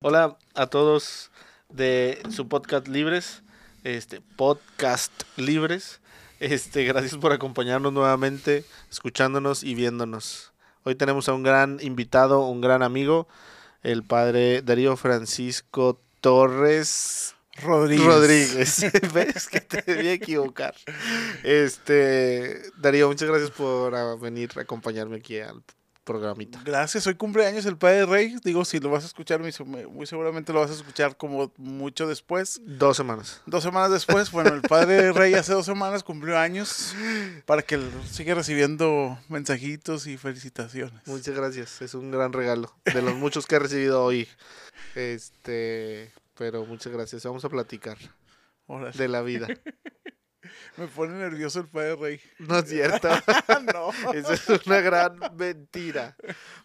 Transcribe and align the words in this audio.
Hola 0.00 0.38
a 0.54 0.68
todos 0.68 1.32
de 1.70 2.22
su 2.30 2.46
podcast 2.46 2.86
Libres, 2.86 3.42
este 3.82 4.20
podcast 4.36 5.10
Libres. 5.36 6.00
Este, 6.38 6.84
gracias 6.84 7.16
por 7.16 7.32
acompañarnos 7.32 7.92
nuevamente, 7.92 8.64
escuchándonos 8.92 9.64
y 9.64 9.74
viéndonos. 9.74 10.52
Hoy 10.84 10.94
tenemos 10.94 11.28
a 11.28 11.34
un 11.34 11.42
gran 11.42 11.78
invitado, 11.80 12.46
un 12.46 12.60
gran 12.60 12.84
amigo, 12.84 13.26
el 13.82 14.04
padre 14.04 14.62
Darío 14.62 14.96
Francisco 14.96 16.00
Torres 16.20 17.34
Rodríguez. 17.60 18.06
Rodríguez. 18.06 18.86
¿Ves 19.12 19.48
que 19.48 19.60
te 19.60 19.82
debía 19.82 20.12
equivocar? 20.12 20.76
Este, 21.42 22.62
Darío, 22.76 23.08
muchas 23.08 23.28
gracias 23.28 23.50
por 23.50 23.96
ah, 23.96 24.14
venir 24.14 24.52
a 24.54 24.60
acompañarme 24.60 25.16
aquí 25.16 25.40
al 25.40 25.60
programita. 26.08 26.58
Gracias, 26.64 27.06
hoy 27.06 27.16
cumpleaños 27.16 27.66
el 27.66 27.76
Padre 27.76 28.06
Rey. 28.06 28.36
Digo, 28.42 28.64
si 28.64 28.80
lo 28.80 28.88
vas 28.88 29.04
a 29.04 29.06
escuchar, 29.08 29.40
muy, 29.40 30.06
seguramente 30.06 30.54
lo 30.54 30.60
vas 30.60 30.70
a 30.70 30.74
escuchar 30.74 31.18
como 31.18 31.52
mucho 31.58 32.08
después. 32.08 32.62
Dos 32.64 32.96
semanas. 32.96 33.42
Dos 33.44 33.62
semanas 33.62 33.90
después, 33.90 34.30
bueno, 34.30 34.54
el 34.54 34.62
Padre 34.62 35.12
Rey 35.12 35.34
hace 35.34 35.52
dos 35.52 35.66
semanas 35.66 36.02
cumplió 36.02 36.38
años 36.38 36.94
para 37.44 37.60
que 37.60 37.74
él 37.74 37.90
siga 38.10 38.34
recibiendo 38.34 39.18
mensajitos 39.28 40.06
y 40.06 40.16
felicitaciones. 40.16 41.06
Muchas 41.06 41.34
gracias, 41.34 41.82
es 41.82 41.92
un 41.92 42.10
gran 42.10 42.32
regalo 42.32 42.74
de 42.86 43.02
los 43.02 43.14
muchos 43.14 43.46
que 43.46 43.56
he 43.56 43.58
recibido 43.58 44.02
hoy. 44.02 44.26
Este, 44.94 46.10
pero 46.38 46.64
muchas 46.64 46.90
gracias. 46.90 47.22
Vamos 47.24 47.44
a 47.44 47.50
platicar 47.50 47.98
Órale. 48.66 48.96
de 48.96 49.08
la 49.08 49.20
vida. 49.20 49.46
Me 50.76 50.86
pone 50.86 51.14
nervioso 51.14 51.60
el 51.60 51.68
Padre 51.68 51.96
Rey. 51.96 52.20
No 52.38 52.58
es 52.58 52.68
cierto. 52.68 53.08
no. 53.74 53.90
Esa 54.12 54.34
es 54.34 54.48
una 54.66 54.80
gran 54.80 55.18
mentira. 55.36 56.16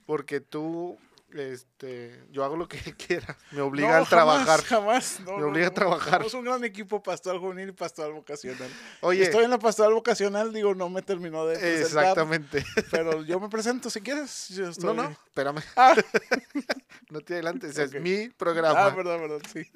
Porque 0.05 0.39
tú, 0.41 0.97
este, 1.33 2.23
yo 2.29 2.43
hago 2.43 2.55
lo 2.57 2.67
que 2.67 2.77
quiera. 2.95 3.37
Me 3.51 3.61
obliga 3.61 3.97
No, 3.99 4.05
a 4.05 4.09
trabajar. 4.09 4.61
Jamás. 4.63 5.19
No, 5.21 5.33
Me 5.33 5.41
no, 5.41 5.47
obliga 5.47 5.67
a 5.67 5.71
trabajar. 5.73 6.19
Somos 6.19 6.33
un 6.35 6.45
gran 6.45 6.63
equipo 6.63 7.01
pastoral 7.01 7.39
juvenil 7.39 7.69
y 7.69 7.71
pastoral 7.71 8.13
vocacional. 8.13 8.69
Oye, 9.01 9.23
Estoy 9.23 9.45
en 9.45 9.49
la 9.51 9.59
pastoral 9.59 9.93
vocacional, 9.93 10.53
digo, 10.53 10.75
no 10.75 10.89
me 10.89 11.01
terminó 11.01 11.45
de 11.45 11.57
presentar, 11.57 11.85
exactamente. 12.03 12.63
Pero 12.91 13.23
yo 13.23 13.39
me 13.39 13.49
presento 13.49 13.89
si 13.89 14.01
quieres. 14.01 14.49
Yo 14.49 14.65
No, 14.65 14.71
estoy- 14.71 14.95
no, 14.95 15.09
espérame. 15.09 15.61
Ah, 15.75 15.95
No 17.09 17.21
te 17.21 17.33
adelantes. 17.35 17.77
Es 17.77 17.89
Ok. 17.93 17.99
mi 18.01 18.29
programa. 18.29 18.87
ah, 18.87 18.95
perdón, 18.95 19.21
perdón, 19.21 19.41
sí. 19.51 19.69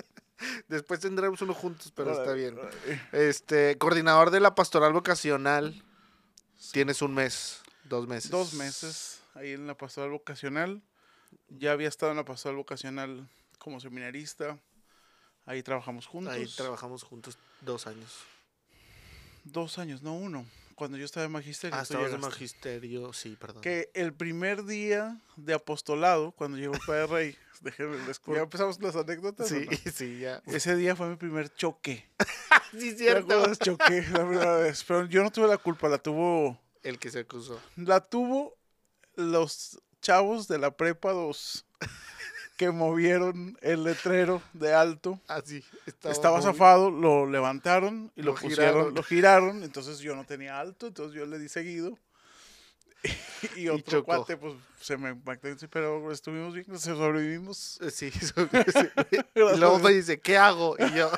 Después 0.67 0.99
tendremos 0.99 1.41
uno 1.41 1.53
juntos, 1.53 1.91
pero 1.95 2.11
está 2.11 2.33
bien. 2.33 2.57
Este, 3.11 3.77
coordinador 3.77 4.31
de 4.31 4.39
la 4.39 4.55
pastoral 4.55 4.93
vocacional. 4.93 5.83
Tienes 6.71 7.01
un 7.01 7.13
mes, 7.13 7.61
dos 7.85 8.07
meses. 8.07 8.31
Dos 8.31 8.53
meses 8.53 9.21
ahí 9.35 9.53
en 9.53 9.67
la 9.67 9.75
pastoral 9.75 10.11
vocacional. 10.11 10.81
Ya 11.49 11.71
había 11.71 11.87
estado 11.87 12.11
en 12.11 12.17
la 12.17 12.25
pastoral 12.25 12.55
vocacional 12.57 13.29
como 13.59 13.79
seminarista. 13.79 14.59
Ahí 15.45 15.63
trabajamos 15.63 16.07
juntos. 16.07 16.33
Ahí 16.33 16.47
trabajamos 16.47 17.03
juntos 17.03 17.37
dos 17.61 17.87
años. 17.87 18.17
Dos 19.43 19.77
años, 19.77 20.01
no 20.01 20.13
uno. 20.13 20.45
Cuando 20.77 20.95
yo 20.99 21.05
estaba 21.05 21.25
en 21.25 21.31
magisterio. 21.31 21.75
Ah, 21.75 21.81
estabas 21.81 22.11
de 22.11 22.17
llegaste. 22.17 22.35
magisterio, 22.35 23.11
sí, 23.11 23.35
perdón. 23.35 23.63
Que 23.63 23.89
el 23.95 24.13
primer 24.13 24.63
día 24.63 25.19
de 25.35 25.55
apostolado, 25.55 26.33
cuando 26.33 26.55
llegó 26.59 26.75
el 26.75 26.79
Padre 26.85 27.07
Rey, 27.07 27.37
déjenme, 27.61 27.97
les- 28.05 28.21
ya 28.27 28.41
empezamos 28.43 28.79
las 28.79 28.95
anécdotas. 28.95 29.47
Sí, 29.47 29.65
no? 29.69 29.77
sí, 29.91 30.19
ya. 30.19 30.43
Ese 30.45 30.75
día 30.75 30.95
fue 30.95 31.09
mi 31.09 31.15
primer 31.15 31.51
choque. 31.53 32.07
Sí, 32.73 32.91
¿Te 32.91 32.97
cierto. 32.97 33.55
Choqué 33.55 34.01
la 34.11 34.27
primera 34.27 34.57
vez. 34.57 34.83
Pero 34.83 35.05
yo 35.05 35.23
no 35.23 35.31
tuve 35.31 35.47
la 35.47 35.57
culpa, 35.57 35.87
la 35.87 35.97
tuvo. 35.97 36.59
El 36.83 36.99
que 36.99 37.09
se 37.09 37.19
acusó. 37.19 37.59
La 37.77 38.01
tuvo 38.01 38.57
los 39.15 39.81
chavos 40.01 40.49
de 40.49 40.57
la 40.59 40.75
prepa 40.75 41.11
2 41.13 41.65
que 42.57 42.71
movieron 42.71 43.57
el 43.61 43.83
letrero 43.83 44.41
de 44.53 44.73
alto. 44.73 45.19
Ah, 45.27 45.41
sí. 45.45 45.63
Estaba, 46.03 46.41
zafado, 46.41 46.89
lo 46.89 47.25
levantaron 47.25 48.11
y 48.15 48.21
lo, 48.23 48.33
Lo 48.33 48.35
pusieron, 48.35 48.55
giraron. 48.73 48.93
lo 48.95 49.03
giraron. 49.03 49.63
Entonces 49.63 49.99
yo 49.99 50.15
no 50.15 50.25
tenía 50.25 50.59
alto, 50.59 50.87
entonces 50.87 51.15
yo 51.15 51.25
le 51.25 51.39
di 51.39 51.47
seguido. 51.47 51.97
Y 53.55 53.67
otro 53.69 54.03
cuate, 54.03 54.35
pues 54.37 54.55
se 54.81 54.97
me 54.97 55.15
Pero 55.69 56.11
estuvimos 56.11 56.53
bien, 56.55 56.65
se 56.77 56.95
sobrevivimos. 56.95 57.79
Eh, 57.81 57.91
Sí, 57.91 58.11
sí. 58.11 58.33
Y 59.35 59.57
luego 59.57 59.79
me 59.79 59.91
dice, 59.91 60.19
¿qué 60.19 60.37
hago? 60.37 60.75
Y 60.79 60.95
yo, 60.95 61.11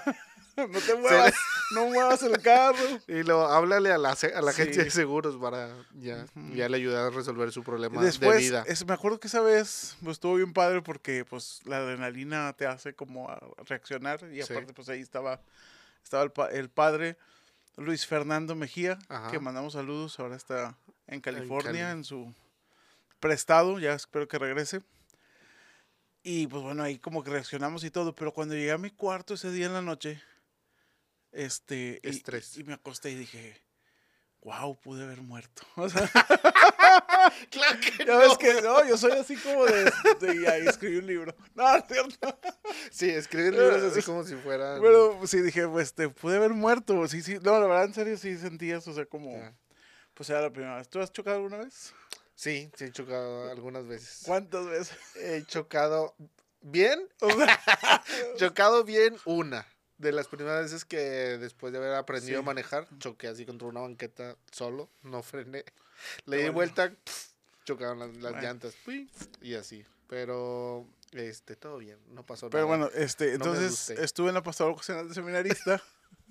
No 0.71 0.79
te 0.79 0.95
muevas, 0.95 1.33
no 1.71 1.85
muevas 1.87 2.21
el 2.23 2.39
carro. 2.41 2.77
y 3.07 3.23
luego 3.23 3.45
háblale 3.47 3.91
a 3.91 3.97
la, 3.97 4.11
a 4.11 4.41
la 4.41 4.51
agencia 4.51 4.83
de 4.83 4.91
seguros 4.91 5.37
para 5.37 5.69
ya, 5.93 6.25
ya 6.53 6.67
le 6.69 6.77
ayudar 6.77 7.05
a 7.05 7.09
resolver 7.09 7.51
su 7.51 7.63
problema 7.63 8.01
después, 8.01 8.35
de 8.35 8.39
vida. 8.41 8.63
es- 8.67 8.85
me 8.85 8.93
acuerdo 8.93 9.19
que 9.19 9.27
esa 9.27 9.41
vez 9.41 9.95
pues, 10.03 10.15
estuvo 10.15 10.35
bien 10.35 10.53
padre 10.53 10.81
porque 10.81 11.25
pues 11.25 11.61
la 11.65 11.77
adrenalina 11.77 12.53
te 12.53 12.65
hace 12.67 12.93
como 12.93 13.29
a 13.29 13.39
reaccionar 13.65 14.23
y 14.31 14.41
Sí. 14.43 14.53
aparte 14.53 14.73
pues 14.73 14.89
ahí 14.89 15.01
estaba, 15.01 15.41
estaba 16.03 16.23
el, 16.23 16.31
pa- 16.31 16.49
el 16.49 16.69
padre 16.69 17.17
Luis 17.77 18.05
Fernando 18.05 18.55
Mejía, 18.55 18.99
Ajá. 19.07 19.31
que 19.31 19.39
mandamos 19.39 19.73
saludos, 19.73 20.19
ahora 20.19 20.35
está 20.35 20.75
en 21.07 21.21
California 21.21 21.85
Cali. 21.87 21.99
en, 21.99 22.03
su 22.03 22.33
prestado, 23.21 23.79
ya 23.79 23.93
espero 23.93 24.27
que 24.27 24.37
regrese. 24.37 24.81
Y 26.23 26.47
pues 26.47 26.61
bueno, 26.61 26.83
ahí 26.83 26.99
como 26.99 27.23
que 27.23 27.31
reaccionamos 27.31 27.83
y 27.85 27.91
todo, 27.91 28.13
pero 28.13 28.33
cuando 28.33 28.53
llegué 28.53 28.71
a 28.71 28.77
mi 28.77 28.91
cuarto 28.91 29.33
ese 29.35 29.51
día 29.51 29.67
en 29.67 29.73
la 29.73 29.81
noche, 29.81 30.21
este, 31.31 31.99
y- 32.03 32.09
Estrés. 32.09 32.57
y 32.57 32.63
me 32.63 32.73
acosté 32.73 33.11
y 33.11 33.15
dije, 33.15 33.61
wow, 34.41 34.79
pude 34.79 35.03
haber 35.03 35.21
muerto. 35.21 35.63
O 35.75 35.89
sea, 35.89 36.09
Claro 37.51 37.79
que 37.79 38.05
ya 38.05 38.17
ves 38.17 38.37
que 38.37 38.61
no, 38.61 38.85
yo 38.87 38.97
soy 38.97 39.11
así 39.11 39.35
como 39.35 39.65
de, 39.65 39.91
de 40.19 40.41
ya 40.41 40.57
escribí 40.57 40.97
un 40.97 41.05
libro. 41.07 41.35
No, 41.55 41.75
es 41.75 41.83
cierto. 41.87 42.39
Sí, 42.91 43.09
escribir 43.09 43.53
libros 43.53 43.83
así 43.83 44.01
como 44.01 44.23
si 44.23 44.35
fuera... 44.35 44.79
Pero 44.81 45.27
sí 45.27 45.41
dije, 45.41 45.67
pues 45.67 45.93
te 45.93 46.09
pude 46.09 46.37
haber 46.37 46.51
muerto. 46.51 47.07
Sí, 47.07 47.21
sí. 47.21 47.37
No, 47.41 47.59
la 47.59 47.67
verdad, 47.67 47.83
en 47.85 47.93
serio, 47.93 48.17
sí 48.17 48.37
sentías, 48.37 48.87
o 48.87 48.93
sea, 48.93 49.05
como. 49.05 49.31
Ya. 49.37 49.53
Pues 50.13 50.29
era 50.29 50.41
la 50.41 50.49
primera 50.51 50.77
vez. 50.77 50.89
¿Tú 50.89 50.99
has 50.99 51.11
chocado 51.11 51.37
alguna 51.37 51.57
vez? 51.57 51.93
Sí, 52.35 52.71
sí 52.75 52.85
he 52.85 52.91
chocado 52.91 53.51
algunas 53.51 53.85
veces. 53.85 54.21
¿Cuántas 54.25 54.65
veces? 54.65 54.97
He 55.15 55.43
chocado 55.45 56.15
bien, 56.61 57.07
chocado 58.37 58.83
bien 58.83 59.17
una. 59.25 59.67
De 59.99 60.11
las 60.11 60.27
primeras 60.27 60.63
veces 60.63 60.85
que 60.85 60.97
después 60.97 61.71
de 61.73 61.77
haber 61.79 61.93
aprendido 61.93 62.39
Sí. 62.39 62.41
a 62.41 62.45
manejar, 62.45 62.87
choqué 62.99 63.27
así 63.27 63.45
contra 63.45 63.67
una 63.67 63.81
banqueta 63.81 64.35
solo, 64.51 64.89
no 65.03 65.21
frené. 65.21 65.63
Le 66.25 66.37
di 66.37 66.41
bueno. 66.43 66.53
vuelta, 66.53 66.93
chocaron 67.65 67.99
las, 67.99 68.09
las 68.15 68.31
Bueno. 68.31 68.41
llantas, 68.41 68.73
y 69.41 69.53
así. 69.55 69.85
Pero, 70.07 70.87
este, 71.11 71.55
todo 71.55 71.77
bien, 71.77 71.99
no 72.13 72.25
pasó 72.25 72.49
pero 72.49 72.65
nada. 72.65 72.77
bueno, 72.87 72.91
este, 72.95 73.27
No 73.27 73.33
entonces 73.35 73.89
estuve 73.91 74.29
en 74.29 74.33
la 74.35 74.41
pastoral 74.41 74.71
vocacional 74.73 75.07
de 75.07 75.13
seminarista. 75.13 75.83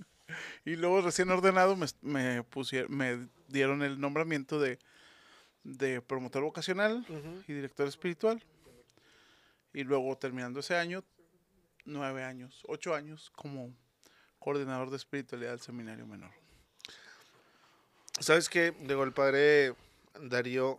y 0.65 0.75
luego, 0.77 1.01
recién 1.03 1.31
ordenado, 1.31 1.77
me, 1.77 1.87
me, 2.03 2.43
pusie- 2.45 2.89
me 2.89 3.29
dieron 3.49 3.83
el 3.83 4.01
nombramiento 4.01 4.59
de, 4.59 4.79
de 5.63 6.01
promotor 6.01 6.43
vocacional. 6.43 7.05
Ujú. 7.09 7.43
y 7.47 7.53
director 7.53 7.87
espiritual. 7.87 8.43
Y 9.75 9.85
luego 9.85 10.17
terminando 10.17 10.61
ese 10.61 10.75
año, 10.75 11.05
nueve 11.89 12.25
años, 12.25 12.63
ocho 12.69 12.95
años 12.95 13.31
como 13.35 13.75
coordinador 14.39 14.91
de 14.91 14.97
espiritualidad 14.97 15.51
del 15.51 15.61
seminario 15.61 16.07
menor. 16.07 16.31
¿Sabes 18.21 18.49
qué? 18.49 18.75
Digo, 18.81 19.05
el 19.05 19.13
padre 19.13 19.75
Darío 20.21 20.79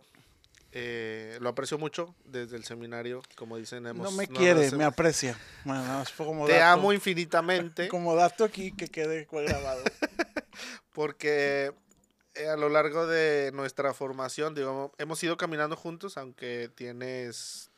eh, 0.72 1.38
lo 1.40 1.48
aprecio 1.48 1.78
mucho 1.78 2.14
desde 2.24 2.56
el 2.56 2.64
seminario, 2.64 3.22
como 3.36 3.56
dicen, 3.56 3.86
hemos... 3.86 4.10
no 4.10 4.16
me 4.16 4.28
quiere, 4.28 4.70
me 4.72 4.84
aprecia. 4.84 5.36
Bueno, 5.64 6.04
como 6.16 6.46
Te 6.46 6.54
dato- 6.54 6.80
amo 6.80 6.92
infinitamente. 6.92 7.88
Como 7.88 8.14
dato 8.14 8.44
aquí 8.44 8.72
que 8.72 8.88
quede 8.88 9.26
grabado. 9.30 9.82
porque 10.92 11.72
eh, 12.34 12.48
a 12.48 12.56
lo 12.56 12.68
largo 12.68 13.06
de 13.06 13.50
nuestra 13.52 13.94
formación, 13.94 14.54
digo, 14.54 14.92
hemos 14.98 15.22
ido 15.24 15.36
caminando 15.36 15.76
juntos, 15.76 16.16
aunque 16.16 16.70
tienes 16.74 17.69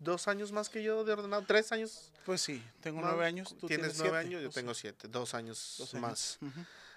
dos 0.00 0.26
años 0.26 0.50
más 0.50 0.68
que 0.68 0.82
yo 0.82 1.04
de 1.04 1.12
ordenado, 1.12 1.44
tres 1.46 1.70
años. 1.70 2.10
Pues 2.26 2.40
sí, 2.40 2.62
tengo 2.80 3.00
nueve 3.00 3.24
años. 3.24 3.54
Tú 3.60 3.68
tienes 3.68 3.98
nueve 3.98 4.18
años, 4.18 4.42
yo 4.42 4.48
o 4.48 4.52
sea, 4.52 4.60
tengo 4.60 4.74
siete, 4.74 5.06
dos 5.06 5.34
años, 5.34 5.76
dos 5.78 5.94
años. 5.94 6.02
más. 6.02 6.38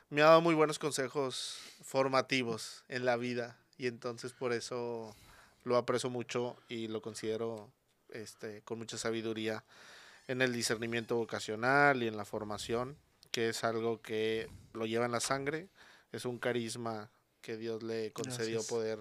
Me 0.10 0.22
ha 0.22 0.26
dado 0.26 0.42
muy 0.42 0.56
buenos 0.56 0.80
consejos 0.80 1.58
formativos 1.84 2.84
en 2.88 3.06
la 3.06 3.16
vida 3.18 3.58
y 3.78 3.88
entonces 3.88 4.34
por 4.34 4.54
eso 4.54 5.16
lo 5.64 5.78
aprecio 5.78 6.10
mucho 6.10 6.56
y 6.68 6.88
lo 6.88 7.02
considero 7.02 7.70
este, 8.10 8.62
con 8.62 8.80
mucha 8.80 8.98
sabiduría 8.98 9.64
en 10.28 10.42
el 10.42 10.54
discernimiento 10.54 11.16
vocacional 11.16 12.04
y 12.04 12.08
en 12.08 12.16
la 12.16 12.26
formación, 12.26 12.98
que 13.32 13.50
es 13.50 13.64
algo 13.64 14.02
que 14.02 14.50
lo 14.74 14.86
lleva 14.86 15.06
en 15.06 15.12
la 15.12 15.20
sangre, 15.20 15.68
es 16.12 16.26
un 16.26 16.38
carisma 16.38 17.10
que 17.42 17.58
Dios 17.58 17.84
le 17.84 18.12
concedió 18.14 18.60
Gracias. 18.60 18.70
poder 18.70 19.00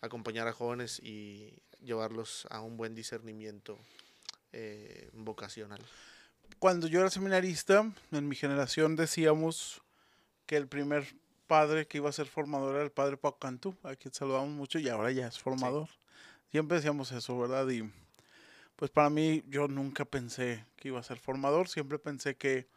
acompañar 0.00 0.48
a 0.48 0.52
jóvenes 0.52 0.98
y 1.00 1.52
llevarlos 1.82 2.46
a 2.50 2.60
un 2.60 2.76
buen 2.76 2.94
discernimiento 2.94 3.78
eh, 4.52 5.10
vocacional. 5.12 5.80
Cuando 6.58 6.86
yo 6.86 7.00
era 7.00 7.10
seminarista, 7.10 7.90
en 8.10 8.28
mi 8.28 8.34
generación 8.34 8.96
decíamos 8.96 9.82
que 10.46 10.56
el 10.56 10.66
primer 10.66 11.06
padre 11.46 11.86
que 11.86 11.98
iba 11.98 12.08
a 12.08 12.12
ser 12.12 12.26
formador 12.26 12.76
era 12.76 12.84
el 12.84 12.90
padre 12.90 13.16
Pau 13.16 13.38
Cantú, 13.38 13.76
a 13.82 13.94
quien 13.96 14.12
saludamos 14.12 14.50
mucho 14.50 14.78
y 14.78 14.88
ahora 14.88 15.10
ya 15.12 15.26
es 15.26 15.38
formador. 15.38 15.88
Siempre 16.50 16.76
decíamos 16.76 17.12
eso, 17.12 17.38
¿verdad? 17.38 17.68
Y 17.68 17.90
pues 18.76 18.90
para 18.90 19.10
mí 19.10 19.42
yo 19.48 19.68
nunca 19.68 20.04
pensé 20.04 20.64
que 20.76 20.88
iba 20.88 21.00
a 21.00 21.02
ser 21.02 21.18
formador, 21.18 21.68
siempre 21.68 21.98
pensé 21.98 22.36
que, 22.36 22.68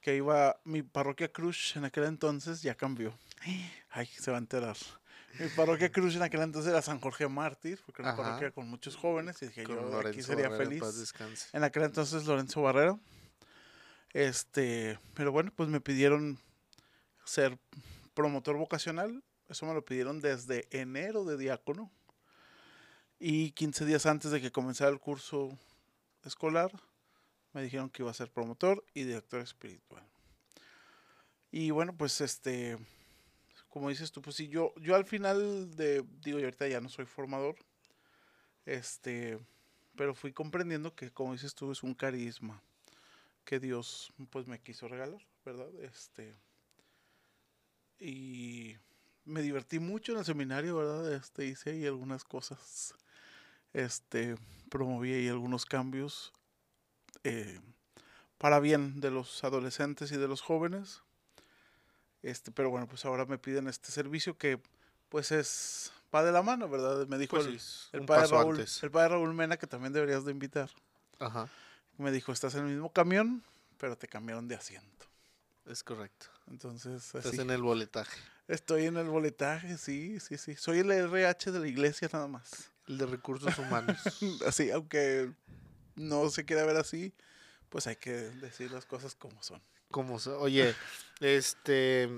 que 0.00 0.16
iba, 0.16 0.58
mi 0.64 0.82
parroquia 0.82 1.32
Cruz 1.32 1.76
en 1.76 1.84
aquel 1.84 2.04
entonces 2.04 2.62
ya 2.62 2.74
cambió. 2.74 3.16
Ay, 3.90 4.06
se 4.06 4.30
va 4.30 4.38
a 4.38 4.40
enterar. 4.40 4.76
Mi 5.40 5.48
parroquia 5.48 5.90
Cruz 5.90 6.14
en 6.14 6.22
aquel 6.22 6.42
entonces 6.42 6.70
era 6.70 6.80
San 6.82 7.00
Jorge 7.00 7.26
Mártir, 7.28 7.80
porque 7.84 8.02
era 8.02 8.12
una 8.12 8.22
Ajá. 8.22 8.30
parroquia 8.30 8.50
con 8.52 8.68
muchos 8.68 8.96
jóvenes 8.96 9.40
y 9.42 9.46
dije 9.46 9.64
Con 9.64 9.76
yo 9.76 9.98
aquí 9.98 10.22
sería 10.22 10.48
Barrera, 10.48 10.64
feliz. 10.70 11.12
paz. 11.12 11.50
En 11.52 11.64
aquel 11.64 11.82
entonces 11.84 12.24
Lorenzo 12.26 12.62
Barrero. 12.62 13.00
Este, 14.12 14.98
pero 15.14 15.32
bueno, 15.32 15.52
pues 15.56 15.68
me 15.68 15.80
pidieron 15.80 16.38
ser 17.24 17.58
promotor 18.14 18.56
vocacional. 18.56 19.24
Eso 19.48 19.66
me 19.66 19.74
lo 19.74 19.84
pidieron 19.84 20.20
desde 20.20 20.68
enero 20.70 21.24
de 21.24 21.36
diácono. 21.36 21.90
Y 23.18 23.50
15 23.52 23.84
días 23.86 24.06
antes 24.06 24.30
de 24.30 24.40
que 24.40 24.52
comenzara 24.52 24.90
el 24.90 25.00
curso 25.00 25.58
escolar, 26.24 26.70
me 27.52 27.62
dijeron 27.62 27.90
que 27.90 28.02
iba 28.02 28.10
a 28.10 28.14
ser 28.14 28.30
promotor 28.30 28.84
y 28.94 29.04
director 29.04 29.40
espiritual. 29.40 30.04
Y 31.50 31.70
bueno, 31.70 31.94
pues 31.96 32.20
este, 32.20 32.78
como 33.74 33.88
dices 33.88 34.12
tú, 34.12 34.22
pues 34.22 34.36
sí, 34.36 34.46
yo, 34.46 34.72
yo 34.76 34.94
al 34.94 35.04
final 35.04 35.74
de, 35.74 36.04
digo, 36.22 36.38
yo 36.38 36.44
ahorita 36.44 36.68
ya 36.68 36.80
no 36.80 36.88
soy 36.88 37.06
formador, 37.06 37.56
este, 38.66 39.36
pero 39.96 40.14
fui 40.14 40.32
comprendiendo 40.32 40.94
que, 40.94 41.10
como 41.10 41.32
dices 41.32 41.56
tú, 41.56 41.72
es 41.72 41.82
un 41.82 41.92
carisma 41.92 42.62
que 43.44 43.58
Dios 43.58 44.12
pues 44.30 44.46
me 44.46 44.60
quiso 44.60 44.86
regalar, 44.86 45.20
¿verdad? 45.44 45.74
Este, 45.80 46.36
y 47.98 48.76
me 49.24 49.42
divertí 49.42 49.80
mucho 49.80 50.12
en 50.12 50.18
el 50.18 50.24
seminario, 50.24 50.76
¿verdad? 50.76 51.12
Este, 51.12 51.44
hice 51.44 51.70
ahí 51.70 51.84
algunas 51.84 52.22
cosas, 52.22 52.94
este, 53.72 54.36
promoví 54.70 55.14
ahí 55.14 55.26
algunos 55.26 55.66
cambios 55.66 56.32
eh, 57.24 57.58
para 58.38 58.60
bien 58.60 59.00
de 59.00 59.10
los 59.10 59.42
adolescentes 59.42 60.12
y 60.12 60.16
de 60.16 60.28
los 60.28 60.42
jóvenes. 60.42 61.02
Este, 62.24 62.50
pero 62.50 62.70
bueno, 62.70 62.86
pues 62.88 63.04
ahora 63.04 63.26
me 63.26 63.36
piden 63.38 63.68
este 63.68 63.92
servicio 63.92 64.36
que 64.38 64.58
pues 65.10 65.30
es 65.30 65.92
va 66.14 66.22
de 66.24 66.32
la 66.32 66.42
mano, 66.42 66.68
¿verdad? 66.68 67.06
Me 67.06 67.18
dijo 67.18 67.36
Pues 67.36 67.46
el, 67.46 67.60
sí, 67.60 67.88
el 67.92 68.04
padre 68.06 68.28
Raúl, 68.28 68.54
antes. 68.56 68.82
el 68.82 68.90
padre 68.90 69.10
Raúl 69.10 69.34
Mena 69.34 69.56
que 69.58 69.66
también 69.66 69.92
deberías 69.92 70.24
de 70.24 70.30
invitar. 70.32 70.70
Ajá, 71.18 71.48
Me 71.98 72.10
dijo, 72.10 72.32
estás 72.32 72.54
en 72.54 72.62
el 72.66 72.70
mismo 72.72 72.90
camión, 72.92 73.44
pero 73.78 73.96
te 73.98 74.08
cambiaron 74.08 74.48
de 74.48 74.54
asiento. 74.54 75.06
es 75.66 75.82
correcto. 75.84 76.26
Entonces, 76.50 77.14
Estás 77.14 77.38
en 77.38 77.50
el 77.50 77.62
boletaje. 77.62 78.18
estoy 78.48 78.86
en 78.86 78.96
el 78.96 79.06
boletaje, 79.08 79.76
sí, 79.76 80.18
sí, 80.20 80.38
sí. 80.38 80.56
Soy 80.56 80.78
el 80.78 80.90
RH 80.90 81.52
de 81.52 81.60
la 81.60 81.68
iglesia 81.68 82.08
nada 82.12 82.26
más. 82.26 82.70
El 82.88 82.96
de 82.98 83.06
recursos 83.06 83.56
humanos. 83.58 83.98
Así, 84.46 84.70
aunque 84.70 85.30
no 85.96 86.28
se 86.30 86.44
quiera 86.44 86.64
ver 86.64 86.76
así, 86.76 87.12
pues 87.68 87.86
hay 87.86 87.96
que 87.96 88.10
decir 88.12 88.70
las 88.72 88.84
cosas 88.86 89.14
como 89.14 89.42
son. 89.42 89.60
Como 89.90 90.18
so- 90.18 90.38
Oye, 90.40 90.74
este. 91.24 92.08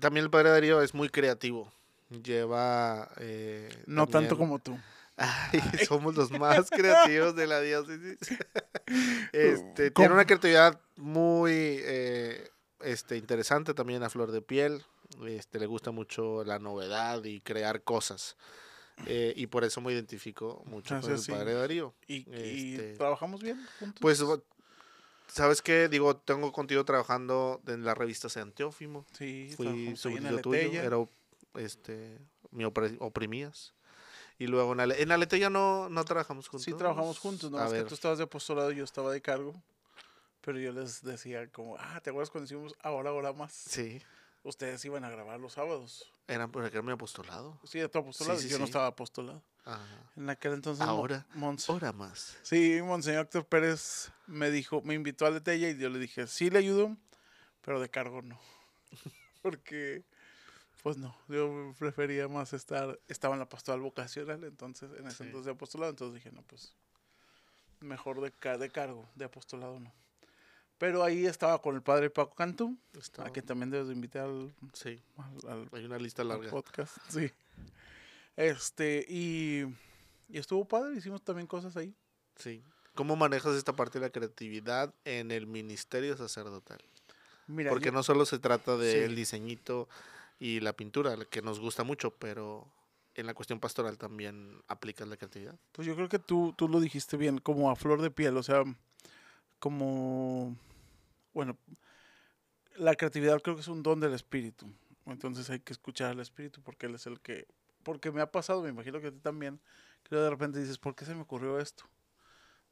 También 0.00 0.24
el 0.24 0.30
padre 0.30 0.50
Darío 0.50 0.82
es 0.82 0.94
muy 0.94 1.08
creativo. 1.08 1.72
Lleva. 2.22 3.10
eh, 3.18 3.68
No 3.86 4.06
tanto 4.06 4.36
como 4.36 4.58
tú. 4.58 4.78
Ay, 5.16 5.60
somos 5.88 6.14
los 6.14 6.30
más 6.30 6.68
creativos 6.70 7.34
de 7.36 7.46
la 7.46 7.60
diócesis. 7.60 8.18
Este, 9.32 9.92
¿Cómo? 9.92 10.04
tiene 10.04 10.14
una 10.14 10.24
creatividad 10.26 10.80
muy 10.94 11.52
eh, 11.80 12.50
este, 12.80 13.16
interesante 13.16 13.74
también 13.74 14.04
a 14.04 14.10
flor 14.10 14.30
de 14.30 14.40
piel. 14.42 14.84
Este, 15.26 15.58
le 15.58 15.66
gusta 15.66 15.90
mucho 15.90 16.44
la 16.44 16.58
novedad 16.60 17.24
y 17.24 17.40
crear 17.40 17.82
cosas. 17.82 18.36
Eh, 19.06 19.32
y 19.36 19.48
por 19.48 19.64
eso 19.64 19.80
me 19.80 19.92
identifico 19.92 20.62
mucho 20.66 20.94
Ah, 20.94 21.00
con 21.00 21.10
el 21.10 21.18
sí. 21.18 21.32
padre 21.32 21.54
Darío. 21.54 21.94
¿Y, 22.06 22.30
y 22.32 22.74
Este- 22.74 22.94
trabajamos 22.94 23.42
bien 23.42 23.58
juntos? 23.80 23.98
Pues, 24.00 24.22
¿sabes 25.28 25.62
qué? 25.62 25.88
Digo, 25.88 26.16
tengo 26.16 26.52
contigo 26.52 26.84
trabajando 26.84 27.60
en 27.66 27.84
la 27.84 27.94
revista 27.94 28.28
San 28.28 28.52
Teófimo. 28.52 29.04
sí, 29.12 29.52
Fui 29.56 29.94
súbdito 29.96 30.38
tuyo, 30.40 30.72
era 30.82 30.96
este, 31.54 32.18
opre- 32.52 32.96
oprimías. 33.00 33.74
Y 34.38 34.46
luego 34.48 34.72
en, 34.72 34.80
Ale- 34.80 35.02
en 35.02 35.12
Aleteya 35.12 35.48
no, 35.50 35.88
no 35.88 36.04
trabajamos 36.04 36.48
juntos. 36.48 36.64
Sí, 36.64 36.74
trabajamos 36.74 37.18
juntos, 37.18 37.50
no 37.50 37.58
A 37.58 37.66
es 37.66 37.72
que 37.72 37.84
tú 37.84 37.94
estabas 37.94 38.18
de 38.18 38.24
apostolado 38.24 38.70
y 38.72 38.76
yo 38.76 38.84
estaba 38.84 39.10
de 39.12 39.20
cargo. 39.22 39.54
Pero 40.42 40.58
yo 40.60 40.72
les 40.72 41.02
decía 41.02 41.48
como, 41.50 41.76
ah, 41.78 42.00
¿te 42.02 42.10
acuerdas 42.10 42.30
cuando 42.30 42.44
hicimos 42.44 42.74
ahora, 42.82 43.10
ahora 43.10 43.32
más? 43.32 43.52
sí, 43.52 44.00
Ustedes 44.44 44.84
iban 44.84 45.02
a 45.04 45.10
grabar 45.10 45.40
los 45.40 45.54
sábados. 45.54 46.08
era 46.28 46.46
porque 46.46 46.68
era 46.68 46.82
mi 46.82 46.92
apostolado. 46.92 47.58
Sí, 47.64 47.78
de 47.80 47.88
tu 47.88 47.98
apostolado. 47.98 48.38
sí, 48.38 48.48
yo 48.48 48.58
no 48.58 48.64
estaba 48.64 48.86
apostolado. 48.86 49.42
Ajá. 49.66 49.84
En 50.16 50.30
aquel 50.30 50.54
entonces. 50.54 50.82
Ahora, 50.86 51.26
Mons- 51.34 51.68
Hora 51.68 51.92
más. 51.92 52.38
Sí, 52.42 52.80
Monseñor 52.82 53.24
Héctor 53.24 53.44
Pérez 53.46 54.10
me 54.26 54.50
dijo, 54.50 54.80
me 54.82 54.94
invitó 54.94 55.26
a 55.26 55.30
Letella 55.30 55.68
y 55.68 55.76
yo 55.76 55.90
le 55.90 55.98
dije, 55.98 56.26
sí 56.26 56.48
le 56.50 56.60
ayudo, 56.60 56.96
pero 57.62 57.78
de 57.80 57.90
cargo 57.90 58.22
no. 58.22 58.38
Porque, 59.42 60.04
pues 60.82 60.96
no, 60.96 61.16
yo 61.28 61.74
prefería 61.78 62.28
más 62.28 62.52
estar, 62.52 62.98
estaba 63.08 63.34
en 63.34 63.40
la 63.40 63.48
pastoral 63.48 63.80
vocacional, 63.80 64.42
entonces, 64.44 64.90
en 64.98 65.06
ese 65.06 65.18
Sí. 65.18 65.22
entonces 65.24 65.46
de 65.46 65.52
apostolado, 65.52 65.90
entonces 65.90 66.14
dije, 66.14 66.32
no, 66.34 66.42
pues, 66.42 66.72
mejor 67.80 68.20
de, 68.20 68.32
de 68.58 68.70
cargo, 68.70 69.08
de 69.14 69.24
apostolado 69.24 69.78
no. 69.80 69.92
Pero 70.78 71.02
ahí 71.02 71.26
estaba 71.26 71.60
con 71.62 71.74
el 71.74 71.82
padre 71.82 72.10
Paco 72.10 72.34
Cantú, 72.34 72.76
Estaba- 72.98 73.28
a 73.28 73.32
que 73.32 73.42
también 73.42 73.70
debes 73.70 73.88
de 73.88 73.94
invitar 73.94 74.24
al, 74.24 74.54
Sí, 74.74 75.00
al- 75.16 75.50
al 75.50 75.68
hay 75.72 75.84
una 75.84 75.98
lista 75.98 76.22
al 76.22 76.28
larga. 76.28 76.50
podcast, 76.50 76.96
sí. 77.08 77.30
Este, 78.36 79.04
y, 79.08 79.62
y 80.28 80.38
estuvo 80.38 80.64
padre, 80.66 80.96
hicimos 80.96 81.22
también 81.22 81.46
cosas 81.46 81.76
ahí. 81.76 81.94
Sí. 82.36 82.62
¿Cómo 82.94 83.16
manejas 83.16 83.54
esta 83.56 83.74
parte 83.74 83.98
de 83.98 84.06
la 84.06 84.10
creatividad 84.12 84.94
en 85.04 85.30
el 85.30 85.46
ministerio 85.46 86.16
sacerdotal? 86.16 86.78
Mira, 87.46 87.70
Porque 87.70 87.86
yo- 87.86 87.92
no 87.92 88.02
solo 88.02 88.24
se 88.26 88.38
trata 88.38 88.76
del 88.76 89.10
Sí. 89.10 89.14
diseñito 89.16 89.88
y 90.38 90.60
la 90.60 90.72
pintura, 90.74 91.16
que 91.30 91.42
nos 91.42 91.60
gusta 91.60 91.84
mucho, 91.84 92.10
pero 92.10 92.70
en 93.14 93.26
la 93.26 93.34
cuestión 93.34 93.60
pastoral 93.60 93.96
también 93.96 94.62
aplicas 94.68 95.08
la 95.08 95.16
creatividad. 95.16 95.58
Pues 95.72 95.86
yo 95.86 95.94
creo 95.94 96.08
que 96.08 96.18
tú, 96.18 96.54
tú 96.56 96.68
lo 96.68 96.80
dijiste 96.80 97.16
bien, 97.16 97.38
como 97.38 97.70
a 97.70 97.76
flor 97.76 98.02
de 98.02 98.10
piel, 98.10 98.36
o 98.36 98.42
sea, 98.42 98.62
como, 99.58 100.56
bueno, 101.32 101.56
la 102.76 102.94
creatividad 102.94 103.40
creo 103.40 103.56
que 103.56 103.62
es 103.62 103.68
un 103.68 103.82
don 103.82 104.00
del 104.00 104.12
espíritu, 104.12 104.70
entonces 105.06 105.48
hay 105.48 105.60
que 105.60 105.72
escuchar 105.72 106.10
al 106.10 106.20
espíritu 106.20 106.60
porque 106.62 106.86
él 106.86 106.94
es 106.94 107.06
el 107.06 107.20
que, 107.20 107.46
porque 107.86 108.10
me 108.10 108.20
ha 108.20 108.32
pasado, 108.32 108.62
me 108.62 108.70
imagino 108.70 109.00
que 109.00 109.06
a 109.06 109.12
ti 109.12 109.20
también, 109.20 109.60
que 110.02 110.16
de 110.16 110.28
repente 110.28 110.58
dices, 110.58 110.76
¿por 110.76 110.96
qué 110.96 111.04
se 111.04 111.14
me 111.14 111.22
ocurrió 111.22 111.60
esto? 111.60 111.84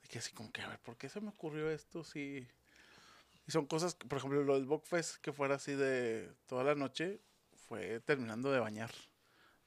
Y 0.02 0.08
que 0.08 0.19
así 0.19 0.32
como 0.32 0.50
que, 0.50 0.61
a 0.61 0.69
ver, 0.69 0.81
¿por 0.81 0.96
qué 0.96 1.08
se 1.08 1.20
me 1.20 1.28
ocurrió 1.28 1.70
esto? 1.70 2.02
Sí. 2.02 2.44
Y 3.46 3.53
son 3.53 3.67
cosas, 3.67 3.94
por 3.94 4.19
ejemplo, 4.19 4.43
lo 4.43 4.55
del 4.55 4.65
Bockfest, 4.65 5.19
que 5.19 5.32
fuera 5.32 5.55
así 5.55 5.72
de 5.72 6.32
toda 6.46 6.65
la 6.65 6.74
noche, 6.74 7.20
fue 7.69 8.00
terminando 8.00 8.50
de 8.50 8.58
bañar. 8.58 8.91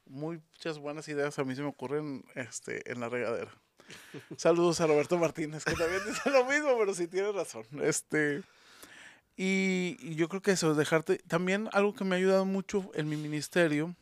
Muchas 0.05 0.79
buenas 0.79 1.07
ideas 1.07 1.39
a 1.39 1.45
mí 1.45 1.55
se 1.55 1.61
me 1.61 1.69
ocurren 1.69 2.25
este, 2.35 2.91
en 2.91 2.99
la 2.99 3.07
regadera. 3.07 3.51
Saludos 4.35 4.81
a 4.81 4.87
Roberto 4.87 5.17
Martínez, 5.17 5.63
que 5.63 5.75
también 5.75 6.01
dice 6.05 6.29
lo 6.29 6.43
mismo, 6.43 6.77
pero 6.77 6.93
sí 6.93 7.07
tiene 7.07 7.31
razón. 7.31 7.65
Este, 7.81 8.43
y, 9.37 9.95
y 10.01 10.15
yo 10.15 10.27
creo 10.27 10.41
que 10.41 10.51
eso, 10.51 10.75
dejarte. 10.75 11.19
También 11.19 11.69
algo 11.71 11.93
que 11.93 12.03
me 12.03 12.15
ha 12.15 12.17
ayudado 12.17 12.43
mucho 12.43 12.91
en 12.95 13.07
mi 13.07 13.15
ministerio. 13.15 13.95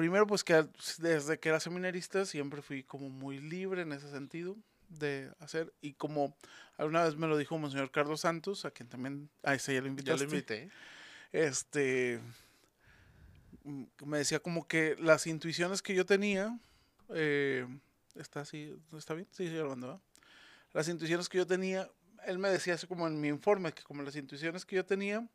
Primero, 0.00 0.26
pues 0.26 0.42
que 0.44 0.66
desde 0.96 1.38
que 1.38 1.50
era 1.50 1.60
seminarista 1.60 2.24
siempre 2.24 2.62
fui 2.62 2.82
como 2.82 3.10
muy 3.10 3.38
libre 3.38 3.82
en 3.82 3.92
ese 3.92 4.10
sentido 4.10 4.56
de 4.88 5.30
hacer. 5.40 5.74
Y 5.82 5.92
como 5.92 6.34
alguna 6.78 7.04
vez 7.04 7.16
me 7.16 7.26
lo 7.26 7.36
dijo 7.36 7.58
Monseñor 7.58 7.90
Carlos 7.90 8.22
Santos, 8.22 8.64
a 8.64 8.70
quien 8.70 8.88
también. 8.88 9.28
A 9.42 9.52
ese 9.54 9.74
ya 9.74 9.80
lo 9.80 9.88
Ya 9.88 9.90
invitaste 9.90 10.24
lo 10.24 10.30
invité. 10.30 10.70
este 11.32 12.18
mm, 13.64 13.82
me 14.06 14.16
decía 14.16 14.40
como 14.40 14.66
que 14.66 14.96
las 14.98 15.26
intuiciones 15.26 15.82
que 15.82 15.94
yo 15.94 16.06
tenía 16.06 16.58
eh, 17.10 17.66
está 18.14 18.40
así 18.40 18.74
está 18.96 19.12
bien 19.12 19.28
sí 19.32 19.50
grabando 19.50 19.86
¿verdad? 19.86 20.02
las 20.72 20.88
intuiciones 20.88 21.28
que 21.28 21.36
yo 21.36 21.46
tenía 21.46 21.90
él 22.26 22.38
me 22.38 22.48
decía 22.48 22.72
así 22.72 22.86
como 22.86 23.06
en 23.06 23.20
mi 23.20 23.28
informe 23.28 23.72
que 23.72 23.82
como 23.82 24.02
las 24.02 24.16
intuiciones 24.16 24.64
que 24.64 24.76
yo 24.76 24.84
tenía 24.86 25.28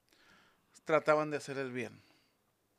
trataban 0.85 1.29
de 1.29 1.37
hacer 1.37 1.59
el 1.59 1.71
bien 1.71 2.01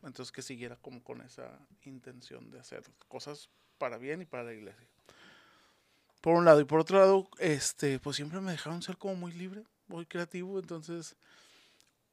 entonces 0.06 0.32
que 0.32 0.42
siguiera 0.42 0.76
como 0.76 1.02
con 1.02 1.20
esa 1.20 1.58
intención 1.82 2.50
de 2.50 2.60
hacer 2.60 2.82
cosas 3.08 3.48
para 3.78 3.98
bien 3.98 4.22
y 4.22 4.24
para 4.24 4.44
la 4.44 4.52
iglesia. 4.52 4.86
Por 6.20 6.34
un 6.34 6.44
lado 6.44 6.60
y 6.60 6.64
por 6.64 6.80
otro 6.80 6.98
lado 6.98 7.28
este 7.38 7.98
pues 7.98 8.16
siempre 8.16 8.40
me 8.40 8.52
dejaron 8.52 8.82
ser 8.82 8.96
como 8.96 9.14
muy 9.14 9.32
libre 9.32 9.64
muy 9.88 10.06
creativo. 10.06 10.58
Entonces 10.58 11.16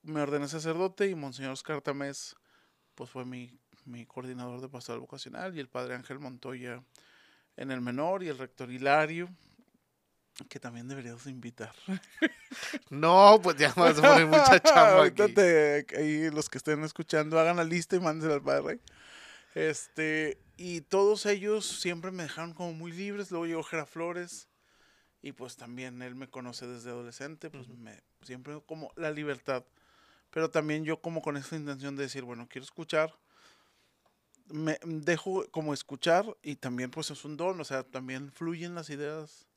me 0.02 0.22
ordené 0.22 0.48
sacerdote 0.48 1.08
y 1.08 1.16
Monseñor 1.16 1.52
Oscar 1.52 1.82
Tamés, 1.82 2.36
pues 2.96 3.10
fue 3.10 3.26
mi, 3.26 3.58
mi 3.86 4.06
coordinador 4.06 4.62
de 4.62 4.70
pastoral 4.70 5.00
vocacional 5.00 5.56
y 5.56 5.60
el 5.60 5.68
padre 5.68 5.96
Ángel 5.96 6.20
Montoya 6.20 6.84
en 7.56 7.72
el 7.72 7.82
menor 7.82 8.24
y 8.24 8.30
el 8.30 8.38
rector 8.38 8.72
Hilario, 8.72 9.30
que 10.50 10.60
también 10.60 10.88
deberías 10.88 11.24
de 11.24 11.32
invitar. 11.32 11.74
No, 12.90 13.40
pues 13.42 13.58
ya 13.58 13.74
vas 13.74 13.98
a 14.00 14.02
poner 14.02 14.26
mucha 14.28 14.60
chamba 14.64 15.06
aquí. 15.06 15.34
te- 15.34 15.86
ahí 15.98 16.30
los 16.32 16.50
que 16.50 16.58
estén 16.58 16.84
escuchando 16.84 17.40
hagan 17.40 17.58
la 17.58 17.64
lista 17.64 17.96
y 17.96 18.00
mándensela 18.00 18.36
al 18.36 18.42
padre. 18.44 18.80
Este, 19.56 20.40
y 20.58 20.82
todos 20.82 21.26
ellos 21.26 21.66
siempre 21.66 22.12
me 22.12 22.24
dejaron 22.24 22.54
como 22.54 22.74
muy 22.74 22.92
libres. 22.92 23.32
Luego 23.32 23.46
llegó 23.46 23.64
Gera 23.64 23.86
Flores. 23.86 24.48
Y 25.22 25.32
pues 25.32 25.56
también 25.56 26.02
él 26.02 26.16
me 26.16 26.28
conoce 26.30 26.68
desde 26.68 26.90
adolescente. 26.90 27.50
Pues 27.50 27.68
me, 27.70 28.02
siempre 28.24 28.62
como 28.66 28.92
la 28.96 29.12
libertad. 29.12 29.64
Pero 30.32 30.50
también 30.50 30.84
yo 30.84 31.00
como 31.02 31.22
con 31.22 31.38
esta 31.38 31.56
intención 31.56 31.96
de 31.96 32.04
decir, 32.04 32.24
bueno, 32.24 32.48
quiero 32.50 32.66
escuchar. 32.66 33.16
Me 34.48 34.78
dejo 34.84 35.46
como 35.52 35.74
escuchar 35.74 36.26
y 36.42 36.56
también 36.58 36.92
pues 36.92 37.10
es 37.12 37.24
un 37.24 37.38
don. 37.38 37.62
O 37.62 37.64
sea, 37.64 37.84
también 37.84 38.32
fluyen 38.32 38.76
las 38.76 38.90
ideas. 38.90 39.48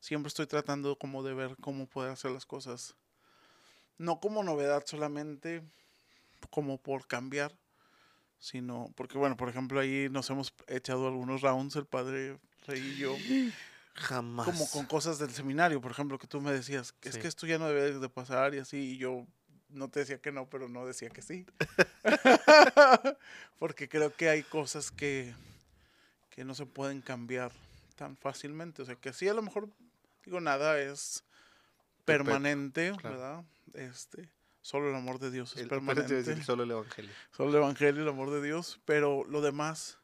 Siempre 0.00 0.28
estoy 0.28 0.46
tratando 0.46 0.96
como 0.96 1.22
de 1.22 1.34
ver 1.34 1.56
cómo 1.60 1.86
poder 1.86 2.12
hacer 2.12 2.30
las 2.30 2.46
cosas. 2.46 2.96
No 3.98 4.18
como 4.18 4.42
novedad 4.42 4.82
solamente, 4.86 5.62
como 6.50 6.78
por 6.78 7.06
cambiar 7.06 7.54
sino 8.40 8.90
porque 8.96 9.18
bueno, 9.18 9.36
por 9.36 9.48
ejemplo, 9.48 9.78
ahí 9.78 10.08
nos 10.10 10.28
hemos 10.30 10.52
echado 10.66 11.06
algunos 11.06 11.42
rounds 11.42 11.76
el 11.76 11.86
padre 11.86 12.38
Rey 12.66 12.80
y 12.80 12.96
yo. 12.96 13.16
Jamás. 13.94 14.46
Como 14.46 14.68
con 14.70 14.86
cosas 14.86 15.18
del 15.18 15.30
seminario, 15.30 15.80
por 15.80 15.90
ejemplo, 15.90 16.18
que 16.18 16.26
tú 16.26 16.40
me 16.40 16.50
decías, 16.50 16.94
es 17.02 17.18
que 17.18 17.28
esto 17.28 17.46
ya 17.46 17.58
no 17.58 17.68
debe 17.68 17.98
de 17.98 18.08
pasar 18.08 18.54
y 18.54 18.58
así, 18.58 18.92
y 18.92 18.96
yo 18.96 19.26
no 19.68 19.88
te 19.88 20.00
decía 20.00 20.20
que 20.20 20.32
no, 20.32 20.48
pero 20.48 20.68
no 20.68 20.86
decía 20.86 21.10
que 21.10 21.20
sí. 21.20 21.44
porque 23.58 23.88
creo 23.88 24.14
que 24.14 24.30
hay 24.30 24.42
cosas 24.42 24.90
que, 24.90 25.34
que 26.30 26.44
no 26.44 26.54
se 26.54 26.64
pueden 26.64 27.02
cambiar 27.02 27.52
tan 27.96 28.16
fácilmente. 28.16 28.80
O 28.80 28.84
sea, 28.86 28.94
que 28.94 29.12
sí, 29.12 29.28
a 29.28 29.34
lo 29.34 29.42
mejor, 29.42 29.68
digo, 30.24 30.40
nada 30.40 30.80
es 30.80 31.24
permanente, 32.04 32.92
¿verdad? 33.02 33.44
Este, 33.74 34.28
Solo 34.62 34.90
el 34.90 34.94
amor 34.94 35.18
de 35.18 35.30
Dios 35.30 35.56
es 35.56 35.66
permanente. 35.66 36.42
solo 36.42 36.64
el 36.64 36.70
Evangelio. 36.70 37.10
Solo 37.34 37.50
el 37.50 37.56
Evangelio 37.56 38.00
y 38.00 38.04
el 38.04 38.10
amor 38.10 38.30
de 38.30 38.42
Dios. 38.42 38.78
Pero 38.84 39.24
lo 39.24 39.40
demás, 39.40 39.98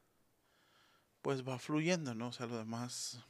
pues 1.21 1.47
va 1.47 1.59
fluyendo, 1.59 2.15
¿no? 2.15 2.29
O 2.29 2.33
sea, 2.33 2.47
lo 2.47 2.57
demás, 2.57 3.21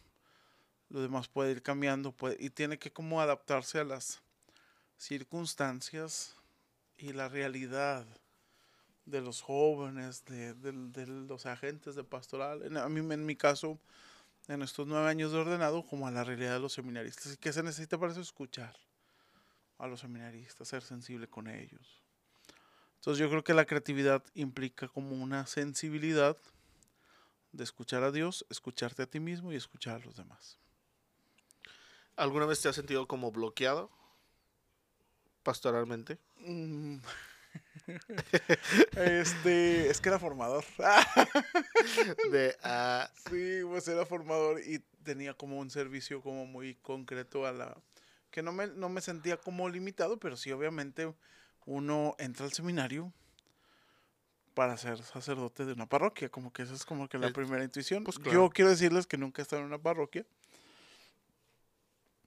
lo 0.89 1.01
demás 1.01 1.27
puede 1.27 1.51
ir 1.51 1.63
cambiando 1.63 2.13
puede, 2.13 2.37
y 2.39 2.51
tiene 2.51 2.79
que 2.79 2.93
como 2.93 3.21
adaptarse 3.21 3.81
a 3.81 3.85
las 3.85 4.23
circunstancias 4.97 6.37
y 6.97 7.13
la 7.13 7.29
realidad 7.29 8.07
de 9.05 9.21
los 9.21 9.43
jóvenes, 9.43 10.25
de, 10.27 10.55
de 10.55 11.07
los 11.07 11.45
agentes 11.47 11.97
de 11.97 12.05
pastoral. 12.05 12.63
En, 12.63 12.77
a 12.77 12.89
mí, 12.89 13.01
en 13.13 13.27
mi 13.27 13.35
caso, 13.35 13.81
en 14.49 14.63
estos 14.63 14.87
nueve 14.87 15.09
años 15.09 15.33
de 15.33 15.39
ordenado, 15.39 15.85
como 15.87 16.07
a 16.07 16.11
la 16.11 16.25
realidad 16.25 16.55
de 16.55 16.61
los 16.61 16.73
seminaristas. 16.73 17.35
¿Y 17.35 17.37
qué 17.37 17.53
se 17.53 17.63
necesita 17.63 17.99
para 17.99 18.13
eso? 18.13 18.21
Escuchar 18.21 18.77
a 19.79 19.87
los 19.87 20.01
seminaristas, 20.01 20.69
ser 20.69 20.83
sensible 20.83 21.29
con 21.29 21.49
ellos. 21.49 22.03
Entonces 22.97 23.21
yo 23.21 23.29
creo 23.29 23.45
que 23.45 23.55
la 23.55 23.67
creatividad 23.67 24.23
implica 24.35 24.89
como 24.89 25.17
una 25.17 25.47
sensibilidad 25.47 26.37
de 27.53 27.65
escuchar 27.65 28.03
a 28.03 28.11
Dios, 28.11 28.47
escucharte 28.51 29.03
a 29.03 29.07
ti 29.07 29.21
mismo 29.21 29.53
y 29.53 29.57
escuchar 29.57 29.97
a 29.97 30.05
los 30.05 30.17
demás. 30.17 30.59
¿Alguna 32.17 32.47
vez 32.47 32.61
te 32.61 32.69
has 32.69 32.77
sentido 32.77 33.07
como 33.07 33.31
bloqueado 33.31 33.91
pastoralmente? 35.43 36.19
Mm. 36.39 36.97
Este, 38.97 39.91
es 39.91 40.01
que 40.01 40.09
era 40.09 40.19
formador. 40.19 40.65
de, 42.33 42.57
uh... 42.65 43.31
Sí, 43.31 43.61
pues 43.69 43.89
era 43.89 44.07
formador 44.07 44.61
y 44.61 44.81
tenía 45.03 45.35
como 45.35 45.59
un 45.59 45.71
servicio 45.71 46.21
como 46.23 46.47
muy 46.47 46.75
concreto 46.77 47.47
a 47.47 47.53
la, 47.53 47.77
que 48.31 48.43
no 48.43 48.53
me, 48.53 48.67
no 48.67 48.89
me 48.89 49.01
sentía 49.01 49.39
como 49.39 49.69
limitado, 49.69 50.19
pero 50.19 50.37
sí, 50.37 50.53
obviamente, 50.53 51.13
uno 51.65 52.15
entra 52.19 52.45
al 52.45 52.53
seminario 52.53 53.13
para 54.55 54.77
ser 54.77 55.03
sacerdote 55.03 55.65
de 55.65 55.73
una 55.73 55.87
parroquia, 55.87 56.29
como 56.31 56.53
que 56.53 56.63
esa 56.63 56.75
es 56.75 56.85
como 56.85 57.09
que 57.09 57.19
la 57.19 57.31
primera 57.31 57.63
intuición. 57.63 58.05
Pues 58.05 58.19
Yo 58.19 58.49
quiero 58.51 58.71
decirles 58.71 59.07
que 59.07 59.19
nunca 59.19 59.41
he 59.41 59.45
estado 59.45 59.63
en 59.63 59.69
una 59.69 59.79
parroquia. 59.79 60.25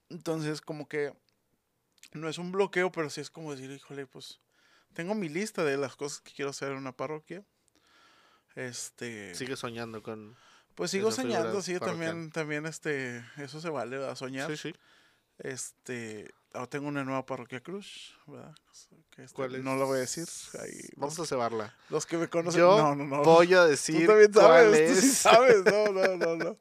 Entonces, 0.08 0.60
como 0.60 0.88
que 0.88 1.12
no 2.12 2.28
es 2.28 2.38
un 2.38 2.52
bloqueo, 2.52 2.90
pero 2.92 3.10
sí 3.10 3.20
es 3.20 3.30
como 3.30 3.52
decir, 3.52 3.70
híjole, 3.70 4.06
pues 4.06 4.40
tengo 4.94 5.14
mi 5.14 5.28
lista 5.28 5.64
de 5.64 5.76
las 5.76 5.96
cosas 5.96 6.20
que 6.20 6.32
quiero 6.32 6.50
hacer 6.50 6.72
en 6.72 6.78
una 6.78 6.92
parroquia. 6.92 7.44
Este. 8.54 9.34
Sigue 9.34 9.56
soñando 9.56 10.02
con. 10.02 10.36
Pues 10.74 10.92
sigo 10.92 11.12
soñando, 11.12 11.60
sí, 11.60 11.78
también, 11.78 12.30
también 12.30 12.64
este, 12.64 13.22
eso 13.36 13.60
se 13.60 13.68
vale, 13.68 14.04
a 14.06 14.16
soñar. 14.16 14.50
Sí, 14.50 14.56
sí. 14.56 14.74
Este, 15.38 16.30
ahora 16.54 16.68
tengo 16.68 16.88
una 16.88 17.04
nueva 17.04 17.26
parroquia 17.26 17.60
Cruz, 17.60 18.16
¿verdad? 18.26 18.54
Que 19.10 19.24
este, 19.24 19.34
¿Cuál 19.34 19.56
es? 19.56 19.64
No 19.64 19.76
la 19.76 19.84
voy 19.84 19.98
a 19.98 20.00
decir. 20.00 20.26
Vamos 20.96 21.18
a 21.18 21.26
cebarla. 21.26 21.74
Los 21.90 22.06
que 22.06 22.16
me 22.16 22.28
conocen, 22.28 22.60
Yo 22.60 22.78
no, 22.78 22.94
no, 22.94 23.04
no. 23.04 23.22
Voy 23.22 23.52
a 23.54 23.64
decir. 23.64 24.00
Tú 24.00 24.06
también 24.06 24.32
sabes, 24.32 24.94
tú 24.94 25.00
sí 25.00 25.10
sabes. 25.10 25.64
No, 25.64 25.92
no, 25.92 26.16
no, 26.16 26.36
no. 26.36 26.58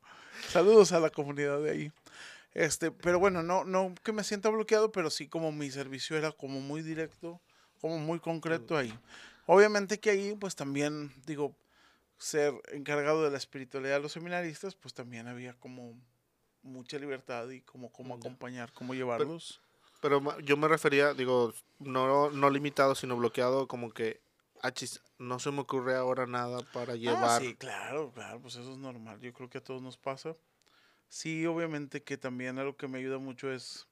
Saludos 0.49 0.91
a 0.91 0.99
la 0.99 1.09
comunidad 1.09 1.61
de 1.61 1.71
ahí. 1.71 1.91
Este, 2.53 2.91
pero 2.91 3.19
bueno, 3.19 3.43
no, 3.43 3.63
no 3.63 3.93
que 4.03 4.11
me 4.11 4.23
sienta 4.23 4.49
bloqueado, 4.49 4.91
pero 4.91 5.09
sí 5.09 5.27
como 5.27 5.51
mi 5.51 5.69
servicio 5.71 6.17
era 6.17 6.31
como 6.31 6.59
muy 6.59 6.81
directo, 6.81 7.39
como 7.79 7.97
muy 7.99 8.19
concreto 8.19 8.77
ahí. 8.77 8.97
Obviamente 9.45 9.99
que 9.99 10.11
ahí, 10.11 10.35
pues 10.39 10.55
también, 10.55 11.11
digo, 11.25 11.55
ser 12.17 12.53
encargado 12.71 13.23
de 13.23 13.31
la 13.31 13.37
espiritualidad 13.37 13.95
de 13.95 14.01
los 14.01 14.11
seminaristas, 14.11 14.75
pues 14.75 14.93
también 14.93 15.27
había 15.27 15.53
como 15.53 15.95
mucha 16.61 16.99
libertad 16.99 17.49
y 17.49 17.61
como 17.61 17.91
cómo 17.91 18.15
acompañar, 18.15 18.71
cómo 18.73 18.93
llevarlos. 18.93 19.61
Pero, 20.01 20.39
yo 20.41 20.55
me 20.55 20.67
refería, 20.67 21.13
digo, 21.13 21.53
no, 21.79 22.29
no 22.29 22.49
limitado, 22.49 22.95
sino 22.95 23.17
bloqueado, 23.17 23.67
como 23.67 23.91
que, 23.91 24.21
achis, 24.61 25.01
no 25.17 25.39
se 25.39 25.51
me 25.51 25.61
ocurre 25.61 25.95
ahora 25.95 26.25
nada 26.25 26.59
para 26.73 26.93
ah, 26.93 26.95
llevar. 26.95 27.41
sí, 27.41 27.55
claro, 27.55 28.11
claro, 28.13 28.41
pues 28.41 28.55
eso 28.55 28.71
es 28.71 28.77
normal. 28.77 29.19
Yo 29.19 29.33
creo 29.33 29.49
que 29.49 29.57
a 29.57 29.63
todos 29.63 29.81
nos 29.81 29.97
pasa. 29.97 30.35
Sí, 31.09 31.45
obviamente 31.45 32.03
que 32.03 32.17
también 32.17 32.59
algo 32.59 32.77
que 32.77 32.87
me 32.87 32.99
ayuda 32.99 33.17
mucho 33.17 33.51
es, 33.51 33.87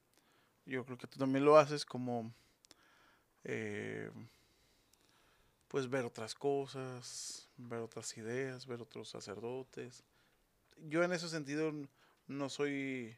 yo 0.65 0.86
creo 0.86 0.98
que 0.98 1.08
tú 1.08 1.17
también 1.17 1.44
lo 1.44 1.58
haces, 1.58 1.86
como, 1.86 2.32
eh, 3.44 4.10
pues 5.67 5.89
ver 5.89 6.06
otras 6.06 6.36
cosas, 6.36 7.50
ver 7.58 7.79
otras 7.79 8.17
ideas, 8.17 8.65
ver 8.65 8.82
otros 8.82 9.10
sacerdotes. 9.10 10.03
Yo 10.77 11.03
en 11.03 11.13
ese 11.13 11.29
sentido 11.29 11.74
no 12.27 12.50
soy 12.50 13.17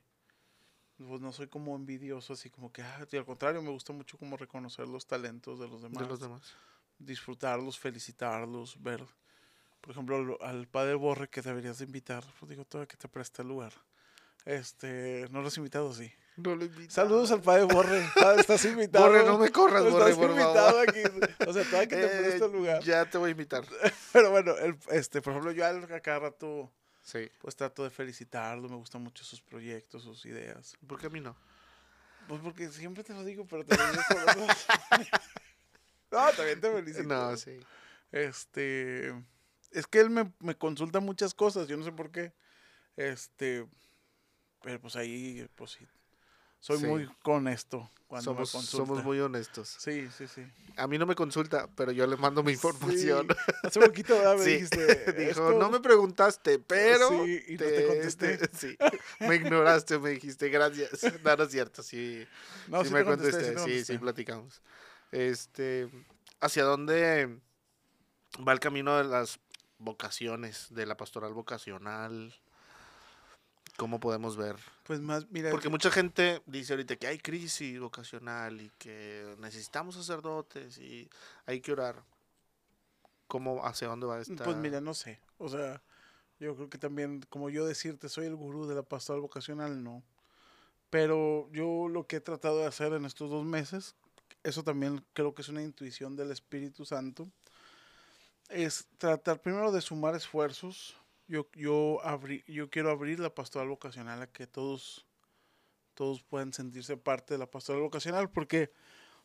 pues 1.08 1.22
no 1.22 1.32
soy 1.32 1.48
como 1.48 1.76
envidioso, 1.76 2.34
así 2.34 2.50
como 2.50 2.72
que, 2.72 2.82
ah, 2.82 3.08
al 3.12 3.26
contrario, 3.26 3.62
me 3.62 3.70
gusta 3.70 3.94
mucho 3.94 4.18
como 4.18 4.36
reconocer 4.36 4.88
los 4.88 5.06
talentos 5.06 5.60
de 5.60 5.68
los 5.68 5.82
demás. 5.82 6.04
De 6.04 6.10
los 6.10 6.20
demás. 6.20 6.54
Disfrutarlos, 6.98 7.80
felicitarlos, 7.80 8.82
ver, 8.84 9.06
por 9.80 9.92
ejemplo, 9.92 10.38
al 10.42 10.68
padre 10.68 10.96
Borre 10.96 11.30
que 11.30 11.42
deberías 11.42 11.80
de 11.80 11.86
invitar, 11.86 12.26
pues 12.38 12.50
digo, 12.50 12.66
todavía 12.66 12.88
que 12.88 12.98
te 12.98 13.08
preste 13.08 13.44
el 13.44 13.48
lugar. 13.48 13.72
Este, 14.44 15.28
no 15.32 15.42
lo 15.42 15.48
has 15.48 15.58
invitado, 15.58 15.94
sí. 15.94 16.12
No 16.44 16.56
lo 16.56 16.68
Saludos 16.90 17.32
al 17.32 17.42
padre 17.42 17.64
Borre. 17.64 18.06
estás 18.38 18.66
invitado. 18.66 19.06
Borre, 19.06 19.24
no 19.24 19.38
me 19.38 19.50
corras, 19.50 19.84
Borre, 19.90 20.12
estás 20.12 20.30
invitado 20.30 20.80
aquí. 20.80 21.02
O 21.48 21.54
sea, 21.54 21.64
todavía 21.64 21.88
que 21.88 21.96
te 21.96 22.06
eh, 22.06 22.20
preste 22.20 22.46
el 22.46 22.52
lugar. 22.52 22.84
Ya 22.84 23.10
te 23.10 23.18
voy 23.18 23.30
a 23.30 23.32
invitar. 23.32 23.64
Pero 24.14 24.32
bueno, 24.32 24.58
el, 24.58 24.78
este, 24.92 25.22
por 25.22 25.34
ejemplo, 25.34 25.52
yo 25.52 25.66
a 25.66 26.00
cada 26.00 26.20
rato 26.20 26.72
Sí. 27.10 27.28
Pues 27.40 27.56
trato 27.56 27.84
de 27.84 27.90
felicitarlo, 27.90 28.70
me 28.70 28.76
gustan 28.76 29.02
mucho 29.02 29.24
sus 29.24 29.42
proyectos, 29.42 30.04
sus 30.04 30.26
ideas. 30.28 30.76
¿Por 30.86 31.00
qué 31.00 31.08
a 31.08 31.10
mí 31.10 31.20
no? 31.20 31.36
Pues 32.28 32.40
porque 32.42 32.70
siempre 32.70 33.04
te 33.04 33.14
lo 33.14 33.24
digo, 33.24 33.48
pero 33.48 33.66
te 33.66 33.76
lo 33.76 33.84
digo 33.92 34.02
No, 36.12 36.32
también 36.32 36.62
te 36.62 36.72
felicito. 36.72 37.08
No, 37.08 37.36
sí. 37.36 37.60
Este. 38.12 39.10
Es 39.72 39.88
que 39.88 40.00
él 40.00 40.12
me, 40.12 40.32
me 40.40 40.56
consulta 40.56 41.00
muchas 41.00 41.34
cosas, 41.34 41.68
yo 41.68 41.78
no 41.78 41.84
sé 41.84 41.92
por 41.92 42.12
qué. 42.12 42.34
Este. 42.96 43.68
Pero 44.62 44.80
pues 44.80 44.96
ahí, 44.96 45.48
pues 45.56 45.72
sí, 45.72 45.88
soy 46.60 46.80
muy 46.80 47.10
honesto 47.24 47.90
cuando 48.10 48.34
somos, 48.34 48.56
me. 48.56 48.62
Somos 48.62 49.04
muy 49.04 49.20
honestos. 49.20 49.76
Sí, 49.78 50.10
sí, 50.18 50.28
sí. 50.28 50.44
A 50.78 50.88
mí 50.88 50.98
no 50.98 51.06
me 51.06 51.14
consulta, 51.14 51.70
pero 51.76 51.92
yo 51.92 52.08
le 52.08 52.18
mando 52.18 52.42
mi 52.42 52.54
información. 52.54 53.28
Hace 53.64 53.80
poquito 53.80 54.16
me 54.36 54.44
dijiste. 54.44 55.14
Dijo, 55.28 55.52
no 55.52 55.70
me 55.70 55.80
preguntaste, 55.80 56.58
pero. 56.58 57.10
Sí, 57.10 57.44
y 57.50 57.52
no 57.54 57.66
te 57.66 57.88
contesté. 57.88 58.40
sí, 58.54 58.78
me 59.20 59.36
ignoraste, 59.36 60.00
me 60.00 60.10
dijiste, 60.10 60.50
gracias. 60.50 60.90
No, 61.24 61.36
no 61.36 61.44
es 61.44 61.52
cierto, 61.52 61.84
sí. 61.84 62.26
No, 62.68 62.84
sí, 62.84 62.92
me 62.92 63.06
contesté, 63.06 63.58
sí, 63.60 63.86
sí, 63.86 63.98
platicamos. 64.00 64.62
Este. 65.12 65.88
¿Hacia 66.40 66.64
dónde 66.64 67.40
va 68.48 68.54
el 68.54 68.60
camino 68.60 68.98
de 68.98 69.04
las 69.04 69.40
vocaciones, 69.78 70.68
de 70.72 70.88
la 70.88 70.98
pastoral 70.98 71.34
vocacional? 71.34 72.34
¿Cómo 73.80 74.02
podemos 74.02 74.36
ver? 74.36 74.58
Pues 74.84 75.00
más, 75.00 75.32
mira. 75.32 75.52
Porque 75.52 75.70
mucha 75.70 75.90
gente 75.90 76.42
dice 76.46 76.74
ahorita 76.74 76.98
que 76.98 77.08
hay 77.08 77.18
crisis 77.18 77.80
vocacional 77.80 78.60
y 78.60 78.70
que 78.78 79.38
necesitamos 79.40 79.96
sacerdotes 79.96 80.78
y 80.80 81.10
hay 81.46 81.62
que 81.62 81.72
orar. 81.72 82.04
¿Cómo, 83.28 83.66
hacia 83.66 83.88
dónde 83.88 84.06
va 84.06 84.20
esta? 84.20 84.44
Pues 84.44 84.58
mira, 84.58 84.82
no 84.82 84.94
sé. 84.94 85.22
O 85.38 85.48
sea, 85.48 85.82
yo 86.42 86.58
creo 86.58 86.70
que 86.70 86.78
también, 86.78 87.22
como 87.30 87.50
yo 87.50 87.66
decirte, 87.66 88.10
soy 88.10 88.26
el 88.26 88.36
gurú 88.36 88.68
de 88.68 88.76
la 88.76 88.84
pastoral 88.84 89.22
vocacional, 89.22 89.82
no. 89.82 90.04
Pero 90.90 91.50
yo 91.54 91.88
lo 91.88 92.06
que 92.06 92.18
he 92.18 92.22
tratado 92.22 92.60
de 92.60 92.66
hacer 92.66 92.92
en 92.92 93.06
estos 93.06 93.30
dos 93.30 93.46
meses, 93.46 93.96
eso 94.44 94.62
también 94.62 95.06
creo 95.14 95.34
que 95.34 95.42
es 95.42 95.48
una 95.48 95.64
intuición 95.64 96.18
del 96.18 96.32
Espíritu 96.32 96.84
Santo, 96.84 97.30
es 98.50 98.88
tratar 98.98 99.40
primero 99.40 99.72
de 99.72 99.80
sumar 99.80 100.16
esfuerzos 100.16 100.98
yo, 101.30 101.48
yo, 101.54 102.02
abrí, 102.04 102.44
yo 102.48 102.70
quiero 102.70 102.90
abrir 102.90 103.20
la 103.20 103.34
pastoral 103.34 103.70
vocacional 103.70 104.22
a 104.22 104.28
que 104.28 104.48
todos, 104.48 105.06
todos 105.94 106.24
puedan 106.24 106.52
sentirse 106.52 106.98
parte 106.98 107.36
de 107.36 107.38
la 107.38 107.50
pastoral 107.50 107.82
vocacional, 107.82 108.30
porque 108.32 108.72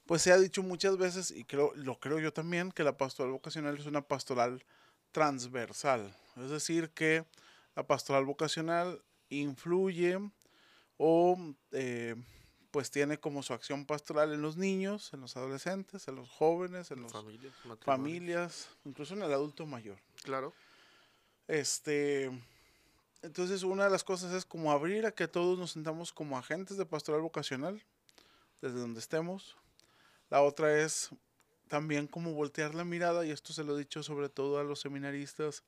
pues 0.06 0.20
se 0.20 0.30
ha 0.30 0.38
dicho 0.38 0.62
muchas 0.62 0.98
veces, 0.98 1.30
y 1.30 1.44
creo, 1.44 1.72
lo 1.74 1.98
creo 1.98 2.20
yo 2.20 2.32
también, 2.32 2.70
que 2.70 2.84
la 2.84 2.98
pastoral 2.98 3.32
vocacional 3.32 3.78
es 3.78 3.86
una 3.86 4.02
pastoral 4.02 4.62
transversal. 5.12 6.14
Es 6.36 6.50
decir, 6.50 6.90
que 6.90 7.24
la 7.74 7.86
pastoral 7.86 8.26
vocacional 8.26 9.02
influye 9.30 10.18
o 10.98 11.38
eh, 11.72 12.16
pues 12.70 12.90
tiene 12.90 13.18
como 13.18 13.42
su 13.42 13.54
acción 13.54 13.86
pastoral 13.86 14.34
en 14.34 14.42
los 14.42 14.58
niños, 14.58 15.14
en 15.14 15.22
los 15.22 15.36
adolescentes, 15.36 16.06
en 16.08 16.16
los 16.16 16.28
jóvenes, 16.28 16.90
en 16.90 17.02
las 17.02 17.12
Familias, 17.12 17.54
familias, 17.80 18.68
incluso 18.84 19.14
en 19.14 19.22
el 19.22 19.32
adulto 19.32 19.64
mayor. 19.64 19.98
Claro. 20.22 20.52
Este, 21.46 22.30
entonces 23.22 23.62
una 23.62 23.84
de 23.84 23.90
las 23.90 24.04
cosas 24.04 24.32
es 24.32 24.44
como 24.44 24.72
abrir 24.72 25.06
a 25.06 25.12
que 25.12 25.28
todos 25.28 25.58
nos 25.58 25.72
sentamos 25.72 26.12
como 26.12 26.38
agentes 26.38 26.76
de 26.76 26.86
pastoral 26.86 27.20
vocacional, 27.20 27.82
desde 28.60 28.78
donde 28.78 29.00
estemos. 29.00 29.56
La 30.30 30.42
otra 30.42 30.80
es 30.80 31.10
también 31.68 32.06
como 32.06 32.32
voltear 32.32 32.74
la 32.74 32.84
mirada, 32.84 33.26
y 33.26 33.30
esto 33.30 33.52
se 33.52 33.64
lo 33.64 33.76
he 33.76 33.80
dicho 33.80 34.02
sobre 34.02 34.28
todo 34.28 34.58
a 34.58 34.64
los 34.64 34.80
seminaristas 34.80 35.64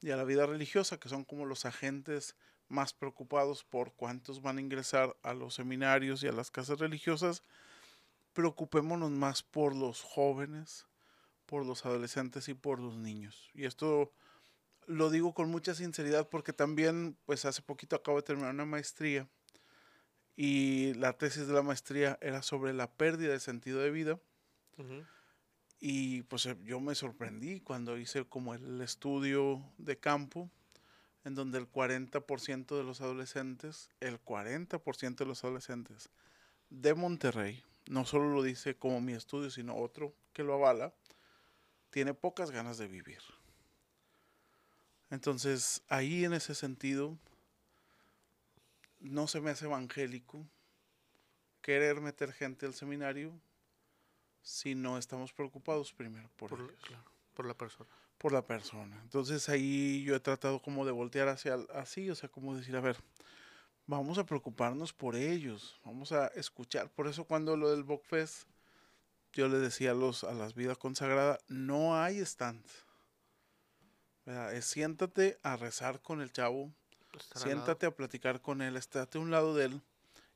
y 0.00 0.10
a 0.10 0.16
la 0.16 0.24
vida 0.24 0.46
religiosa, 0.46 0.98
que 0.98 1.08
son 1.08 1.24
como 1.24 1.46
los 1.46 1.64
agentes 1.64 2.36
más 2.68 2.92
preocupados 2.92 3.64
por 3.64 3.92
cuántos 3.92 4.40
van 4.40 4.58
a 4.58 4.60
ingresar 4.60 5.16
a 5.22 5.34
los 5.34 5.54
seminarios 5.54 6.22
y 6.22 6.28
a 6.28 6.32
las 6.32 6.50
casas 6.50 6.78
religiosas. 6.78 7.42
Preocupémonos 8.32 9.10
más 9.10 9.42
por 9.42 9.76
los 9.76 10.02
jóvenes, 10.02 10.86
por 11.46 11.66
los 11.66 11.84
adolescentes 11.84 12.48
y 12.48 12.54
por 12.54 12.80
los 12.80 12.96
niños. 12.96 13.50
Y 13.54 13.66
esto 13.66 14.10
lo 14.92 15.10
digo 15.10 15.34
con 15.34 15.50
mucha 15.50 15.74
sinceridad 15.74 16.28
porque 16.28 16.52
también, 16.52 17.16
pues 17.24 17.44
hace 17.44 17.62
poquito 17.62 17.96
acabo 17.96 18.18
de 18.18 18.24
terminar 18.24 18.54
una 18.54 18.64
maestría 18.64 19.28
y 20.36 20.94
la 20.94 21.12
tesis 21.14 21.46
de 21.46 21.54
la 21.54 21.62
maestría 21.62 22.18
era 22.20 22.42
sobre 22.42 22.72
la 22.72 22.90
pérdida 22.90 23.32
de 23.32 23.40
sentido 23.40 23.80
de 23.80 23.90
vida. 23.90 24.18
Y 25.80 26.22
pues 26.22 26.46
eh, 26.46 26.56
yo 26.64 26.80
me 26.80 26.94
sorprendí 26.94 27.60
cuando 27.60 27.98
hice 27.98 28.24
como 28.24 28.54
el 28.54 28.80
estudio 28.80 29.62
de 29.78 29.98
campo, 29.98 30.50
en 31.24 31.34
donde 31.34 31.58
el 31.58 31.70
40% 31.70 32.76
de 32.76 32.84
los 32.84 33.00
adolescentes, 33.00 33.90
el 34.00 34.20
40% 34.22 35.16
de 35.16 35.26
los 35.26 35.44
adolescentes 35.44 36.10
de 36.70 36.94
Monterrey, 36.94 37.62
no 37.88 38.04
solo 38.04 38.32
lo 38.32 38.42
dice 38.42 38.76
como 38.76 39.00
mi 39.00 39.12
estudio, 39.12 39.50
sino 39.50 39.76
otro 39.76 40.14
que 40.32 40.42
lo 40.42 40.54
avala, 40.54 40.94
tiene 41.90 42.14
pocas 42.14 42.50
ganas 42.50 42.78
de 42.78 42.88
vivir. 42.88 43.20
Entonces, 45.12 45.82
ahí 45.88 46.24
en 46.24 46.32
ese 46.32 46.54
sentido, 46.54 47.18
no 48.98 49.26
se 49.26 49.42
me 49.42 49.50
hace 49.50 49.66
evangélico 49.66 50.48
querer 51.60 52.00
meter 52.00 52.32
gente 52.32 52.64
al 52.64 52.72
seminario 52.72 53.30
si 54.40 54.74
no 54.74 54.96
estamos 54.96 55.34
preocupados 55.34 55.92
primero 55.92 56.30
por, 56.36 56.48
Por, 56.48 56.60
ellos, 56.60 56.80
claro, 56.82 57.04
por 57.34 57.44
la 57.44 57.52
persona. 57.52 57.90
por 58.16 58.32
la 58.32 58.40
persona. 58.40 58.98
Entonces 59.02 59.50
ahí 59.50 60.02
yo 60.02 60.16
he 60.16 60.20
tratado 60.20 60.62
como 60.62 60.86
de 60.86 60.92
voltear 60.92 61.28
hacia 61.28 61.58
así, 61.74 62.08
o 62.08 62.14
sea, 62.14 62.30
como 62.30 62.56
decir, 62.56 62.74
a 62.74 62.80
ver, 62.80 62.96
vamos 63.86 64.16
a 64.16 64.24
preocuparnos 64.24 64.94
por 64.94 65.14
ellos, 65.14 65.78
vamos 65.84 66.12
a 66.12 66.28
escuchar. 66.28 66.90
Por 66.90 67.06
eso 67.06 67.24
cuando 67.24 67.54
lo 67.58 67.70
del 67.70 67.84
Bokfest, 67.84 68.48
yo 69.34 69.46
le 69.48 69.58
decía 69.58 69.90
a 69.90 69.94
los 69.94 70.24
a 70.24 70.32
las 70.32 70.54
vidas 70.54 70.78
consagradas, 70.78 71.38
no 71.48 72.00
hay 72.00 72.18
stand. 72.20 72.64
¿Verdad? 74.24 74.54
Es 74.54 74.64
siéntate 74.66 75.38
a 75.42 75.56
rezar 75.56 76.00
con 76.00 76.20
el 76.20 76.32
chavo, 76.32 76.70
lado. 77.12 77.44
siéntate 77.44 77.86
a 77.86 77.90
platicar 77.96 78.40
con 78.40 78.62
él, 78.62 78.76
estate 78.76 79.18
a 79.18 79.20
un 79.20 79.30
lado 79.30 79.54
de 79.54 79.66
él 79.66 79.80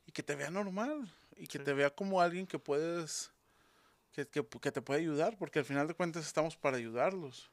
y 0.05 0.11
que 0.11 0.23
te 0.23 0.35
vea 0.35 0.49
normal 0.51 1.11
y 1.35 1.47
que 1.47 1.59
Sí. 1.59 1.65
te 1.65 1.73
vea 1.73 1.89
como 1.89 2.21
alguien 2.21 2.47
que 2.47 2.59
puedes, 2.59 3.31
que, 4.13 4.27
que, 4.27 4.45
que 4.45 4.71
te 4.71 4.81
puede 4.81 5.01
ayudar, 5.01 5.37
porque 5.37 5.59
al 5.59 5.65
final 5.65 5.87
de 5.87 5.93
cuentas 5.93 6.25
estamos 6.25 6.55
para 6.55 6.77
ayudarlos. 6.77 7.49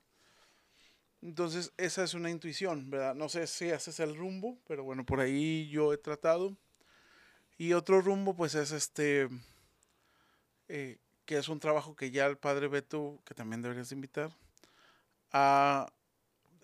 Entonces, 1.22 1.72
esa 1.78 2.04
es 2.04 2.12
una 2.12 2.30
intuición, 2.30 2.90
¿verdad? 2.90 3.14
No 3.14 3.28
sé 3.30 3.46
si 3.46 3.70
ese 3.70 3.90
es 3.90 4.00
el 4.00 4.14
rumbo, 4.14 4.58
pero 4.66 4.84
bueno, 4.84 5.06
por 5.06 5.20
ahí 5.20 5.68
yo 5.70 5.92
he 5.92 5.96
tratado. 5.96 6.54
Y 7.56 7.72
otro 7.72 8.00
rumbo, 8.02 8.34
pues 8.36 8.54
es 8.54 8.72
este, 8.72 9.28
eh, 10.68 10.98
que 11.24 11.38
es 11.38 11.48
un 11.48 11.60
trabajo 11.60 11.96
que 11.96 12.10
ya 12.10 12.26
el 12.26 12.36
padre 12.36 12.68
Beto, 12.68 13.20
que 13.24 13.34
también 13.34 13.62
deberías 13.62 13.90
invitar, 13.92 14.36
ha 15.32 15.90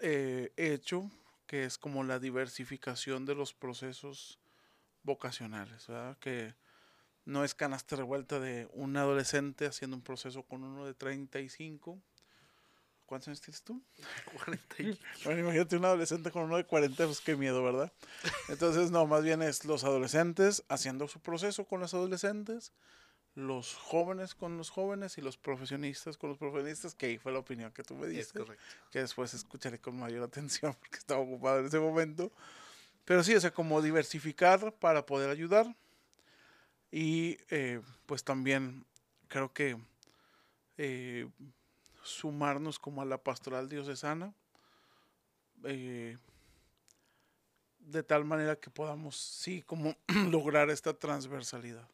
eh, 0.01 0.53
hecho, 0.57 1.11
que 1.47 1.65
es 1.65 1.79
como 1.79 2.05
la 2.05 2.19
diversificación 2.19 3.27
de 3.27 3.35
los 3.35 3.53
procesos 3.55 4.39
vocacionales, 5.03 5.87
¿verdad? 5.89 6.19
Que 6.19 6.55
no 7.25 7.45
es 7.45 7.55
canasta 7.55 7.97
revuelta 7.97 8.41
de 8.41 8.69
un 8.73 8.97
adolescente 8.97 9.67
haciendo 9.67 9.97
un 9.97 10.03
proceso 10.03 10.43
con 10.45 10.65
uno 10.65 10.87
de 10.87 10.95
35. 10.95 12.01
¿Cuántos 13.07 13.29
años 13.29 13.41
tienes 13.41 13.63
tú? 13.63 13.83
40 14.35 14.83
y- 14.83 14.99
Bueno, 15.25 15.41
imagínate 15.41 15.77
un 15.77 15.85
adolescente 15.85 16.31
con 16.31 16.45
uno 16.45 16.57
de 16.57 16.65
40, 16.65 17.07
pues 17.07 17.21
qué 17.21 17.37
miedo, 17.37 17.63
¿verdad? 17.63 17.93
Entonces, 18.49 18.91
no, 18.91 19.07
más 19.07 19.23
bien 19.25 19.43
es 19.43 19.65
los 19.65 19.85
adolescentes 19.85 20.65
haciendo 20.69 21.09
su 21.09 21.21
proceso 21.21 21.65
con 21.65 21.81
los 21.81 21.95
adolescentes, 21.95 22.73
los 23.35 23.75
jóvenes 23.75 24.35
con 24.35 24.57
los 24.59 24.71
jóvenes 24.71 25.17
y 25.19 25.21
los 25.23 25.37
profesionistas 25.39 26.17
con 26.19 26.31
los 26.31 26.39
profesionistas, 26.39 26.95
que 26.95 27.07
ahí 27.07 27.19
fue 27.19 27.33
la 27.33 27.39
opinión 27.39 27.73
que 27.73 27.83
tú 27.83 27.95
me 27.95 28.07
Es 28.07 28.13
diste, 28.13 28.39
correcto. 28.41 28.65
que 28.91 29.01
después 29.01 29.33
escucharé 29.35 29.79
con 29.79 29.99
mayor 29.99 30.23
atención 30.25 30.75
porque 30.81 30.99
estaba 30.99 31.21
ocupado 31.21 31.61
en 31.61 31.67
ese 31.67 31.79
momento. 31.79 32.33
Pero 33.05 33.23
sí, 33.25 33.35
o 33.35 33.41
sea, 33.41 33.53
como 33.53 33.83
diversificar 33.83 34.73
para 34.75 35.07
poder 35.07 35.31
ayudar. 35.31 35.75
Y 36.93 37.39
eh, 37.51 37.81
pues 38.07 38.25
también 38.25 38.85
creo 39.29 39.53
que 39.53 39.77
eh, 40.77 41.29
sumarnos 42.03 42.79
como 42.79 43.03
a 43.03 43.05
la 43.05 43.19
pastoral 43.19 43.69
diocesana. 43.69 44.35
eh, 45.65 46.17
de 47.81 48.03
tal 48.03 48.25
manera 48.25 48.57
que 48.57 48.71
podamos, 48.71 49.17
sí, 49.17 49.63
como 49.63 49.97
lograr 50.31 50.71
esta 50.71 50.95
transversalidad. 50.95 51.89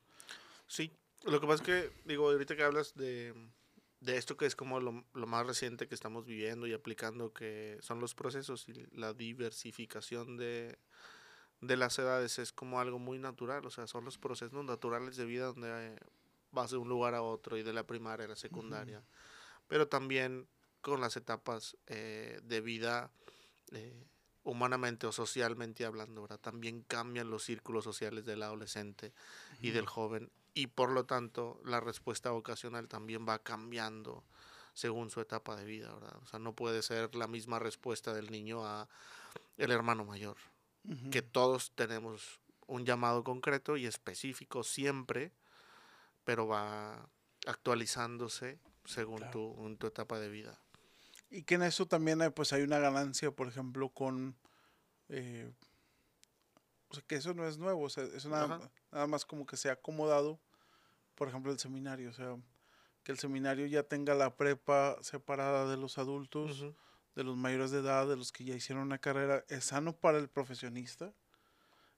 Sí, 0.67 0.93
lo 1.27 1.41
que 1.41 1.47
pasa 1.47 1.63
es 1.63 1.67
que, 1.67 1.93
digo, 2.05 2.31
ahorita 2.31 2.57
que 2.57 2.63
hablas 2.63 2.95
de, 2.95 3.35
de 4.01 4.17
esto 4.17 4.37
que 4.37 4.47
es 4.47 4.57
como 4.57 4.81
lo, 4.81 5.05
lo 5.15 5.27
más 5.27 5.47
reciente 5.47 5.89
que 5.89 5.95
estamos 5.95 6.25
viviendo 6.27 6.67
y 6.67 6.73
aplicando, 6.73 7.33
que 7.33 7.79
son 7.83 8.01
los 8.01 8.15
procesos 8.15 8.69
y 8.69 8.87
la 8.93 9.13
diversificación 9.15 10.37
de, 10.37 10.79
de 11.61 11.77
las 11.77 11.99
edades, 11.99 12.39
es 12.39 12.53
como 12.53 12.81
algo 12.81 12.99
muy 12.99 13.19
natural, 13.19 13.65
o 13.67 13.71
sea, 13.71 13.87
son 13.87 14.05
los 14.05 14.19
procesos 14.19 14.65
naturales 14.65 15.17
de 15.17 15.25
vida 15.25 15.47
donde 15.47 15.69
eh, 15.95 15.99
vas 16.53 16.71
de 16.71 16.77
un 16.79 16.89
lugar 16.89 17.15
a 17.15 17.23
otro 17.23 17.57
y 17.57 17.63
de 17.63 17.73
la 17.73 17.87
primaria 17.87 18.27
a 18.27 18.31
la 18.31 18.37
secundaria, 18.37 19.03
pero 19.69 19.89
también 19.89 20.49
con 20.81 21.01
las 21.01 21.17
etapas 21.17 21.77
eh, 21.87 22.41
de 22.45 22.61
vida. 22.61 23.11
eh, 23.73 24.07
humanamente 24.45 25.09
o 25.09 25.13
socialmente 25.13 25.85
hablando, 25.85 26.23
¿verdad? 26.23 26.39
También 26.39 26.83
cambian 26.83 27.31
los 27.31 27.43
círculos 27.43 27.83
sociales 27.85 28.25
del 28.25 28.45
adolescente 28.45 29.13
y 29.61 29.71
del 29.73 29.87
joven 29.87 30.31
y 30.57 30.69
por 30.69 30.91
lo 30.91 31.05
tanto 31.05 31.61
la 31.65 31.81
respuesta 31.81 32.31
vocacional 32.31 32.89
también 32.89 33.29
va 33.29 33.39
cambiando 33.39 34.25
según 34.73 35.11
su 35.11 35.21
etapa 35.21 35.55
de 35.55 35.67
vida, 35.67 35.93
¿verdad? 35.93 36.17
O 36.23 36.27
sea, 36.27 36.39
no 36.39 36.55
puede 36.55 36.83
ser 36.83 37.15
la 37.15 37.27
misma 37.29 37.59
respuesta 37.59 38.15
del 38.15 38.31
niño 38.31 38.65
a 38.65 38.89
el 39.59 39.71
hermano 39.71 40.07
mayor, 40.07 40.39
que 41.11 41.21
todos 41.21 41.73
tenemos 41.75 42.41
un 42.67 42.87
llamado 42.87 43.23
concreto 43.23 43.77
y 43.77 43.85
específico 43.87 44.65
siempre, 44.65 45.31
pero 46.25 46.47
va 46.49 47.07
actualizándose 47.47 48.59
según 48.87 49.19
Claro. 49.19 49.33
tu, 49.33 49.67
en 49.67 49.77
tu 49.77 49.87
etapa 49.87 50.19
de 50.19 50.31
vida. 50.31 50.59
Y 51.29 51.43
que 51.43 51.57
en 51.57 51.65
eso 51.65 51.87
también 51.87 52.23
hay, 52.23 52.31
pues 52.31 52.55
hay 52.55 52.63
una 52.63 52.79
ganancia, 52.79 53.31
por 53.31 53.47
ejemplo, 53.49 53.91
con... 53.91 54.37
eh, 55.11 55.53
o 56.89 56.95
sea, 56.95 57.05
que 57.07 57.17
eso 57.17 57.35
no 57.35 57.47
es 57.47 57.59
nuevo, 57.59 57.83
o 57.83 57.91
sea, 57.91 58.05
eso 58.05 58.29
nada, 58.31 58.71
nada 58.93 59.07
más 59.07 59.27
como 59.27 59.45
que 59.45 59.57
se 59.57 59.69
ha 59.69 59.73
acomodado, 59.73 60.39
por 61.17 61.29
ejemplo, 61.29 61.51
el 61.51 61.59
seminario, 61.59 62.11
o 62.11 62.13
sea, 62.13 62.37
que 63.03 63.13
el 63.13 63.19
seminario 63.19 63.67
ya 63.67 63.83
tenga 63.83 64.15
la 64.15 64.37
prepa 64.37 64.97
separada 65.01 65.69
de 65.69 65.77
los 65.77 65.99
adultos, 65.99 66.67
de 67.15 67.25
los 67.25 67.37
mayores 67.37 67.71
de 67.71 67.81
edad, 67.81 68.07
de 68.07 68.17
los 68.17 68.31
que 68.31 68.45
ya 68.45 68.55
hicieron 68.55 68.85
una 68.85 68.99
carrera, 68.99 69.45
es 69.49 69.65
sano 69.65 69.97
para 69.97 70.19
el 70.19 70.29
profesionista 70.29 71.13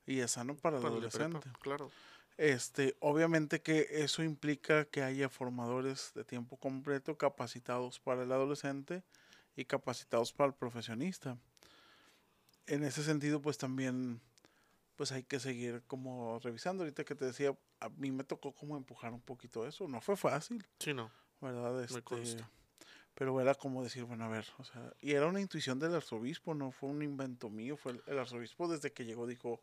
y 0.07 0.21
es 0.21 0.31
sano 0.31 0.57
para 0.57 0.77
el 0.77 0.83
Para 0.83 0.95
el 0.95 1.03
de 1.03 1.09
prepa, 1.09 1.25
adolescente. 1.25 1.59
claro. 1.61 1.91
Este, 2.39 2.97
obviamente 3.01 3.61
que 3.63 3.89
eso 3.91 4.23
implica 4.23 4.85
que 4.85 5.03
haya 5.03 5.29
formadores 5.29 6.13
de 6.15 6.25
tiempo 6.25 6.57
completo 6.57 7.19
capacitados 7.19 7.99
para 7.99 8.23
el 8.23 8.31
adolescente 8.31 9.03
y 9.57 9.65
capacitados 9.65 10.33
para 10.33 10.49
el 10.49 10.55
profesionista. 10.55 11.37
En 12.67 12.85
ese 12.85 13.03
sentido, 13.03 13.43
pues 13.43 13.59
también 13.59 14.21
pues 14.99 15.13
hay 15.13 15.23
que 15.23 15.39
seguir 15.39 15.85
como 15.87 16.41
revisando. 16.41 16.83
Ahorita 16.83 17.05
que 17.05 17.15
te 17.15 17.25
decía, 17.25 17.57
a 17.79 17.89
mí 17.91 18.11
me 18.11 18.25
tocó 18.25 18.53
como 18.53 18.77
empujar 18.77 19.13
un 19.13 19.21
poquito 19.21 19.65
eso. 19.65 19.87
No 19.87 20.01
fue 20.01 20.17
fácil, 20.17 20.67
Sí, 20.81 20.93
no. 20.93 21.09
¿verdad? 21.41 21.73
Me 21.77 21.85
Este, 21.85 22.03
consta. 22.03 22.51
Pero 23.15 23.41
era 23.41 23.55
como 23.55 23.85
decir, 23.85 24.03
bueno, 24.03 24.25
a 24.25 24.29
ver, 24.29 24.45
o 24.59 24.65
sea, 24.65 24.93
y 25.01 25.13
era 25.13 25.27
una 25.27 25.41
intuición 25.41 25.79
del 25.79 25.95
arzobispo, 25.95 26.53
no 26.53 26.73
fue 26.73 26.89
un 26.89 27.03
invento 27.03 27.49
mío, 27.49 27.77
fue 27.77 27.93
el, 27.93 28.03
el 28.09 28.19
arzobispo 28.19 28.67
desde 28.69 28.93
que 28.93 29.05
llegó 29.05 29.29
dijo, 29.29 29.61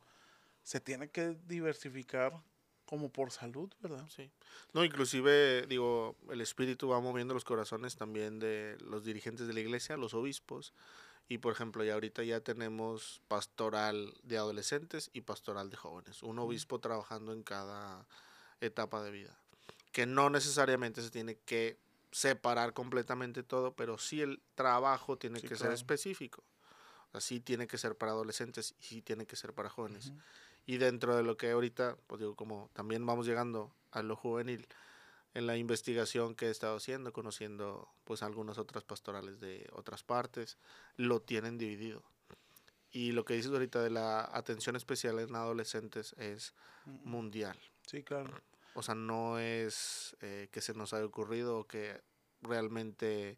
se 0.63 0.79
tiene 0.79 1.09
que 1.09 1.37
diversificar 1.47 2.41
como 2.85 3.09
por 3.11 3.31
salud, 3.31 3.73
¿verdad? 3.81 4.07
Sí. 4.09 4.31
No, 4.73 4.85
inclusive, 4.85 5.65
digo, 5.67 6.15
el 6.29 6.39
espíritu 6.39 6.87
va 6.87 7.01
moviendo 7.01 7.33
los 7.33 7.43
corazones 7.43 7.97
también 7.97 8.39
de 8.39 8.77
los 8.79 9.03
dirigentes 9.03 9.47
de 9.47 9.53
la 9.53 9.59
iglesia, 9.59 9.97
los 9.97 10.13
obispos. 10.13 10.73
Y 11.27 11.39
por 11.39 11.53
ejemplo, 11.53 11.83
ya 11.83 11.93
ahorita 11.95 12.23
ya 12.23 12.39
tenemos 12.39 13.21
pastoral 13.27 14.13
de 14.23 14.37
adolescentes 14.37 15.09
y 15.13 15.21
pastoral 15.21 15.69
de 15.69 15.77
jóvenes. 15.77 16.21
Un 16.21 16.37
obispo 16.39 16.79
trabajando 16.79 17.33
en 17.33 17.43
cada 17.43 18.05
etapa 18.61 19.01
de 19.03 19.11
vida. 19.11 19.39
Que 19.91 20.05
no 20.05 20.29
necesariamente 20.29 21.01
se 21.01 21.09
tiene 21.09 21.35
que 21.45 21.77
separar 22.11 22.73
completamente 22.73 23.43
todo, 23.43 23.73
pero 23.73 23.97
sí 23.97 24.21
el 24.21 24.39
trabajo 24.55 25.17
tiene 25.17 25.39
Sí, 25.39 25.47
que 25.47 25.55
ser 25.55 25.65
claro. 25.65 25.73
específico. 25.73 26.43
Así 27.11 27.39
tiene 27.39 27.65
que 27.67 27.77
ser 27.77 27.95
para 27.97 28.11
adolescentes 28.11 28.75
y 28.79 28.83
sí 28.83 29.01
tiene 29.01 29.25
que 29.25 29.35
ser 29.35 29.53
para 29.53 29.69
jóvenes. 29.69 30.11
Y 30.65 30.77
dentro 30.77 31.15
de 31.15 31.23
lo 31.23 31.37
que 31.37 31.51
ahorita, 31.51 31.97
pues 32.07 32.19
digo, 32.19 32.35
como 32.35 32.69
también 32.73 33.05
vamos 33.05 33.25
llegando 33.25 33.73
a 33.91 34.03
lo 34.03 34.15
juvenil, 34.15 34.67
en 35.35 35.47
la 35.47 35.57
investigación 35.57 36.33
que 36.33 36.47
he 36.47 36.49
estado 36.49 36.77
haciendo, 36.77 37.11
conociendo 37.11 37.89
pues 38.05 38.23
algunas 38.23 38.57
otras 38.57 38.85
pastorales 38.85 39.41
de 39.41 39.67
otras 39.73 40.01
partes, 40.01 40.57
lo 40.95 41.21
tienen 41.21 41.57
dividido. 41.57 42.03
Y 42.89 43.11
lo 43.11 43.25
que 43.25 43.33
dices 43.33 43.51
ahorita 43.51 43.83
de 43.83 43.89
la 43.89 44.29
atención 44.33 44.77
especial 44.77 45.19
en 45.19 45.35
adolescentes 45.35 46.13
es 46.17 46.53
mundial. 46.85 47.59
Sí, 47.85 48.01
claro. 48.01 48.41
O 48.75 48.81
sea, 48.81 48.95
no 48.95 49.37
es 49.37 50.15
eh, 50.21 50.47
que 50.51 50.61
se 50.61 50.73
nos 50.73 50.93
haya 50.93 51.05
ocurrido 51.05 51.59
o 51.59 51.67
que 51.67 52.01
realmente, 52.41 53.37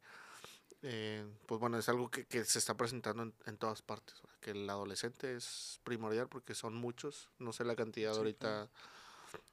eh, 0.83 1.25
pues 1.47 1.59
bueno, 1.59 1.79
es 1.79 1.89
algo 1.89 2.11
que, 2.11 2.25
que 2.27 2.45
se 2.45 2.59
está 2.59 2.77
presentando 2.77 3.23
en, 3.23 3.33
en 3.47 3.57
todas 3.57 3.81
partes. 3.81 4.21
Que 4.39 4.51
el 4.51 4.69
adolescente 4.69 5.35
es 5.35 5.79
primordial 5.83 6.29
porque 6.29 6.53
son 6.53 6.75
muchos. 6.75 7.27
No 7.39 7.53
sé 7.53 7.65
la 7.65 7.75
cantidad 7.75 8.11
Sí, 8.11 8.17
ahorita 8.19 8.47
claro. 8.47 8.69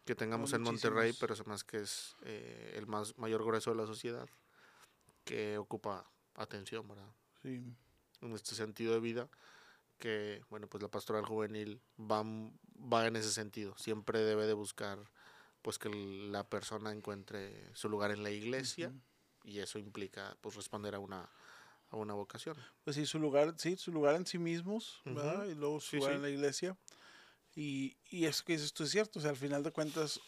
Que 0.05 0.15
tengamos 0.15 0.51
Son 0.51 0.61
en 0.61 0.65
Monterrey, 0.65 1.15
pero 1.19 1.35
es 1.35 1.47
más 1.47 1.65
que 1.65 1.79
es 1.79 2.17
eh, 2.23 2.75
el 2.77 2.87
más 2.87 3.17
mayor 3.19 3.43
grueso 3.45 3.71
de 3.71 3.77
la 3.77 3.87
sociedad 3.87 4.29
que 5.25 5.57
ocupa 5.59 6.11
atención, 6.35 6.87
¿verdad? 6.89 7.09
Sí. 7.43 7.63
en 8.21 8.33
este 8.33 8.55
sentido 8.55 8.95
de 8.95 9.01
vida 9.01 9.29
que 9.99 10.43
bueno 10.51 10.67
pues 10.67 10.83
la 10.83 10.89
pastoral 10.89 11.25
juvenil 11.25 11.81
va, 12.01 12.23
va 12.25 13.07
en 13.07 13.17
ese 13.17 13.31
sentido 13.31 13.77
siempre 13.79 14.21
debe 14.21 14.47
de 14.47 14.55
buscar 14.55 14.99
pues 15.63 15.79
que 15.79 15.89
la 15.91 16.49
persona 16.49 16.91
encuentre 16.91 17.71
su 17.75 17.89
lugar 17.89 18.11
en 18.11 18.23
la 18.23 18.31
iglesia 18.31 18.89
Ujú. 18.89 19.01
y 19.45 19.59
eso 19.61 19.79
implica 19.79 20.37
pues 20.41 20.57
responder 20.57 20.95
a 20.95 20.99
una 20.99 21.29
a 21.91 21.97
una 21.97 22.15
vocación 22.15 22.57
Pues 22.83 22.97
sí, 22.97 23.07
su 23.07 23.19
lugar, 23.19 23.55
sí, 23.59 23.77
su 23.77 23.93
lugar 23.93 24.17
en 24.17 24.27
sí 24.27 24.39
mismos, 24.39 25.01
¿verdad? 25.05 25.43
Ujú. 25.43 25.51
Y 25.51 25.55
luego 25.55 25.81
su 25.81 25.91
Sí, 25.91 25.97
lugar 25.99 26.13
sí. 26.13 26.17
en 26.17 26.23
la 26.23 26.31
iglesia. 26.31 26.77
Y, 27.55 27.97
y 28.11 28.27
eso 28.27 28.45
que 28.45 28.55
dices 28.55 28.73
tú 28.73 28.85
es 28.85 28.91
cierto, 28.91 29.19
o 29.19 29.23
sea, 29.23 29.31
al 29.31 29.37
final 29.37 29.63
de 29.63 29.71
cuentas, 29.71 30.21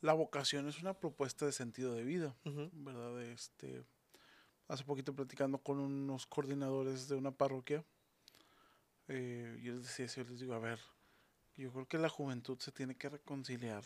la 0.00 0.12
vocación 0.12 0.68
es 0.68 0.80
una 0.80 0.94
propuesta 0.94 1.46
de 1.46 1.52
sentido 1.52 1.94
de 1.94 2.04
vida, 2.04 2.36
¿verdad? 2.72 3.22
Este, 3.22 3.84
hace 4.66 4.84
poquito 4.84 5.14
platicando 5.14 5.58
con 5.58 5.78
unos 5.78 6.26
coordinadores 6.26 7.08
de 7.08 7.16
una 7.16 7.30
parroquia, 7.30 7.84
eh, 9.08 9.58
yo 9.62 9.74
les 9.74 9.82
decía 9.82 10.06
eso, 10.06 10.22
yo 10.22 10.30
les 10.30 10.40
digo, 10.40 10.54
a 10.54 10.58
ver, 10.58 10.80
yo 11.56 11.72
creo 11.72 11.86
que 11.86 11.98
la 11.98 12.08
juventud 12.08 12.58
se 12.58 12.72
tiene 12.72 12.96
que 12.96 13.08
reconciliar 13.08 13.84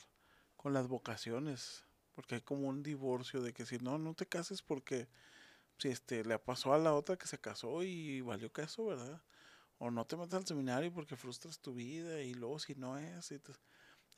con 0.56 0.72
las 0.72 0.86
vocaciones, 0.86 1.84
porque 2.14 2.36
hay 2.36 2.40
como 2.40 2.68
un 2.68 2.82
divorcio 2.82 3.42
de 3.42 3.52
que 3.52 3.66
si 3.66 3.78
no, 3.78 3.98
no 3.98 4.14
te 4.14 4.26
cases 4.26 4.62
porque 4.62 5.08
si 5.78 5.88
este 5.88 6.24
le 6.24 6.38
pasó 6.38 6.72
a 6.72 6.78
la 6.78 6.94
otra 6.94 7.16
que 7.16 7.26
se 7.26 7.38
casó 7.38 7.82
y 7.82 8.20
valió 8.20 8.52
caso, 8.52 8.86
¿verdad? 8.86 9.20
O 9.78 9.90
no 9.90 10.04
te 10.04 10.16
metas 10.16 10.34
al 10.34 10.46
seminario 10.46 10.92
porque 10.92 11.16
frustras 11.16 11.60
tu 11.60 11.74
vida 11.74 12.20
y 12.22 12.34
luego 12.34 12.58
si 12.58 12.74
no 12.74 12.98
es. 12.98 13.30
y 13.32 13.38
te- 13.38 13.52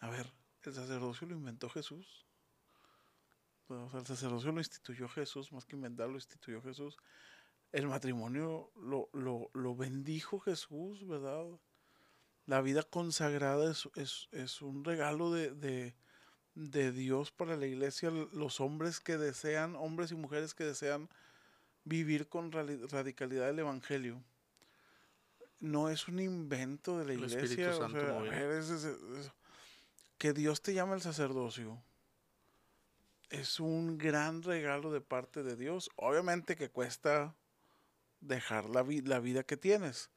A 0.00 0.10
ver, 0.10 0.32
el 0.64 0.74
sacerdocio 0.74 1.26
lo 1.28 1.34
inventó 1.34 1.68
Jesús. 1.70 2.26
O 3.68 3.90
sea, 3.90 4.00
el 4.00 4.06
sacerdocio 4.06 4.52
lo 4.52 4.60
instituyó 4.60 5.08
Jesús, 5.08 5.52
más 5.52 5.64
que 5.64 5.76
inventarlo, 5.76 6.12
lo 6.12 6.18
instituyó 6.18 6.62
Jesús. 6.62 6.96
El 7.72 7.88
matrimonio 7.88 8.72
lo, 8.76 9.08
lo, 9.12 9.50
lo 9.54 9.76
bendijo 9.76 10.40
Jesús, 10.40 11.06
¿verdad? 11.06 11.46
La 12.46 12.60
vida 12.62 12.82
consagrada 12.82 13.70
es, 13.70 13.88
es, 13.96 14.28
es 14.32 14.62
un 14.62 14.84
regalo 14.84 15.32
de, 15.32 15.52
de, 15.52 15.96
de 16.54 16.92
Dios 16.92 17.32
para 17.32 17.56
la 17.56 17.66
iglesia. 17.66 18.10
Los 18.10 18.60
hombres 18.60 19.00
que 19.00 19.18
desean, 19.18 19.76
hombres 19.76 20.12
y 20.12 20.16
mujeres 20.16 20.54
que 20.54 20.64
desean 20.64 21.08
vivir 21.84 22.28
con 22.28 22.52
radicalidad 22.52 23.50
el 23.50 23.60
evangelio. 23.60 24.22
No 25.60 25.88
es 25.88 26.06
un 26.08 26.20
invento 26.20 26.98
de 26.98 27.06
la 27.06 27.12
El 27.14 27.20
iglesia. 27.20 27.70
O 27.86 27.90
sea, 27.90 28.58
es- 28.58 28.70
es- 28.70 28.84
es- 28.84 29.32
que 30.18 30.32
Dios 30.32 30.62
te 30.62 30.74
llame 30.74 30.94
al 30.94 31.02
sacerdocio. 31.02 31.82
Es 33.30 33.58
un 33.60 33.98
gran 33.98 34.42
regalo 34.42 34.92
de 34.92 35.00
parte 35.00 35.42
de 35.42 35.56
Dios. 35.56 35.90
Obviamente 35.96 36.56
que 36.56 36.70
cuesta 36.70 37.34
dejar 38.20 38.68
la, 38.70 38.82
vi- 38.82 39.02
la 39.02 39.18
vida 39.20 39.42
que 39.42 39.56
tienes. 39.56 40.10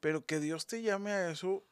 Pero 0.00 0.24
que 0.26 0.38
Dios 0.38 0.66
te 0.66 0.82
llame 0.82 1.10
a 1.12 1.30
eso, 1.30 1.64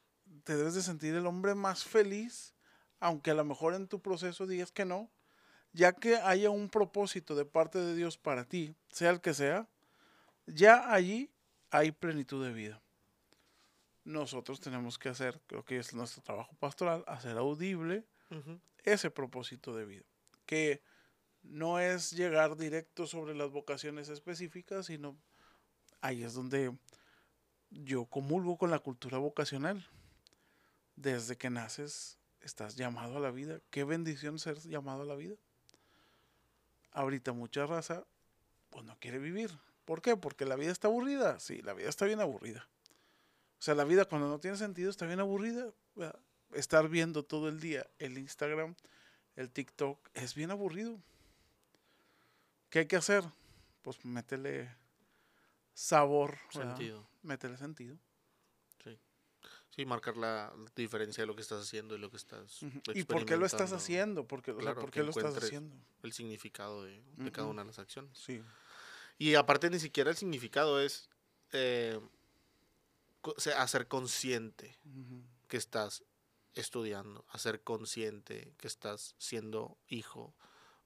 te 0.45 0.57
debes 0.57 0.75
de 0.75 0.83
sentir 0.83 1.15
el 1.15 1.27
hombre 1.27 1.55
más 1.55 1.85
feliz, 1.85 2.55
aunque 2.99 3.31
a 3.33 3.35
lo 3.35 3.45
mejor 3.45 3.75
en 3.75 3.87
tu 3.87 4.01
proceso 4.01 4.47
digas 4.47 4.73
que 4.73 4.85
no, 4.85 5.11
ya 5.73 5.93
que 5.93 6.17
haya 6.17 6.51
un 6.51 6.71
propósito 6.71 7.35
de 7.35 7.45
parte 7.45 7.79
de 7.79 7.95
Dios 7.95 8.17
para 8.17 8.45
ti, 8.45 8.75
sea 8.89 9.11
el 9.11 9.21
que 9.21 9.35
sea, 9.35 9.69
ya 10.47 10.93
allí 10.93 11.31
hay 11.71 11.93
plenitud 11.93 12.45
de 12.45 12.53
vida. 12.53 12.81
Nosotros 14.05 14.61
tenemos 14.61 14.99
que 14.99 15.09
hacer, 15.09 15.41
creo 15.47 15.65
que 15.65 15.79
es 15.79 15.95
nuestro 15.95 16.23
trabajo 16.23 16.55
pastoral, 16.57 17.05
hacer 17.07 17.37
audible 17.39 18.05
ese 18.85 19.11
propósito 19.11 19.75
de 19.75 19.87
vida, 19.87 20.05
que 20.47 20.83
no 21.43 21.79
es 21.79 22.11
llegar 22.11 22.57
directo 22.57 23.07
sobre 23.07 23.35
las 23.35 23.51
vocaciones 23.51 24.09
específicas, 24.09 24.87
sino 24.87 25.17
ahí 26.01 26.23
es 26.23 26.35
donde 26.35 26.77
yo 27.71 28.07
comulgo 28.07 28.57
con 28.57 28.71
la 28.71 28.79
cultura 28.79 29.19
vocacional. 29.19 29.87
Desde 30.97 31.37
que 31.37 31.51
naces 31.51 32.19
estás 32.41 32.77
llamado 32.77 33.17
a 33.17 33.21
la 33.21 33.31
vida. 33.31 33.61
Qué 33.71 33.85
bendición 33.85 34.39
ser 34.39 34.59
llamado 34.61 35.03
a 35.03 35.07
la 35.07 35.17
vida. 35.17 35.35
Ahorita 36.93 37.33
mucha 37.33 37.67
raza 37.67 38.07
pues 38.71 38.85
no 38.85 38.97
quiere 39.01 39.19
vivir. 39.19 39.51
¿Por 39.85 40.03
qué? 40.03 40.17
Porque 40.17 40.45
la 40.45 40.57
vida 40.57 40.71
está 40.71 40.89
aburrida. 40.89 41.41
Sí, 41.41 41.63
la 41.63 41.75
vida 41.75 41.89
está 41.89 42.07
bien 42.07 42.21
aburrida. 42.21 42.69
O 43.65 43.67
sea, 43.67 43.75
la 43.75 43.85
vida 43.85 44.05
cuando 44.05 44.29
no 44.29 44.39
tiene 44.39 44.59
sentido 44.59 44.91
está 44.91 45.07
bien 45.07 45.21
aburrida. 45.21 45.73
¿verdad? 45.95 46.21
Estar 46.53 46.87
viendo 46.87 47.23
todo 47.23 47.49
el 47.49 47.61
día 47.61 47.89
el 47.99 48.19
Instagram, 48.19 48.75
el 49.37 49.51
TikTok, 49.51 50.07
es 50.13 50.35
bien 50.35 50.51
aburrido. 50.51 51.01
¿Qué 52.69 52.81
hay 52.81 52.87
que 52.87 52.97
hacer? 52.97 53.25
Pues 53.81 54.05
métele 54.05 54.71
sabor, 55.73 56.37
¿verdad? 56.55 56.77
sentido 56.77 57.09
Métele 57.23 57.57
sentido. 57.57 57.97
sí 59.71 59.87
marcar 59.87 60.19
la 60.19 60.53
diferencia 60.77 61.23
de 61.23 61.27
lo 61.27 61.35
que 61.35 61.41
estás 61.41 61.63
haciendo 61.63 61.95
y 61.95 61.99
lo 61.99 62.11
que 62.11 62.19
estás 62.19 62.63
Ujú. 62.63 62.83
¿Y 62.93 63.05
por 63.05 63.25
qué 63.25 63.39
lo 63.39 63.47
estás 63.47 63.73
haciendo? 63.73 64.29
Porque, 64.29 64.51
o 64.51 64.57
sea, 64.57 64.63
Claro, 64.63 64.83
¿Por 64.83 64.91
qué 64.91 65.03
lo 65.03 65.09
estás 65.09 65.39
haciendo? 65.39 65.75
el 66.03 66.13
significado 66.13 66.85
de, 66.85 67.03
de 67.17 67.33
cada 67.33 67.49
una 67.49 67.63
de 67.63 67.69
las 67.69 67.79
acciones 67.79 68.19
Sí. 68.19 68.43
Y 69.17 69.37
aparte 69.37 69.71
ni 69.71 69.81
siquiera 69.81 70.11
el 70.11 70.19
significado 70.19 70.83
es 70.83 71.09
eh, 71.53 71.99
co- 73.25 73.35
se- 73.39 73.55
hacer 73.55 73.89
consciente 73.89 74.79
que 75.49 75.57
estás 75.57 76.05
estudiando, 76.55 77.25
hacer 77.31 77.63
consciente 77.65 78.55
que 78.59 78.69
estás 78.69 79.15
siendo 79.19 79.79
hijo, 79.89 80.35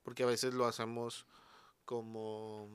porque 0.04 0.22
a 0.22 0.26
veces 0.26 0.54
lo 0.54 0.66
hacemos 0.66 1.26
como 1.84 2.68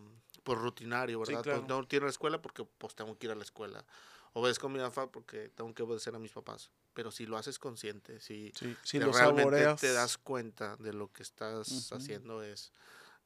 por 0.44 0.60
rutinario, 0.62 1.20
Sí, 1.24 1.26
¿verdad? 1.26 1.44
claro. 1.44 1.60
Pues 1.62 1.70
no 1.70 1.88
quiero 1.88 2.04
ir 2.04 2.08
a 2.08 2.10
la 2.10 2.12
escuela 2.12 2.42
porque 2.42 2.66
pues 2.66 2.96
tengo 2.96 3.18
que 3.18 3.28
ir 3.28 3.32
a 3.32 3.36
la 3.36 3.44
escuela. 3.44 3.86
Obedezco 4.34 4.68
a 4.68 4.70
mi 4.70 4.80
papá 4.80 5.12
porque 5.12 5.50
tengo 5.50 5.74
que 5.74 5.84
obedecer 5.84 6.16
a 6.16 6.20
mis 6.20 6.32
papás. 6.32 6.72
Pero 6.94 7.12
si 7.12 7.26
lo 7.26 7.38
haces 7.38 7.58
consciente, 7.60 8.20
si, 8.20 8.52
Sí, 8.60 8.78
si 8.84 9.00
realmente 9.00 9.20
saboreas. 9.20 9.82
te 9.82 9.94
das 9.94 10.18
cuenta 10.18 10.76
de 10.78 10.94
lo 10.94 11.12
que 11.14 11.24
estás 11.24 11.92
haciendo 11.94 12.44
es 12.44 12.74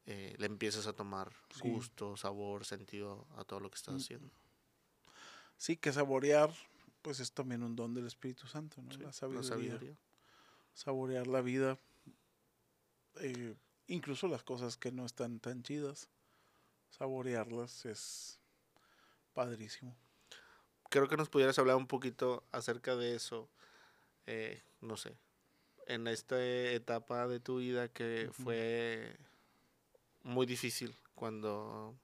eh, 0.06 0.34
le 0.38 0.46
empiezas 0.46 0.86
a 0.86 0.94
tomar 0.94 1.32
Sí. 1.54 1.60
gusto, 1.62 2.16
sabor, 2.16 2.64
sentido 2.64 3.26
a 3.36 3.44
todo 3.44 3.60
lo 3.60 3.70
que 3.70 3.76
estás 3.76 3.94
Mm. 3.94 3.98
haciendo. 3.98 4.30
Sí, 5.58 5.76
que 5.76 5.92
saborear, 5.92 6.54
pues 7.02 7.20
es 7.20 7.32
también 7.32 7.62
un 7.62 7.76
don 7.76 7.92
del 7.92 8.06
Espíritu 8.06 8.46
Santo, 8.46 8.80
¿no? 8.80 8.92
Sí, 8.92 9.00
la, 9.00 9.12
sabiduría, 9.12 9.96
Saborear 10.72 11.26
la 11.26 11.42
vida. 11.42 11.76
eh, 13.16 13.56
incluso 13.88 14.28
las 14.28 14.44
cosas 14.44 14.76
que 14.76 14.92
no 14.92 15.04
están 15.04 15.40
tan 15.40 15.62
chidas. 15.62 16.08
Saborearlas 16.90 17.84
es 17.84 18.38
padrísimo. 19.34 19.94
Creo 20.90 21.08
que 21.08 21.16
nos 21.16 21.28
pudieras 21.28 21.58
hablar 21.58 21.76
un 21.76 21.86
poquito 21.86 22.44
acerca 22.52 22.96
de 22.96 23.14
eso, 23.14 23.50
eh, 24.26 24.62
no 24.80 24.96
sé, 24.96 25.18
en 25.86 26.06
esta 26.06 26.40
etapa 26.40 27.26
de 27.26 27.40
tu 27.40 27.58
vida 27.58 27.88
que 27.88 28.30
fue 28.32 29.16
muy 30.22 30.46
difícil 30.46 30.94
cuando 31.14 31.94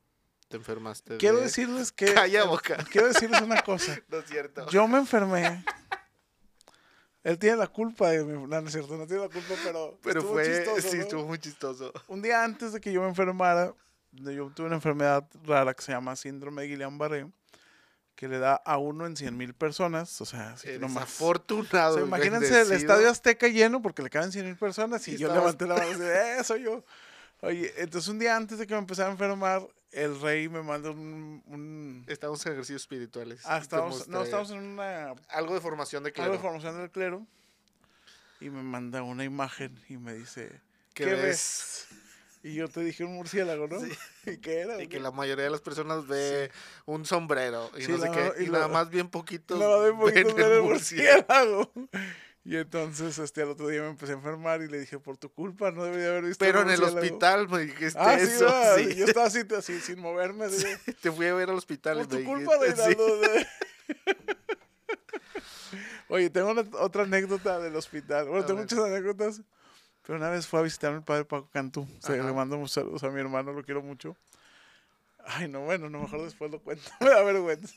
te 0.55 0.59
enfermaste. 0.59 1.17
Quiero 1.17 1.39
de- 1.39 1.45
decirles 1.45 1.91
que... 1.91 2.15
Calla 2.15 2.45
boca. 2.45 2.77
Quiero 2.93 3.09
decirles 3.09 3.41
una 3.43 3.61
cosa. 3.63 3.99
No 4.09 4.19
es 4.19 4.27
cierto. 4.27 4.69
Yo 4.71 4.87
me 4.87 4.99
enfermé. 4.99 5.65
Él 7.25 7.39
tiene 7.39 7.57
la 7.57 7.67
culpa 7.67 8.11
de 8.11 8.23
mi... 8.23 8.33
No, 8.35 8.47
no 8.47 8.67
es 8.69 8.73
cierto, 8.73 8.97
no 8.97 9.07
tiene 9.07 9.23
la 9.23 9.29
culpa, 9.29 9.55
pero... 9.65 9.99
Pero 10.03 10.21
estuvo 10.21 10.35
fue, 10.35 10.45
chistoso, 10.45 10.89
sí, 10.91 10.97
¿no? 10.99 11.03
estuvo 11.03 11.27
muy 11.27 11.39
chistoso. 11.39 11.93
Un 12.07 12.23
día 12.23 12.45
antes 12.45 12.73
de 12.73 12.81
que 12.81 12.93
yo 12.93 13.01
me 13.01 13.09
enfermara, 13.09 13.73
yo 14.13 14.51
tuve 14.55 14.67
una 14.67 14.77
enfermedad 14.77 15.25
rara 15.45 15.75
que 15.75 15.83
se 15.83 15.93
llama 15.93 16.15
síndrome 16.17 16.63
de 16.63 16.69
Guillain-Barré, 16.77 17.33
que 18.15 18.29
le 18.29 18.39
da 18.39 18.55
a 18.55 18.77
uno 18.79 19.07
en 19.07 19.17
100 19.17 19.37
mil 19.37 19.55
personas, 19.55 20.21
o 20.21 20.25
sea, 20.27 20.55
Eres 20.63 20.81
nomás. 20.81 21.03
afortunado. 21.05 21.95
O 21.95 21.99
sea, 21.99 22.07
imagínense 22.07 22.47
el 22.47 22.53
bendecido. 22.53 22.77
Estadio 22.77 23.11
Azteca 23.11 23.49
lleno 23.49 23.83
porque 23.83 24.03
le 24.03 24.11
caben 24.11 24.31
100 24.31 24.45
mil 24.45 24.57
personas 24.57 25.09
y 25.09 25.15
Y 25.15 25.17
yo 25.17 25.27
estabas- 25.29 25.55
levanté 25.57 25.67
la 25.67 25.75
mano 25.75 25.89
y 25.91 25.95
dije, 25.95 26.39
eh, 26.39 26.45
soy 26.45 26.63
yo. 26.63 26.85
Oye, 27.41 27.73
entonces 27.79 28.09
un 28.09 28.19
día 28.19 28.37
antes 28.37 28.59
de 28.59 28.67
que 28.67 28.75
me 28.75 28.79
empezara 28.81 29.09
a 29.09 29.13
enfermar, 29.13 29.67
el 29.95 30.21
rey 30.21 30.49
me 30.49 30.63
manda 30.63 30.91
un... 30.91 31.43
un 31.47 32.05
Estamos 32.09 32.45
en 32.47 32.53
ejercicios 32.53 32.83
espirituales. 32.83 33.41
ah, 33.45 33.59
Te 33.59 33.63
estábamos, 33.63 34.09
no, 34.09 34.23
estábamos 34.23 34.51
en 34.53 34.59
una 34.59 35.15
Algo 35.29 35.55
de 35.55 35.61
formación 35.61 36.03
de 36.03 36.09
algo 36.11 36.15
clero. 36.17 36.33
de 36.33 36.39
formación 36.39 36.77
del 36.79 36.91
clero 36.91 37.27
y 38.41 38.51
me 38.51 38.63
manda 38.63 39.03
una 39.03 39.25
imagen 39.25 39.79
y 39.89 39.97
me 39.97 40.13
dice, 40.15 40.61
¿Qué 40.93 41.05
¿qué, 41.05 41.15
ves? 41.15 41.87
Y 42.43 42.53
yo 42.55 42.69
te 42.69 42.81
dije 42.81 43.05
un 43.05 43.15
murciélago, 43.15 43.69
¿no? 43.69 43.79
¿Y 44.31 44.37
qué 44.39 44.61
era? 44.61 44.83
Y 44.83 44.87
que 44.89 45.01
la 45.01 45.11
mayoría 45.13 45.45
de 45.45 45.51
las 45.51 45.63
personas 45.63 46.07
ve 46.07 46.51
un 46.85 47.07
sombrero 47.07 47.71
y 47.79 47.85
Sí, 47.85 47.93
no 47.93 47.99
sé 47.99 48.09
la- 48.09 48.13
qué. 48.35 48.45
y 48.45 48.51
nada 48.51 48.69
más 48.69 48.91
bien 48.91 49.09
poquitos. 49.09 49.59
No, 49.59 49.81
de 49.81 49.93
poquito 49.93 50.27
ven 50.27 50.37
ver 50.37 50.47
el 50.47 50.53
el 50.59 50.63
murciélago. 50.63 51.71
murciélago. 51.73 51.73
Y 52.47 52.57
entonces, 52.59 53.19
este, 53.19 53.41
al 53.41 53.49
otro 53.49 53.69
día 53.69 53.81
me 53.81 53.89
empecé 53.89 54.13
a 54.13 54.17
enfermar 54.17 54.61
y 54.61 54.69
le 54.69 54.79
dije, 54.79 54.99
por 54.99 55.17
tu 55.17 55.31
culpa, 55.33 55.71
no 55.71 55.83
debería 55.85 56.09
haber 56.11 56.25
visto 56.25 56.45
Pero 56.45 56.61
en 56.61 56.69
el 56.69 56.79
murciélago". 56.79 57.07
hospital 57.07 57.49
me 57.49 57.59
dijiste 57.61 57.99
Ah, 57.99 58.15
eso. 58.17 58.49
sí. 58.77 58.95
yo 58.97 59.07
estaba 59.07 59.27
así, 59.27 59.41
así, 59.57 59.81
sin 59.81 59.99
moverme. 59.99 60.49
de, 60.49 60.77
Te 61.01 61.11
fui 61.11 61.27
a 61.27 61.33
ver 61.35 61.49
al 61.49 61.57
hospital 61.57 61.97
por 61.99 62.07
tu 62.09 62.17
me 62.19 62.25
culpa. 62.25 62.53
Reinaldo. 62.61 63.21
de- 63.21 63.47
Oye, 66.09 66.29
tengo 66.31 66.51
una- 66.51 66.65
otra 66.81 67.05
anécdota 67.05 67.59
del 67.61 67.75
hospital. 67.77 68.27
Bueno, 68.29 68.43
A 68.45 68.47
tengo 68.47 68.61
ver. 68.61 68.71
muchas 68.71 68.79
anécdotas. 68.85 69.43
Pero 70.07 70.19
una 70.19 70.29
vez 70.29 70.47
fue 70.47 70.61
a 70.61 70.63
visitarme 70.63 70.99
el 70.99 71.05
padre 71.05 71.25
Paco 71.25 71.49
Cantú. 71.51 71.89
O 71.99 72.07
sea, 72.07 72.15
le 72.23 72.33
mando 72.33 72.59
muchos 72.59 72.73
saludos 72.73 73.03
a 73.05 73.09
mi 73.11 73.21
hermano, 73.21 73.55
lo 73.55 73.65
quiero 73.65 73.81
mucho. 73.83 74.17
Ay, 75.27 75.49
no, 75.49 75.61
bueno, 75.63 75.89
no, 75.89 76.01
mejor 76.03 76.21
después 76.23 76.51
lo 76.51 76.61
cuento. 76.61 76.83
Me 77.01 77.09
da 77.09 77.23
vergüenza. 77.23 77.75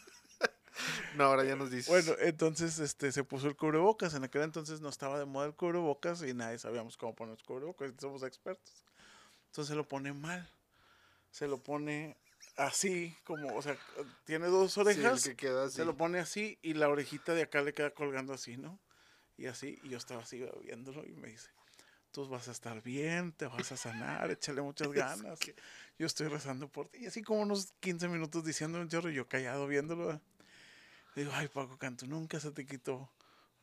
No, 1.16 1.26
ahora 1.26 1.44
ya 1.44 1.56
nos 1.56 1.72
dices. 1.72 1.88
Bueno, 1.88 2.14
entonces 2.20 2.80
este, 2.80 3.12
se 3.12 3.24
puso 3.24 3.48
el 3.48 3.56
cubrebocas. 3.56 4.14
En 4.14 4.24
aquel 4.24 4.44
entonces 4.44 4.82
no 4.82 4.90
estaba 4.90 5.18
de 5.20 5.26
moda 5.26 5.48
el 5.48 5.54
cubrebocas 5.54 6.22
y 6.24 6.34
nadie 6.34 6.60
sabíamos 6.60 6.98
cómo 6.98 7.16
poner 7.16 7.38
el 7.40 7.44
cubrebocas. 7.46 7.92
Somos 8.00 8.24
expertos. 8.24 8.74
Entonces 9.48 9.70
se 9.70 9.76
lo 9.76 9.88
pone 9.88 10.14
mal. 10.14 10.50
Se 11.32 11.48
lo 11.48 11.58
pone 11.58 12.18
así, 12.56 13.16
como, 13.24 13.56
o 13.56 13.62
sea, 13.62 13.78
tiene 14.26 14.48
dos 14.48 14.74
Sí, 14.74 14.80
el 14.80 14.88
orejas. 14.88 15.24
que 15.24 15.36
queda 15.36 15.66
así. 15.66 15.76
Se 15.78 15.86
lo 15.86 15.96
pone 15.96 16.20
así 16.20 16.58
y 16.62 16.74
la 16.74 16.90
orejita 16.90 17.34
de 17.34 17.44
acá 17.44 17.62
le 17.62 17.74
queda 17.74 17.92
colgando 17.92 18.34
así, 18.34 18.58
¿no? 18.58 18.80
Y 19.38 19.46
así, 19.46 19.80
y 19.84 19.90
yo 19.90 19.98
estaba 19.98 20.24
así 20.24 20.44
viéndolo 20.64 21.06
y 21.06 21.12
me 21.12 21.28
dice, 21.28 21.50
tú 22.12 22.28
vas 22.28 22.48
a 22.48 22.52
estar 22.52 22.82
bien, 22.82 23.32
te 23.34 23.46
vas 23.46 23.72
a 23.72 23.78
sanar, 23.78 24.32
échale 24.32 24.62
muchas 24.62 24.88
ganas. 24.94 25.40
Yo 26.00 26.08
estoy 26.08 26.28
rezando 26.28 26.68
por 26.68 26.88
ti. 26.90 27.00
Y 27.04 27.06
así 27.08 27.22
como 27.22 27.42
unos 27.42 27.72
15 27.80 28.08
minutos 28.08 28.44
diciendo 28.44 28.80
un 28.80 28.90
chorro, 28.90 29.10
yo 29.10 29.28
callado 29.28 29.68
viéndolo. 29.68 30.20
Digo, 31.18 31.32
ay, 31.34 31.48
Paco 31.48 31.78
Canto, 31.80 32.06
nunca 32.06 32.40
se 32.40 32.52
te 32.52 32.64
quitó 32.66 33.10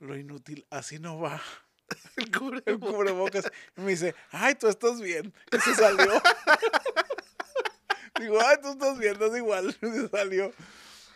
lo 0.00 0.16
inútil, 0.16 0.66
así 0.70 0.98
no 0.98 1.20
va. 1.20 1.40
El 2.16 2.30
cubre- 2.32 2.62
El 2.66 2.80
cubrebocas. 2.80 3.44
Y 3.76 3.80
me 3.82 3.90
dice, 3.92 4.14
ay, 4.32 4.56
tú 4.56 4.66
estás 4.68 5.00
bien. 5.00 5.32
Y 5.52 5.58
se 5.60 5.74
salió. 5.76 6.12
Digo, 8.18 8.38
ay, 8.44 8.56
tú 8.62 8.70
estás 8.72 8.98
bien, 8.98 9.18
no 9.18 9.26
es 9.26 9.36
igual. 9.36 9.76
Y 9.80 9.86
se 9.86 10.08
salió. 10.08 10.52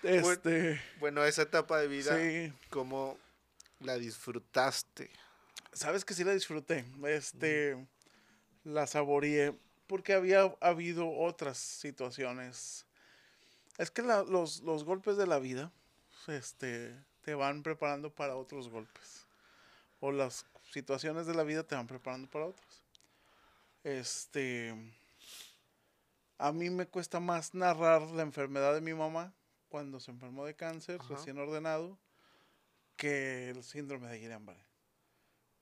Este, 0.03 0.81
Bueno, 1.01 1.25
esa 1.25 1.43
etapa 1.43 1.79
de 1.81 1.89
vida, 1.89 2.17
sí. 2.17 2.53
¿cómo 2.71 3.19
la 3.81 3.97
disfrutaste? 3.99 5.11
Sabes 5.73 6.05
que 6.05 6.15
sí 6.15 6.23
la 6.25 6.33
disfruté. 6.35 6.85
Este, 7.07 7.77
la 8.65 8.87
saboreé 8.87 9.57
porque 9.89 10.13
había 10.13 10.55
habido 10.61 11.11
otras 11.11 11.59
situaciones. 11.59 12.87
Es 13.77 13.91
que 13.91 14.03
la- 14.03 14.23
los, 14.23 14.61
los 14.63 14.85
golpes 14.85 15.17
de 15.17 15.27
la 15.27 15.39
vida, 15.41 15.73
este, 16.29 16.95
te 17.23 17.35
van 17.35 17.63
preparando 17.63 18.11
para 18.11 18.37
otros 18.37 18.69
golpes. 18.69 19.27
O 20.01 20.13
las 20.13 20.47
situaciones 20.71 21.27
de 21.27 21.35
la 21.35 21.43
vida 21.43 21.65
te 21.65 21.75
van 21.75 21.87
preparando 21.87 22.29
para 22.29 22.47
otros. 22.47 22.83
Este, 23.85 24.75
a 26.39 26.53
mí 26.53 26.71
me 26.71 26.87
cuesta 26.87 27.21
más 27.21 27.55
narrar 27.55 28.03
la 28.03 28.23
enfermedad 28.23 28.75
de 28.75 28.81
mi 28.81 28.95
mamá 28.95 29.33
cuando 29.69 30.01
se 30.01 30.11
enfermó 30.11 30.45
de 30.47 30.55
cáncer, 30.55 31.01
Ajá. 31.01 31.15
recién 31.15 31.39
ordenado, 31.39 31.99
que 32.97 33.51
el 33.51 33.63
síndrome 33.63 34.09
de 34.09 34.21
Guillain-Barré. 34.21 34.65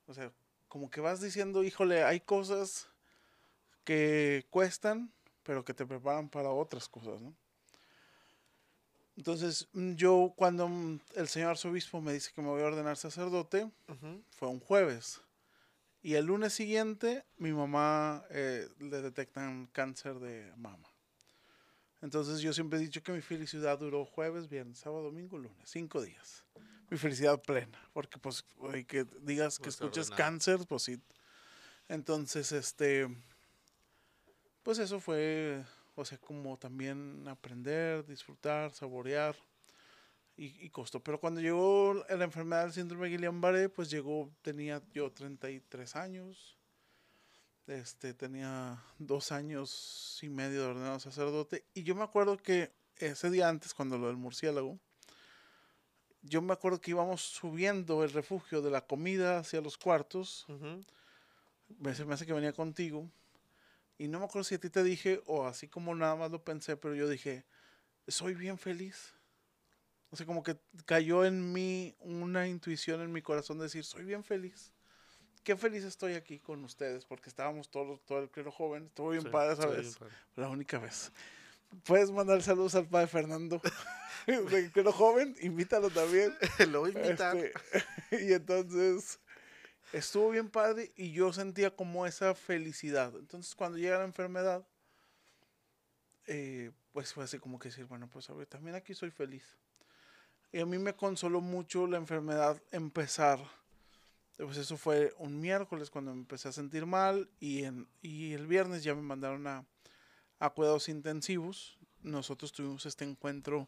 O 0.07 0.13
sea, 0.13 0.31
como 0.67 0.89
que 0.89 1.01
vas 1.01 1.21
diciendo, 1.21 1.63
híjole, 1.63 2.03
hay 2.03 2.19
cosas 2.19 2.87
que 3.83 4.45
cuestan, 4.49 5.11
pero 5.43 5.63
que 5.63 5.73
te 5.73 5.85
preparan 5.85 6.29
para 6.29 6.49
otras 6.49 6.87
cosas, 6.89 7.21
¿no? 7.21 7.33
Entonces, 9.17 9.67
mm, 9.73 9.95
yo 9.95 10.33
cuando 10.35 10.69
mm, 10.69 10.99
el 11.15 11.27
señor 11.27 11.49
arzobispo 11.49 11.99
me 12.01 12.13
dice 12.13 12.31
que 12.33 12.41
me 12.41 12.47
voy 12.49 12.61
a 12.61 12.65
ordenar 12.65 12.95
sacerdote, 12.97 13.69
fue 14.29 14.47
un 14.47 14.59
jueves. 14.59 15.19
Y 16.03 16.13
el 16.13 16.25
lunes 16.25 16.53
siguiente, 16.53 17.25
mi 17.37 17.51
mamá 17.51 18.23
eh, 18.29 18.69
le 18.79 19.01
detectan 19.01 19.67
cáncer 19.73 20.19
de 20.19 20.53
mama. 20.55 20.87
Entonces, 22.01 22.39
yo 22.39 22.53
siempre 22.53 22.77
he 22.77 22.81
dicho 22.81 23.01
que 23.01 23.11
mi 23.11 23.21
felicidad 23.21 23.79
duró 23.79 24.05
jueves, 24.05 24.47
viernes, 24.47 24.77
sábado, 24.77 25.03
domingo, 25.05 25.37
lunes, 25.37 25.67
cinco 25.69 26.01
días. 26.01 26.43
Mi 26.89 26.97
felicidad 26.97 27.41
plena, 27.41 27.81
porque 27.91 28.17
pues 28.19 28.45
oye, 28.59 28.85
que 28.85 29.05
digas 29.21 29.57
que 29.57 29.63
Pues, 29.63 29.81
ordenado. 29.81 30.15
cáncer, 30.15 30.59
pues 30.69 30.83
sí. 30.83 31.01
Entonces, 31.89 32.51
este, 32.51 33.07
pues 34.63 34.77
eso 34.79 34.99
fue, 34.99 35.65
o 35.97 36.05
sea, 36.05 36.17
como 36.19 36.57
también 36.57 37.27
aprender, 37.27 38.05
disfrutar, 38.05 38.71
saborear 38.71 39.35
y, 40.35 40.45
y 40.63 40.69
costó. 40.69 41.01
Pero 41.01 41.19
cuando 41.19 41.41
llegó 41.41 41.93
la 41.93 42.23
enfermedad 42.23 42.63
del 42.63 42.73
síndrome 42.73 43.09
de 43.09 43.17
Guillain-Barré, 43.17 43.69
pues 43.69 43.89
llegó, 43.89 44.31
tenía 44.43 44.81
yo 44.93 45.11
33 45.11 45.95
años, 45.95 46.57
este, 47.65 48.13
tenía 48.13 48.81
dos 48.99 49.31
años 49.31 50.19
y 50.21 50.29
medio 50.29 50.61
de 50.61 50.67
ordenado 50.67 50.99
sacerdote, 50.99 51.65
y 51.73 51.83
yo 51.83 51.95
me 51.95 52.03
acuerdo 52.03 52.37
que 52.37 52.71
ese 52.97 53.29
día 53.31 53.49
antes, 53.49 53.73
cuando 53.73 53.97
lo 53.97 54.07
del 54.07 54.17
murciélago, 54.17 54.79
yo 56.21 56.41
me 56.41 56.53
acuerdo 56.53 56.79
que 56.79 56.91
íbamos 56.91 57.21
subiendo 57.21 58.03
el 58.03 58.11
refugio 58.11 58.61
de 58.61 58.69
la 58.69 58.85
comida 58.85 59.39
hacia 59.39 59.61
los 59.61 59.77
cuartos, 59.77 60.45
me, 61.79 61.95
se 61.95 62.05
me 62.05 62.13
hace 62.13 62.25
que 62.25 62.33
venía 62.33 62.53
contigo. 62.53 63.09
Y 63.97 64.07
no 64.07 64.19
me 64.19 64.25
acuerdo 64.25 64.43
si 64.43 64.55
a 64.55 64.59
ti 64.59 64.69
te 64.69 64.83
dije 64.83 65.21
o 65.25 65.45
así 65.47 65.67
como 65.67 65.95
nada 65.95 66.15
más 66.15 66.31
lo 66.31 66.43
pensé, 66.43 66.77
pero 66.77 66.93
yo 66.95 67.09
dije, 67.09 67.45
soy 68.07 68.35
bien 68.35 68.57
feliz. 68.57 69.13
O 70.09 70.15
sea, 70.15 70.25
como 70.25 70.43
que 70.43 70.57
cayó 70.85 71.25
en 71.25 71.51
mí 71.51 71.95
una 71.99 72.47
intuición 72.47 73.01
en 73.01 73.11
mi 73.11 73.21
corazón 73.21 73.57
de 73.57 73.65
decir, 73.65 73.83
soy 73.83 74.05
bien 74.05 74.23
feliz. 74.23 74.71
Qué 75.43 75.55
feliz 75.55 75.83
estoy 75.83 76.13
aquí 76.13 76.39
con 76.39 76.63
ustedes, 76.63 77.05
porque 77.05 77.29
estábamos 77.29 77.69
todos, 77.69 78.03
todo 78.05 78.19
el 78.19 78.29
clero 78.29 78.51
joven. 78.51 78.85
Estuvo 78.85 79.09
bien 79.09 79.23
Sí, 79.23 79.29
padre 79.29 79.53
esa 79.53 79.67
vez. 79.67 79.97
La 80.35 80.49
única 80.49 80.77
vez. 80.77 81.11
Puedes 81.83 82.11
mandar 82.11 82.41
saludos 82.41 82.75
al 82.75 82.87
padre 82.87 83.07
Fernando. 83.07 83.61
del 84.27 84.71
clero 84.71 84.91
joven, 84.91 85.35
invítalo 85.41 85.89
también. 85.89 86.35
Lo 86.71 86.81
voy 86.81 86.93
a 86.95 86.99
invitar. 86.99 87.37
Este, 87.37 88.25
y 88.25 88.33
entonces 88.33 89.19
estuvo 89.93 90.29
bien 90.29 90.49
padre 90.49 90.91
y 90.95 91.11
yo 91.11 91.31
sentía 91.33 91.75
como 91.75 92.05
esa 92.05 92.35
felicidad. 92.35 93.13
Entonces 93.15 93.55
cuando 93.55 93.77
llega 93.77 93.97
la 93.99 94.05
enfermedad, 94.05 94.65
eh, 96.27 96.71
pues 96.91 97.13
fue 97.13 97.23
así 97.23 97.39
como 97.39 97.59
que 97.59 97.69
decir, 97.69 97.85
bueno, 97.85 98.09
pues 98.09 98.29
a 98.29 98.33
ver, 98.33 98.47
también 98.47 98.75
aquí 98.75 98.93
soy 98.93 99.11
feliz. 99.11 99.57
Y 100.51 100.59
a 100.59 100.65
mí 100.65 100.77
me 100.77 100.95
consoló 100.95 101.41
mucho 101.41 101.87
la 101.87 101.97
enfermedad 101.97 102.61
empezar. 102.71 103.39
Pues 104.37 104.57
eso 104.57 104.77
fue 104.77 105.13
un 105.17 105.39
miércoles 105.39 105.89
cuando 105.89 106.13
me 106.13 106.19
empecé 106.21 106.47
a 106.47 106.51
sentir 106.51 106.85
mal 106.85 107.29
y, 107.39 107.63
en, 107.63 107.87
y 108.01 108.33
el 108.33 108.45
viernes 108.45 108.83
ya 108.83 108.93
me 108.93 109.01
mandaron 109.01 109.47
a, 109.47 109.65
a 110.39 110.49
cuidados 110.51 110.89
intensivos. 110.89 111.77
Nosotros 112.03 112.51
tuvimos 112.51 112.85
este 112.85 113.03
encuentro 113.03 113.67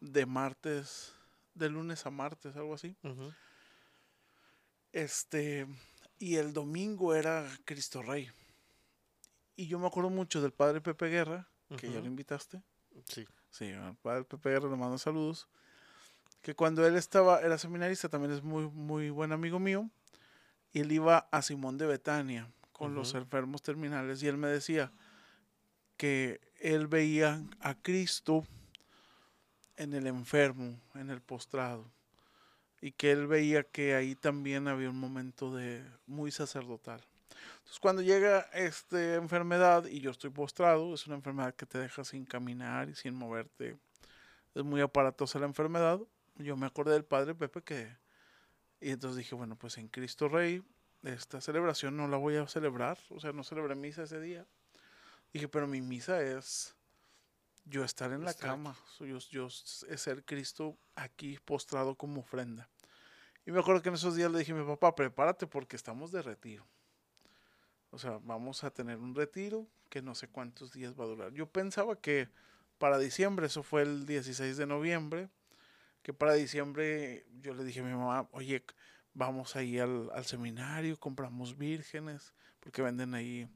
de 0.00 0.26
martes, 0.26 1.14
de 1.54 1.68
lunes 1.70 2.04
a 2.06 2.10
martes, 2.10 2.56
algo 2.56 2.74
así. 2.74 2.96
Ujú. 3.02 3.32
Este, 4.94 5.66
y 6.18 6.36
el 6.36 6.52
domingo 6.52 7.14
era 7.14 7.46
Cristo 7.64 8.00
Rey. 8.00 8.30
Y 9.56 9.66
yo 9.66 9.78
me 9.78 9.88
acuerdo 9.88 10.08
mucho 10.08 10.40
del 10.40 10.52
padre 10.52 10.80
Pepe 10.80 11.08
Guerra, 11.08 11.48
que 11.76 11.90
ya 11.90 11.98
lo 11.98 12.06
invitaste. 12.06 12.62
Sí. 13.08 13.26
Sí, 13.50 13.72
al 13.72 13.96
padre 13.96 14.24
Pepe 14.24 14.50
Guerra 14.50 14.70
le 14.70 14.76
mando 14.76 14.96
saludos. 14.98 15.48
Que 16.42 16.54
cuando 16.54 16.86
él 16.86 16.96
estaba, 16.96 17.40
era 17.40 17.58
seminarista, 17.58 18.08
también 18.08 18.32
es 18.32 18.42
muy, 18.42 18.68
muy 18.68 19.10
buen 19.10 19.32
amigo 19.32 19.58
mío. 19.58 19.90
Y 20.72 20.80
él 20.80 20.92
iba 20.92 21.28
a 21.30 21.42
Simón 21.42 21.76
de 21.76 21.86
Betania 21.86 22.48
con 22.72 22.94
los 22.94 23.14
enfermos 23.14 23.62
terminales. 23.62 24.22
Y 24.22 24.28
él 24.28 24.36
me 24.36 24.48
decía, 24.48 24.92
que 25.96 26.40
él 26.60 26.86
veía 26.86 27.42
a 27.60 27.74
Cristo 27.74 28.44
en 29.76 29.92
el 29.92 30.06
enfermo, 30.06 30.80
en 30.94 31.10
el 31.10 31.20
postrado, 31.20 31.90
y 32.84 32.92
que 32.92 33.12
él 33.12 33.26
veía 33.26 33.64
que 33.64 33.94
ahí 33.94 34.14
también 34.14 34.68
había 34.68 34.90
un 34.90 35.00
momento 35.00 35.54
de 35.54 35.82
muy 36.06 36.30
sacerdotal. 36.30 37.00
Entonces, 37.30 37.80
cuando 37.80 38.02
llega 38.02 38.40
esta 38.52 39.14
enfermedad 39.14 39.86
y 39.86 40.00
yo 40.00 40.10
estoy 40.10 40.28
postrado, 40.28 40.92
es 40.92 41.06
una 41.06 41.16
enfermedad 41.16 41.54
que 41.54 41.64
te 41.64 41.78
deja 41.78 42.04
sin 42.04 42.26
caminar 42.26 42.90
y 42.90 42.94
sin 42.94 43.14
moverte. 43.14 43.78
Es 44.54 44.64
muy 44.64 44.82
aparatosa 44.82 45.38
la 45.38 45.46
enfermedad. 45.46 45.98
Yo 46.34 46.58
me 46.58 46.66
acordé 46.66 46.92
del 46.92 47.06
padre 47.06 47.34
Pepe 47.34 47.62
que... 47.62 47.96
Y 48.82 48.90
entonces 48.90 49.16
dije, 49.16 49.34
bueno, 49.34 49.56
pues 49.56 49.78
en 49.78 49.88
Cristo 49.88 50.28
Rey, 50.28 50.62
esta 51.04 51.40
celebración 51.40 51.96
no 51.96 52.06
la 52.06 52.18
voy 52.18 52.36
a 52.36 52.46
celebrar. 52.46 52.98
O 53.08 53.18
sea, 53.18 53.32
no 53.32 53.44
celebré 53.44 53.74
misa 53.76 54.02
ese 54.02 54.20
día. 54.20 54.46
Dije, 55.32 55.48
pero 55.48 55.66
mi 55.66 55.80
misa 55.80 56.20
es 56.20 56.76
yo 57.64 57.84
estar 57.84 58.12
en 58.12 58.24
la 58.24 58.34
cama. 58.34 58.76
Yo, 59.00 59.18
yo 59.18 59.46
es 59.46 59.86
ser 59.96 60.24
Cristo 60.24 60.76
aquí 60.94 61.38
postrado 61.44 61.94
como 61.94 62.20
ofrenda. 62.20 62.68
Y 63.46 63.52
me 63.52 63.60
acuerdo 63.60 63.82
que 63.82 63.90
en 63.90 63.96
esos 63.96 64.16
días 64.16 64.30
le 64.30 64.38
dije 64.38 64.52
a 64.52 64.54
mi 64.54 64.64
papá, 64.64 64.94
prepárate 64.94 65.46
porque 65.46 65.76
estamos 65.76 66.12
de 66.12 66.22
retiro. 66.22 66.66
O 67.90 67.98
sea, 67.98 68.18
vamos 68.22 68.64
a 68.64 68.70
tener 68.70 68.98
un 68.98 69.14
retiro 69.14 69.68
que 69.88 70.02
no 70.02 70.14
sé 70.14 70.28
cuántos 70.28 70.72
días 70.72 70.98
va 70.98 71.04
a 71.04 71.08
durar. 71.08 71.32
Yo 71.32 71.46
pensaba 71.46 71.96
que 71.96 72.28
para 72.78 72.98
diciembre, 72.98 73.46
eso 73.46 73.62
fue 73.62 73.82
el 73.82 74.06
16 74.06 74.56
de 74.56 74.66
noviembre, 74.66 75.28
que 76.02 76.12
para 76.12 76.34
diciembre 76.34 77.26
yo 77.40 77.54
le 77.54 77.64
dije 77.64 77.80
a 77.80 77.84
mi 77.84 77.92
mamá, 77.92 78.28
oye, 78.32 78.64
vamos 79.12 79.56
ahí 79.56 79.78
al, 79.78 80.10
al 80.12 80.24
seminario, 80.24 80.98
compramos 80.98 81.56
vírgenes, 81.56 82.34
porque 82.60 82.82
venden 82.82 83.14
ahí 83.14 83.48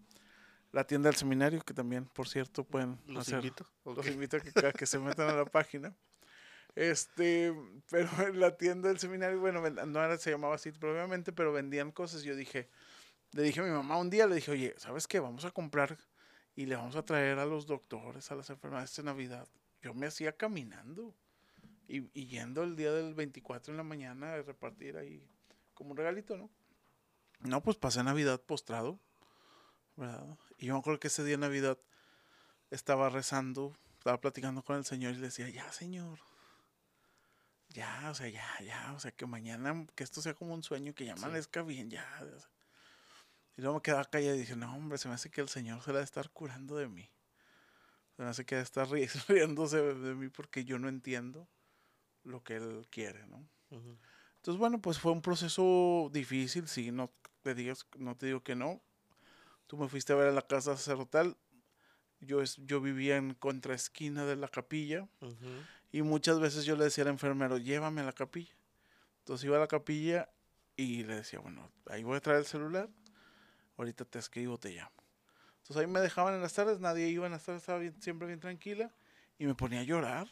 la 0.72 0.87
tienda 0.87 1.09
del 1.09 1.16
seminario, 1.16 1.61
que 1.62 1.74
también, 1.74 2.07
por 2.07 2.28
cierto, 2.28 2.64
pueden 2.64 2.98
los 3.07 3.26
hacer, 3.26 3.44
invito. 3.44 3.66
Los 3.85 4.07
invito 4.07 4.37
a 4.37 4.40
que, 4.40 4.66
a 4.66 4.72
que 4.72 4.87
se 4.87 4.98
metan 4.98 5.28
a 5.28 5.35
la 5.35 5.44
página. 5.46 5.94
Este, 6.74 7.54
pero 7.90 8.09
en 8.26 8.38
la 8.38 8.57
tienda 8.57 8.88
del 8.88 8.98
seminario, 8.98 9.40
bueno, 9.40 9.68
no 9.68 10.04
era, 10.04 10.16
se 10.18 10.31
llamaba 10.31 10.54
así 10.54 10.70
probablemente, 10.72 11.33
pero 11.33 11.52
vendían 11.52 11.90
cosas. 11.90 12.22
Yo 12.22 12.37
dije, 12.37 12.68
le 13.33 13.42
dije 13.42 13.61
a 13.61 13.64
mi 13.64 13.70
mamá 13.70 13.96
un 13.96 14.11
día, 14.11 14.26
le 14.26 14.37
dije, 14.37 14.50
oye, 14.50 14.74
¿sabes 14.76 15.07
qué? 15.07 15.20
Vamos 15.20 15.44
a 15.44 15.50
comprar 15.50 15.96
y 16.54 16.66
le 16.66 16.76
vamos 16.76 16.96
a 16.96 17.04
traer 17.04 17.38
a 17.38 17.46
los 17.46 17.66
doctores, 17.66 18.31
a 18.31 18.35
las 18.35 18.50
enfermedades 18.50 18.94
de 18.96 19.02
Navidad. 19.02 19.48
Yo 19.83 19.94
me 19.94 20.07
hacía 20.07 20.37
caminando 20.37 21.14
y, 21.87 22.11
y 22.12 22.26
yendo 22.26 22.62
el 22.62 22.76
día 22.76 22.92
del 22.92 23.14
24 23.14 23.72
en 23.72 23.76
la 23.76 23.85
mañana 23.85 24.35
a 24.35 24.42
repartir 24.42 24.96
ahí 24.96 25.26
como 25.74 25.92
un 25.92 25.96
regalito, 25.96 26.37
¿no? 26.37 26.50
No, 27.40 27.62
pues 27.62 27.76
pasé 27.76 28.02
Navidad 28.02 28.40
postrado, 28.42 28.98
¿verdad? 29.98 30.38
Y 30.56 30.66
yo 30.66 30.74
me 30.74 30.80
acuerdo 30.80 31.00
que 31.00 31.08
ese 31.08 31.24
día 31.24 31.37
de 31.37 31.42
Navidad 31.42 31.78
estaba 32.70 33.11
rezando, 33.11 33.76
estaba 33.98 34.20
platicando 34.20 34.62
con 34.62 34.76
el 34.76 34.84
Señor 34.84 35.12
y 35.12 35.16
le 35.16 35.26
decía, 35.26 35.48
ya, 35.48 35.70
Señor, 35.72 36.18
ya, 37.70 38.08
o 38.11 38.14
sea, 38.14 38.28
ya, 38.28 38.46
ya, 38.64 38.92
o 38.94 39.00
sea, 39.00 39.11
que 39.11 39.26
mañana, 39.26 39.87
que 39.94 40.04
esto 40.04 40.22
sea 40.22 40.34
como 40.34 40.54
un 40.54 40.62
sueño, 40.62 40.94
que 40.94 41.04
ya 41.04 41.12
amanezca 41.14 41.62
bien, 41.62 41.90
ya. 41.90 42.06
Y 43.56 43.61
luego 43.61 43.76
me 43.76 43.82
quedaba 43.82 44.04
callado 44.04 44.37
y 44.37 44.40
dije, 44.40 44.56
no, 44.56 44.74
hombre, 44.74 44.98
se 44.98 45.08
me 45.08 45.14
hace 45.14 45.30
que 45.30 45.40
el 45.40 45.48
Señor 45.48 45.82
se 45.82 45.92
la 45.92 45.98
de 45.98 46.04
estar 46.04 46.30
curando 46.30 46.76
de 46.76 46.88
mí. 46.88 47.11
Se 48.16 48.22
me 48.22 48.28
hace 48.28 48.46
que 48.46 48.61
está 48.61 48.84
riéndose 49.28 49.82
de 49.82 50.14
mí 50.14 50.28
porque 50.28 50.64
yo 50.64 50.78
no 50.78 50.88
entiendo 50.88 51.48
lo 52.22 52.42
que 52.42 52.56
Él 52.56 52.87
quiere, 52.90 53.26
¿no? 53.26 53.48
Entonces, 53.70 54.58
bueno, 54.58 54.80
pues 54.80 54.98
fue 54.98 55.12
un 55.12 55.20
proceso 55.20 56.08
difícil, 56.12 56.68
sí, 56.68 56.90
no 56.90 57.12
te, 57.42 57.54
digas, 57.54 57.87
no 57.98 58.16
te 58.16 58.26
digo 58.26 58.42
que 58.42 58.54
no. 58.54 58.80
Tú 59.68 59.76
me 59.76 59.88
fuiste 59.88 60.12
a 60.12 60.16
ver 60.16 60.26
a 60.26 60.33
la 60.33 60.42
casa 60.42 60.76
sacerdotal. 60.76 61.37
Yo, 62.20 62.42
es, 62.42 62.57
yo 62.57 62.81
vivía 62.81 63.16
en 63.16 63.35
contraesquina 63.35 64.24
de 64.24 64.35
la 64.35 64.48
capilla. 64.48 65.07
Y 65.92 66.02
muchas 66.02 66.40
veces 66.40 66.64
yo 66.64 66.74
le 66.74 66.85
decía 66.85 67.04
al 67.04 67.11
enfermero, 67.11 67.59
llévame 67.59 68.00
a 68.00 68.04
la 68.04 68.12
capilla. 68.12 68.52
Entonces 69.20 69.44
iba 69.44 69.57
a 69.57 69.61
la 69.61 69.68
capilla 69.68 70.28
y 70.74 71.04
le 71.04 71.14
decía, 71.14 71.38
bueno, 71.38 71.70
ahí 71.87 72.02
voy 72.02 72.16
a 72.16 72.20
traer 72.20 72.40
el 72.40 72.46
celular 72.46 72.88
ahorita 73.78 74.04
te 74.04 74.18
escribo, 74.18 74.59
te 74.59 74.70
llamo. 74.70 74.90
Entonces 75.59 75.76
ahí 75.76 75.87
me 75.87 76.00
dejaban 76.00 76.35
en 76.35 76.42
las 76.42 76.52
tardes, 76.52 76.81
nadie 76.81 77.09
iba 77.09 77.26
en 77.26 77.33
las 77.33 77.44
tardes, 77.44 77.62
estaba 77.62 77.81
siempre 78.00 78.26
bien 78.26 78.40
tranquila 78.40 78.92
y 79.38 79.46
me 79.46 79.54
ponía 79.54 79.81
a 79.81 79.85
llorar. 79.85 80.28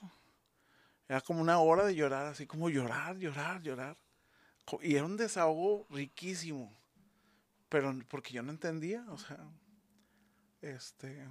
Era 1.08 1.20
como 1.20 1.40
una 1.40 1.58
hora 1.60 1.84
de 1.84 1.94
llorar, 1.94 2.26
así 2.26 2.46
como 2.46 2.68
llorar, 2.68 3.16
llorar, 3.16 3.62
llorar. 3.62 3.96
Y 4.82 4.96
era 4.96 5.04
un 5.04 5.16
desahogo 5.16 5.86
riquísimo, 5.90 6.76
pero 7.68 7.96
porque 8.08 8.32
yo 8.32 8.42
no 8.42 8.50
entendía, 8.50 9.04
o 9.10 9.18
sea, 9.18 9.38
este... 10.60 11.28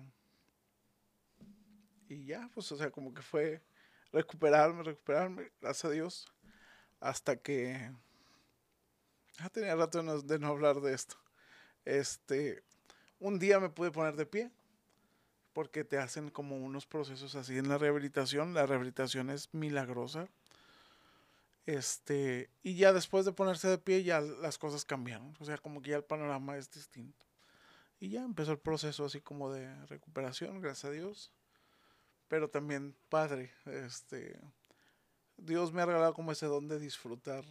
Y 2.07 2.25
ya, 2.25 2.49
pues, 2.53 2.71
o 2.71 2.77
sea, 2.77 2.91
como 2.91 3.13
que 3.13 3.21
fue 3.21 3.63
recuperarme, 4.11 4.83
recuperarme, 4.83 5.51
gracias 5.59 5.85
a 5.85 5.89
Dios, 5.89 6.27
hasta 6.99 7.37
que... 7.37 7.91
Ya 9.37 9.49
tenía 9.49 9.75
rato 9.75 10.01
de 10.21 10.39
no 10.39 10.47
hablar 10.47 10.79
de 10.81 10.93
esto. 10.93 11.17
Este, 11.83 12.63
un 13.19 13.37
día 13.37 13.59
me 13.59 13.69
pude 13.69 13.91
poner 13.91 14.15
de 14.15 14.25
pie 14.25 14.51
porque 15.51 15.83
te 15.83 15.97
hacen 15.97 16.29
como 16.29 16.57
unos 16.57 16.85
procesos 16.85 17.35
así 17.35 17.57
en 17.57 17.69
la 17.69 17.77
rehabilitación. 17.77 18.53
La 18.53 18.65
rehabilitación 18.65 19.29
es 19.29 19.53
milagrosa. 19.53 20.27
Este, 21.65 22.51
y 22.62 22.75
ya 22.75 22.93
después 22.93 23.25
de 23.25 23.32
ponerse 23.32 23.67
de 23.67 23.80
pie 23.80 24.04
ya 24.04 24.21
las 24.21 24.58
cosas 24.58 24.86
cambiaron. 24.86 25.36
O 25.39 25.45
sea, 25.45 25.58
como 25.58 25.82
que 25.82 25.91
ya 25.91 25.97
el 25.97 26.04
panorama 26.04 26.58
es 26.58 26.69
distinto. 26.69 27.25
Y 27.99 28.10
ya 28.10 28.23
empezó 28.23 28.51
el 28.51 28.60
proceso 28.60 29.06
así 29.06 29.21
como 29.21 29.51
de 29.51 29.73
recuperación, 29.88 30.62
gracias 30.62 30.86
a 30.86 30.91
Dios. 30.91 31.32
Pero 32.28 32.49
también, 32.49 32.95
Padre, 33.10 33.51
este, 33.65 34.39
Dios 35.38 35.73
me 35.73 35.82
ha 35.82 35.86
regalado 35.86 36.13
como 36.13 36.32
ese 36.32 36.45
don 36.45 36.67
de 36.67 36.80
disfrutar 36.80 37.43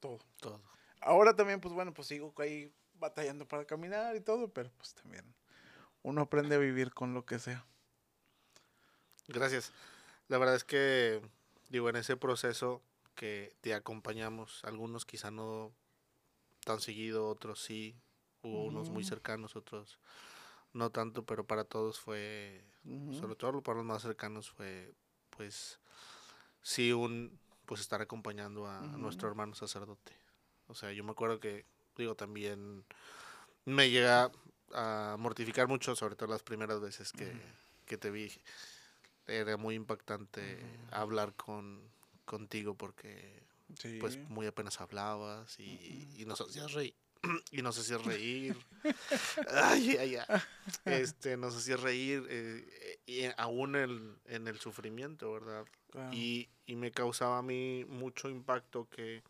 todo. 0.00 0.18
Todo. 0.40 0.60
Ahora 1.00 1.34
también, 1.34 1.60
pues 1.60 1.74
bueno, 1.74 1.94
pues 1.94 2.08
sigo 2.08 2.34
ahí 2.38 2.72
batallando 2.94 3.46
para 3.46 3.64
caminar 3.64 4.16
y 4.16 4.20
todo, 4.20 4.48
pero 4.48 4.70
pues 4.76 4.94
también 4.94 5.24
uno 6.02 6.22
aprende 6.22 6.54
a 6.54 6.58
vivir 6.58 6.92
con 6.92 7.14
lo 7.14 7.24
que 7.24 7.38
sea. 7.38 7.64
Gracias. 9.28 9.72
La 10.28 10.38
verdad 10.38 10.54
es 10.54 10.64
que, 10.64 11.20
digo, 11.68 11.88
en 11.88 11.96
ese 11.96 12.16
proceso 12.16 12.82
que 13.16 13.56
te 13.60 13.74
acompañamos, 13.74 14.62
algunos 14.64 15.04
quizá 15.04 15.32
no 15.32 15.72
tan 16.64 16.80
seguido, 16.80 17.28
otros 17.28 17.62
sí, 17.62 17.96
hubo 18.42 18.66
unos 18.66 18.90
muy 18.90 19.02
cercanos, 19.02 19.56
otros 19.56 19.98
no 20.72 20.90
tanto, 20.90 21.24
pero 21.24 21.44
para 21.44 21.64
todos 21.64 21.98
fue, 21.98 22.62
sobre 23.18 23.34
todo 23.34 23.62
para 23.62 23.78
los 23.78 23.86
más 23.86 24.02
cercanos 24.02 24.50
fue, 24.50 24.94
pues, 25.30 25.80
sí, 26.62 26.92
un, 26.92 27.38
pues 27.64 27.80
estar 27.80 28.02
acompañando 28.02 28.68
a 28.68 28.80
nuestro 28.98 29.28
hermano 29.28 29.54
sacerdote. 29.54 30.12
O 30.68 30.74
sea, 30.74 30.92
yo 30.92 31.02
me 31.02 31.12
acuerdo 31.12 31.40
que 31.40 31.64
digo, 31.96 32.14
también 32.14 32.84
me 33.64 33.90
llega 33.90 34.30
a 34.74 35.16
mortificar 35.18 35.68
mucho, 35.68 35.96
sobre 35.96 36.16
todo 36.16 36.28
las 36.28 36.42
primeras 36.42 36.80
veces 36.80 37.12
que, 37.12 37.96
te 37.96 38.10
vi. 38.10 38.30
Era 39.26 39.56
muy 39.56 39.74
impactante 39.74 40.58
hablar 40.90 41.34
con 41.34 41.95
contigo 42.26 42.74
porque 42.74 43.42
pues 44.00 44.18
muy 44.28 44.46
apenas 44.46 44.80
hablabas 44.80 45.58
y, 45.58 46.08
y 46.18 46.24
nos 46.26 46.40
hacías 46.40 46.72
reír. 46.72 46.94
y 47.50 47.62
nos 47.62 47.78
hacías 47.78 48.04
reír. 48.04 48.56
ay, 49.50 49.96
ay, 49.98 50.16
ay. 50.16 50.40
Este, 50.84 51.36
nos 51.36 51.56
hacías 51.56 51.80
reír 51.80 52.26
eh, 52.28 52.98
y 53.06 53.24
aún 53.38 53.76
el, 53.76 54.16
en 54.26 54.46
el 54.48 54.60
sufrimiento, 54.60 55.32
¿verdad? 55.32 55.64
Y, 56.12 56.48
y 56.66 56.76
me 56.76 56.92
causaba 56.92 57.38
a 57.38 57.42
mí 57.42 57.86
mucho 57.88 58.28
impacto 58.28 58.86
que 58.90 59.22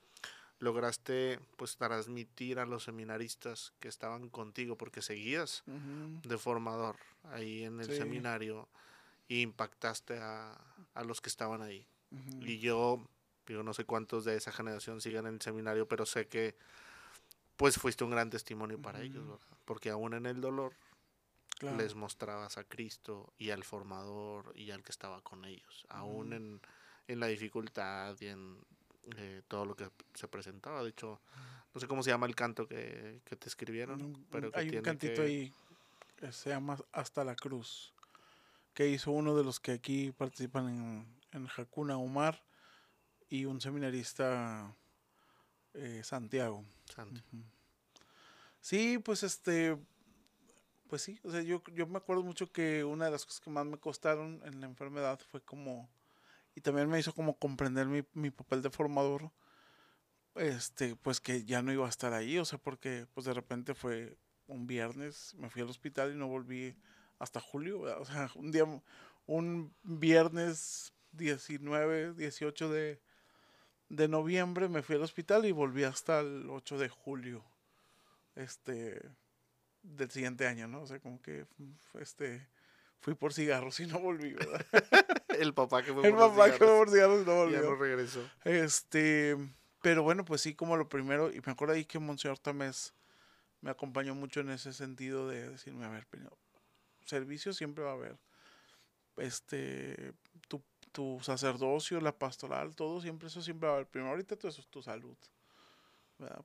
lograste 0.59 1.38
pues 1.56 1.76
transmitir 1.76 2.59
a 2.59 2.66
los 2.66 2.85
seminaristas 2.85 3.72
que 3.78 3.88
estaban 3.88 4.28
contigo 4.28 4.76
porque 4.76 5.02
seguías 5.02 5.62
de 5.66 6.38
formador 6.38 6.96
ahí 7.24 7.64
en 7.64 7.80
el 7.80 7.87
seminario 7.87 8.68
e 9.28 9.40
impactaste 9.40 10.18
a, 10.18 10.59
los 11.05 11.20
que 11.20 11.28
estaban 11.28 11.62
ahí. 11.62 11.86
Y 12.40 12.59
yo, 12.59 13.07
digo, 13.46 13.62
no 13.62 13.74
sé 13.74 13.84
cuántos 13.84 14.24
de 14.24 14.36
esa 14.36 14.52
generación 14.52 15.00
sigan 15.00 15.26
en 15.26 15.34
el 15.34 15.40
seminario, 15.42 15.86
pero 15.88 16.07
sé 16.07 16.28
que 16.28 16.57
pues 17.57 17.78
fuiste 17.78 18.04
un 18.04 18.11
gran 18.11 18.30
testimonio 18.30 18.80
para 18.80 19.02
ellos, 19.02 19.40
Porque 19.64 19.90
aún 19.90 20.14
en 20.14 20.26
el 20.26 20.40
dolor 20.40 20.74
les 21.78 21.94
mostrabas 21.94 22.59
a 22.59 22.64
Cristo 22.64 23.32
y 23.38 23.50
al 23.50 23.64
formador 23.64 24.52
y 24.54 24.70
al 24.70 24.82
que 24.82 24.92
estaba 24.92 25.22
con 25.22 25.44
ellos, 25.44 25.86
aún 25.88 26.32
en, 26.32 26.61
en 27.09 27.20
la 27.20 27.26
dificultad 27.28 28.14
y 28.20 28.26
en 28.26 28.59
eh, 29.16 29.42
todo 29.46 29.64
lo 29.64 29.76
que 29.76 29.88
se 30.14 30.26
presentaba. 30.28 30.82
De 30.82 30.90
hecho, 30.90 31.20
no 31.72 31.80
sé 31.80 31.86
cómo 31.86 32.02
se 32.02 32.11
llama 32.11 32.26
el 32.26 32.34
canto 32.34 32.66
que, 32.66 33.20
te 33.24 33.48
escribieron, 33.48 34.26
pero 34.30 34.50
hay 34.54 34.76
un 34.76 34.82
cantito 34.82 35.22
ahí 35.22 35.52
que 36.16 36.32
se 36.32 36.50
llama 36.50 36.76
Hasta 36.92 37.24
la 37.24 37.36
Cruz, 37.36 37.92
que 38.74 38.88
hizo 38.88 39.12
uno 39.12 39.36
de 39.36 39.44
los 39.44 39.61
que 39.61 39.72
aquí 39.72 40.12
participan 40.12 40.68
en, 40.68 41.07
en 41.33 41.49
Hakuna 41.57 41.99
Omar 41.99 42.43
y 43.29 43.45
un 43.45 43.61
seminarista 43.61 44.74
eh, 45.74 46.03
Santiago. 46.05 46.64
Sí, 48.61 48.99
pues 48.99 49.22
este, 49.22 49.77
pues 50.89 51.03
sí, 51.03 51.20
o 51.22 51.31
sea, 51.31 51.43
yo, 51.43 51.62
yo 51.74 51.87
me 51.87 51.99
acuerdo 51.99 52.22
mucho 52.22 52.51
que 52.51 52.85
una 52.85 53.07
de 53.07 53.11
las 53.11 53.24
cosas 53.24 53.41
que 53.41 53.51
más 53.51 53.66
me 53.66 53.79
costaron 53.79 54.41
en 54.45 54.61
la 54.61 54.66
enfermedad 54.66 55.20
fue 55.31 55.41
como, 55.43 55.89
y 56.55 56.61
también 56.61 56.89
me 56.89 56.99
hizo 56.99 57.12
como 57.12 57.39
comprender 57.39 57.87
mi, 57.87 58.05
mi 58.14 58.31
papel 58.31 58.62
de 58.62 58.70
formador, 58.70 59.31
este, 60.35 60.97
pues 60.97 61.20
que 61.20 61.45
ya 61.45 61.62
no 61.62 61.72
iba 61.72 61.87
a 61.87 61.91
estar 61.91 62.12
ahí, 62.12 62.39
o 62.39 62.45
sea, 62.45 62.59
porque 62.59 63.07
pues 63.14 63.27
de 63.27 63.35
repente 63.35 63.74
fue 63.74 64.16
un 64.47 64.66
viernes, 64.66 65.35
me 65.35 65.51
fui 65.51 65.62
al 65.62 65.70
hospital 65.70 66.12
y 66.12 66.16
no 66.16 66.29
volví 66.29 66.77
hasta 67.18 67.41
julio, 67.41 67.81
o 67.81 68.05
sea, 68.05 68.31
un 68.35 68.53
día, 68.53 68.64
un 69.27 69.74
viernes 69.83 70.93
19, 71.16 72.14
18 72.14 72.70
de, 72.70 73.00
de 73.88 74.08
noviembre 74.08 74.68
me 74.68 74.82
fui 74.82 74.96
al 74.96 75.02
hospital 75.02 75.46
y 75.46 75.52
volví 75.52 75.84
hasta 75.84 76.20
el 76.20 76.48
8 76.50 76.78
de 76.78 76.88
julio, 76.88 77.44
este, 78.34 79.00
del 79.82 80.10
siguiente 80.10 80.46
año, 80.46 80.68
¿no? 80.68 80.82
O 80.82 80.86
sea, 80.86 80.98
como 81.00 81.20
que, 81.22 81.46
este, 82.00 82.46
fui 83.00 83.14
por 83.14 83.32
cigarros 83.32 83.78
y 83.80 83.86
no 83.86 83.98
volví, 84.00 84.32
¿verdad? 84.32 84.66
el 85.38 85.54
papá 85.54 85.82
que 85.82 85.92
fue 85.92 86.06
El 86.06 86.14
por 86.14 86.30
papá 86.30 86.50
que 86.50 86.58
fue 86.58 86.66
por 86.66 86.90
cigarros 86.90 87.22
y 87.22 87.26
no 87.26 87.34
volvió. 87.34 87.62
Ya 87.62 87.68
no 87.68 87.76
regresó. 87.76 88.28
Este, 88.44 89.36
pero 89.82 90.02
bueno, 90.02 90.24
pues 90.24 90.40
sí, 90.40 90.54
como 90.54 90.76
lo 90.76 90.88
primero, 90.88 91.30
y 91.30 91.40
me 91.44 91.52
acuerdo 91.52 91.74
ahí 91.74 91.84
que 91.84 91.98
Monseñor 91.98 92.38
Tamés 92.38 92.94
me 93.60 93.70
acompañó 93.70 94.14
mucho 94.14 94.40
en 94.40 94.50
ese 94.50 94.72
sentido 94.72 95.28
de 95.28 95.50
decirme, 95.50 95.84
a 95.84 95.88
ver, 95.88 96.06
servicio 97.04 97.52
siempre 97.52 97.84
va 97.84 97.90
a 97.90 97.94
haber. 97.94 98.18
Este, 99.16 100.12
tu, 100.97 101.18
sacerdocio, 101.20 102.01
la 102.01 102.18
pastoral, 102.18 102.74
todo 102.74 103.03
siempre, 103.03 103.28
eso 103.28 103.42
siempre 103.42 103.66
va 103.66 103.74
a 103.74 103.76
haber. 103.76 103.86
Primero, 103.86 104.12
ahorita 104.12 104.34
todo 104.34 104.49
eso 104.49 104.62
es 104.62 104.68
tu 104.68 104.82
salud. 104.82 105.14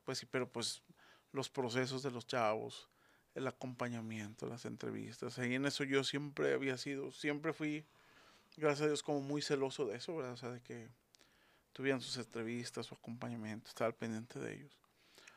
Pues 0.04 0.18
sí, 0.18 0.26
pero 0.30 0.52
pues 0.52 0.84
los 1.32 1.50
procesos 1.50 2.04
de 2.04 2.12
los 2.12 2.28
chavos, 2.28 2.90
el 3.34 3.48
acompañamiento, 3.48 4.46
las 4.48 4.66
entrevistas, 4.66 5.40
ahí 5.40 5.56
en 5.56 5.66
eso 5.66 5.86
yo 5.86 6.04
siempre 6.04 6.54
había 6.54 6.78
sido, 6.78 7.14
siempre 7.14 7.54
fui, 7.54 7.86
gracias 8.58 8.82
a 8.82 8.88
Dios, 8.88 9.04
como 9.04 9.22
muy 9.22 9.42
celoso 9.42 9.86
de 9.86 9.96
eso, 9.96 10.18
¿verdad? 10.18 10.34
O 10.34 10.38
sea, 10.38 10.50
de 10.52 10.60
que 10.60 10.90
tuvieran 11.72 12.02
sus 12.02 12.18
entrevistas, 12.18 12.88
su 12.88 12.96
acompañamiento, 12.96 13.70
estaba 13.70 13.88
al 13.88 13.96
pendiente 13.96 14.38
de 14.38 14.56
ellos. 14.56 14.78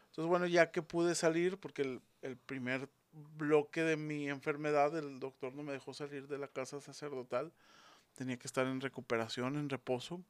Entonces, 0.06 0.28
bueno, 0.28 0.46
ya 0.46 0.72
que 0.72 0.82
pude 0.82 1.14
salir, 1.14 1.56
porque 1.58 1.82
el, 1.82 2.02
el 2.22 2.36
primer 2.36 2.88
bloque 3.12 3.84
de 3.84 3.96
mi 3.96 4.28
enfermedad, 4.28 4.96
el 4.98 5.20
doctor 5.20 5.54
no 5.54 5.62
me 5.62 5.72
dejó 5.72 5.94
salir 5.94 6.26
de 6.26 6.38
la 6.38 6.48
casa 6.48 6.80
sacerdotal, 6.80 7.52
tenía 8.14 8.38
que 8.38 8.46
estar 8.46 8.66
en 8.66 8.80
recuperación, 8.80 9.56
en 9.56 9.68
reposo. 9.68 10.22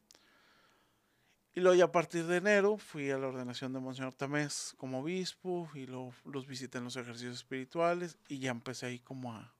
Y 1.53 1.61
luego 1.61 1.81
a 1.83 1.91
partir 1.91 2.25
de 2.25 2.37
enero 2.37 2.77
fui 2.77 3.09
a 3.11 3.17
la 3.17 3.27
ordenación 3.27 3.71
de 3.71 3.79
Monseñor 3.79 4.13
Tamés 4.13 4.73
como 4.77 4.99
obispo 4.99 5.69
y 5.73 5.85
lo, 5.85 6.13
los 6.25 6.47
visité 6.47 6.79
en 6.79 6.83
los 6.83 6.97
ejercicios 6.97 7.35
espirituales 7.35 8.17
y 8.27 8.39
ya 8.39 8.51
empecé 8.51 8.87
ahí 8.87 8.99
como 8.99 9.33
a, 9.33 9.53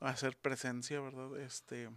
a 0.00 0.10
hacer 0.10 0.36
presencia, 0.36 1.00
¿verdad? 1.00 1.40
Este, 1.40 1.88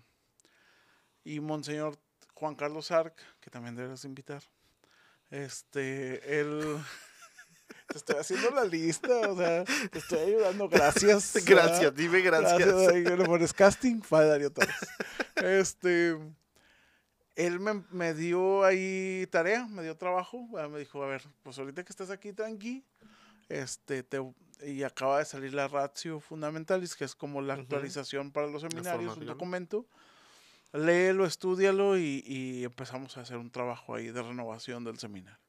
y 1.26 1.42
Monseñor 1.42 2.00
Juan 2.34 2.56
Carlos 2.56 2.92
Arc, 2.92 3.22
que 3.42 3.50
también 3.50 3.76
debes 3.76 4.06
invitar, 4.06 4.44
este, 5.30 6.40
él... 6.40 6.78
Te 7.88 7.98
estoy 7.98 8.16
haciendo 8.18 8.52
la 8.52 8.66
lista, 8.66 9.30
o 9.30 9.36
sea, 9.36 9.64
te 9.64 10.00
estoy 10.00 10.20
ayudando, 10.20 10.70
gracias. 10.70 11.34
¿verdad? 11.46 11.66
Gracias, 11.66 11.96
dime 11.96 12.22
gracias. 12.22 12.94
le 12.94 13.26
pones 13.26 13.54
casting, 13.54 14.02
Padre 14.02 14.28
Darío 14.28 14.52
Torres. 14.52 14.76
Este, 15.36 16.18
él 17.36 17.60
me, 17.60 17.84
me 17.92 18.14
dio 18.14 18.64
ahí 18.64 19.26
tarea, 19.32 19.66
me 19.68 19.82
dio 19.82 19.96
trabajo, 19.96 20.48
¿verdad? 20.52 20.70
me 20.70 20.80
dijo, 20.80 21.04
a 21.04 21.08
ver, 21.08 21.24
pues 21.42 21.58
ahorita 21.58 21.84
que 21.84 21.92
estás 21.92 22.10
aquí 22.10 22.34
tranqui, 22.34 22.84
este, 23.48 24.04
te, 24.04 24.20
y 24.66 24.84
acaba 24.84 25.20
de 25.20 25.26
salir 25.26 25.54
la 25.54 25.68
Ratio 25.68 26.20
Fundamentalis, 26.20 26.96
que 26.96 27.06
es 27.06 27.16
como 27.16 27.42
la 27.42 27.54
actualización 27.54 28.32
para 28.32 28.48
los 28.48 28.62
seminarios, 28.62 29.18
un 29.18 29.26
documento. 29.26 29.86
Léelo, 30.74 31.26
estúdialo 31.26 31.98
y, 31.98 32.24
y 32.28 32.64
empezamos 32.64 33.18
a 33.18 33.22
hacer 33.22 33.38
un 33.38 33.50
trabajo 33.50 33.96
ahí 33.96 34.12
de 34.12 34.22
renovación 34.22 34.84
del 34.84 35.00
seminario. 35.00 35.49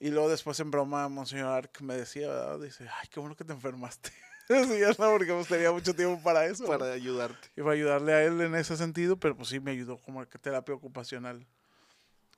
Y 0.00 0.10
luego 0.10 0.28
después 0.28 0.60
en 0.60 0.70
broma, 0.70 1.08
Monseñor 1.08 1.48
Arc 1.48 1.80
me 1.80 1.94
decía, 1.94 2.28
¿verdad? 2.28 2.60
dice, 2.60 2.88
ay, 2.88 3.08
qué 3.10 3.18
bueno 3.18 3.36
que 3.36 3.44
te 3.44 3.52
enfermaste. 3.52 4.10
Sí, 4.48 4.78
ya 4.78 4.88
no, 4.98 5.10
porque 5.10 5.30
pues 5.30 5.46
tenía 5.46 5.70
mucho 5.70 5.94
tiempo 5.94 6.22
para 6.22 6.46
eso. 6.46 6.64
Para 6.64 6.90
ayudarte. 6.90 7.50
Iba 7.54 7.72
a 7.72 7.74
ayudarle 7.74 8.14
a 8.14 8.24
él 8.24 8.40
en 8.40 8.54
ese 8.54 8.78
sentido, 8.78 9.18
pero 9.18 9.36
pues 9.36 9.50
sí 9.50 9.60
me 9.60 9.72
ayudó 9.72 9.98
como 9.98 10.24
terapia 10.26 10.74
ocupacional, 10.74 11.46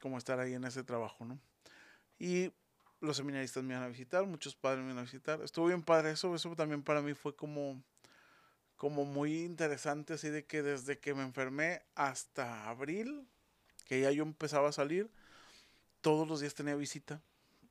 como 0.00 0.18
estar 0.18 0.40
ahí 0.40 0.54
en 0.54 0.64
ese 0.64 0.82
trabajo, 0.82 1.24
¿no? 1.24 1.38
Y 2.18 2.52
los 3.00 3.16
seminaristas 3.16 3.62
me 3.62 3.74
iban 3.74 3.84
a 3.84 3.88
visitar, 3.88 4.26
muchos 4.26 4.56
padres 4.56 4.80
me 4.80 4.90
iban 4.90 4.98
a 4.98 5.02
visitar. 5.02 5.40
Estuvo 5.42 5.66
bien 5.66 5.82
padre 5.82 6.10
eso, 6.10 6.34
eso 6.34 6.54
también 6.56 6.82
para 6.82 7.00
mí 7.00 7.14
fue 7.14 7.36
como, 7.36 7.80
como 8.76 9.04
muy 9.04 9.42
interesante, 9.42 10.14
así 10.14 10.30
de 10.30 10.44
que 10.44 10.62
desde 10.62 10.98
que 10.98 11.14
me 11.14 11.22
enfermé 11.22 11.82
hasta 11.94 12.68
abril, 12.68 13.24
que 13.86 14.00
ya 14.00 14.10
yo 14.10 14.24
empezaba 14.24 14.70
a 14.70 14.72
salir, 14.72 15.08
todos 16.00 16.26
los 16.26 16.40
días 16.40 16.54
tenía 16.54 16.74
visita, 16.74 17.22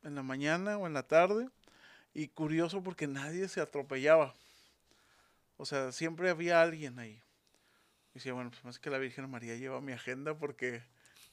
en 0.03 0.15
la 0.15 0.23
mañana 0.23 0.77
o 0.77 0.87
en 0.87 0.93
la 0.93 1.03
tarde, 1.03 1.49
y 2.13 2.27
curioso 2.29 2.81
porque 2.83 3.07
nadie 3.07 3.47
se 3.47 3.61
atropellaba. 3.61 4.33
O 5.57 5.65
sea, 5.65 5.91
siempre 5.91 6.29
había 6.29 6.61
alguien 6.61 6.99
ahí. 6.99 7.21
Y 8.11 8.15
decía, 8.15 8.33
bueno, 8.33 8.49
pues 8.49 8.63
más 8.63 8.79
que 8.79 8.89
la 8.89 8.97
Virgen 8.97 9.29
María 9.29 9.55
lleva 9.55 9.81
mi 9.81 9.91
agenda 9.91 10.35
porque 10.37 10.81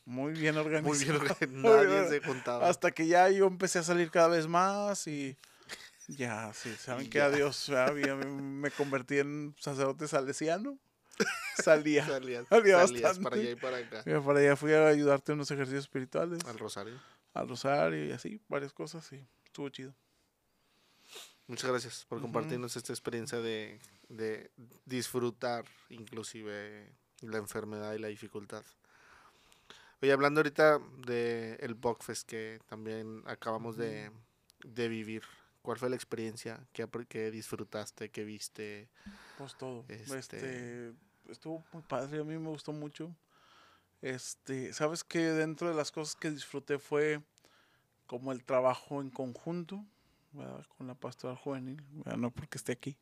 muy 0.05 0.33
bien 0.33 0.57
organizado. 0.57 0.95
Muy 0.95 0.99
bien, 0.99 1.51
Muy 1.63 1.71
nadie 1.71 2.09
se 2.09 2.21
juntaba. 2.21 2.69
Hasta 2.69 2.91
que 2.91 3.07
ya 3.07 3.31
yo 3.31 3.47
empecé 3.47 3.79
a 3.79 3.83
salir 3.83 4.11
cada 4.11 4.29
vez 4.29 4.47
más 4.47 5.07
y 5.07 5.37
ya, 6.09 6.53
sí, 6.55 6.73
saben 6.77 7.11
que 7.11 7.19
ya. 7.19 7.27
adiós, 7.27 7.69
me- 7.69 8.71
convertí 8.71 9.19
en 9.19 9.55
sacerdote 9.59 10.07
salesiano. 10.07 10.79
Salía. 11.57 12.07
Salías, 12.07 12.47
salía 12.49 12.87
salías 12.87 13.19
para 13.19 13.37
allá 13.37 13.51
y 13.51 13.55
para 13.57 13.79
acá. 13.79 14.05
Para 14.23 14.39
allá 14.41 14.55
fui 14.57 14.73
a 14.75 14.87
ayudarte 14.89 15.33
en 15.33 15.39
unos 15.39 15.51
ejercicios 15.51 15.85
espirituales, 15.85 16.45
Al 16.45 16.59
Rosario. 16.59 17.01
Al 17.41 17.49
rosario 17.49 18.05
y 18.07 18.13
así, 18.13 18.41
varias 18.49 18.73
cosas, 18.73 19.11
y 19.13 19.25
estuvo 19.45 19.69
chido. 19.69 19.95
Muchas 21.47 21.71
gracias 21.71 22.05
por 22.09 22.21
compartirnos 22.21 22.77
esta 22.77 22.93
experiencia 22.93 23.39
de, 23.41 23.79
de 24.09 24.51
disfrutar 24.85 25.65
inclusive 25.91 26.93
la 27.21 27.39
enfermedad 27.39 27.95
y 27.95 27.99
la 27.99 28.09
dificultad. 28.09 28.65
Oye, 30.03 30.13
hablando 30.13 30.41
ahorita 30.41 30.79
de 31.07 31.55
el 31.61 31.75
Bogfest 31.75 32.29
que 32.29 32.61
también 32.69 33.23
acabamos 33.27 33.77
de, 33.77 34.11
de 34.65 34.89
vivir, 34.89 35.23
¿cuál 35.63 35.79
fue 35.79 35.89
la 35.89 35.97
experiencia 35.97 36.67
apr- 36.75 37.07
que 37.07 37.31
disfrutaste, 37.31 38.11
que 38.11 38.25
viste? 38.25 38.89
Pues 39.39 39.57
todo. 39.57 39.85
Este- 39.89 40.19
Este... 40.19 40.95
estuvo 41.31 41.65
muy 41.73 41.83
padre, 41.83 42.21
a 42.21 42.25
mí 42.25 42.37
me 42.37 42.49
gustó 42.49 42.73
mucho. 42.73 43.15
Este, 44.03 44.73
sabes 44.73 45.05
que 45.05 45.21
dentro 45.21 45.69
de 45.69 45.75
las 45.75 45.91
cosas 45.91 46.17
que 46.17 46.31
disfruté 46.31 46.79
fue 46.79 47.23
como 48.07 48.33
el 48.33 48.45
trabajo 48.45 49.01
en 49.01 49.11
conjunto, 49.11 49.85
¿verdad? 50.33 50.67
con 50.77 50.87
la 50.87 50.95
pastoral 50.95 51.37
juvenil, 51.37 51.83
¿verdad? 51.93 52.19
no 52.19 52.31
porque 52.31 52.59
esté 52.59 52.73
aquí. 52.73 52.97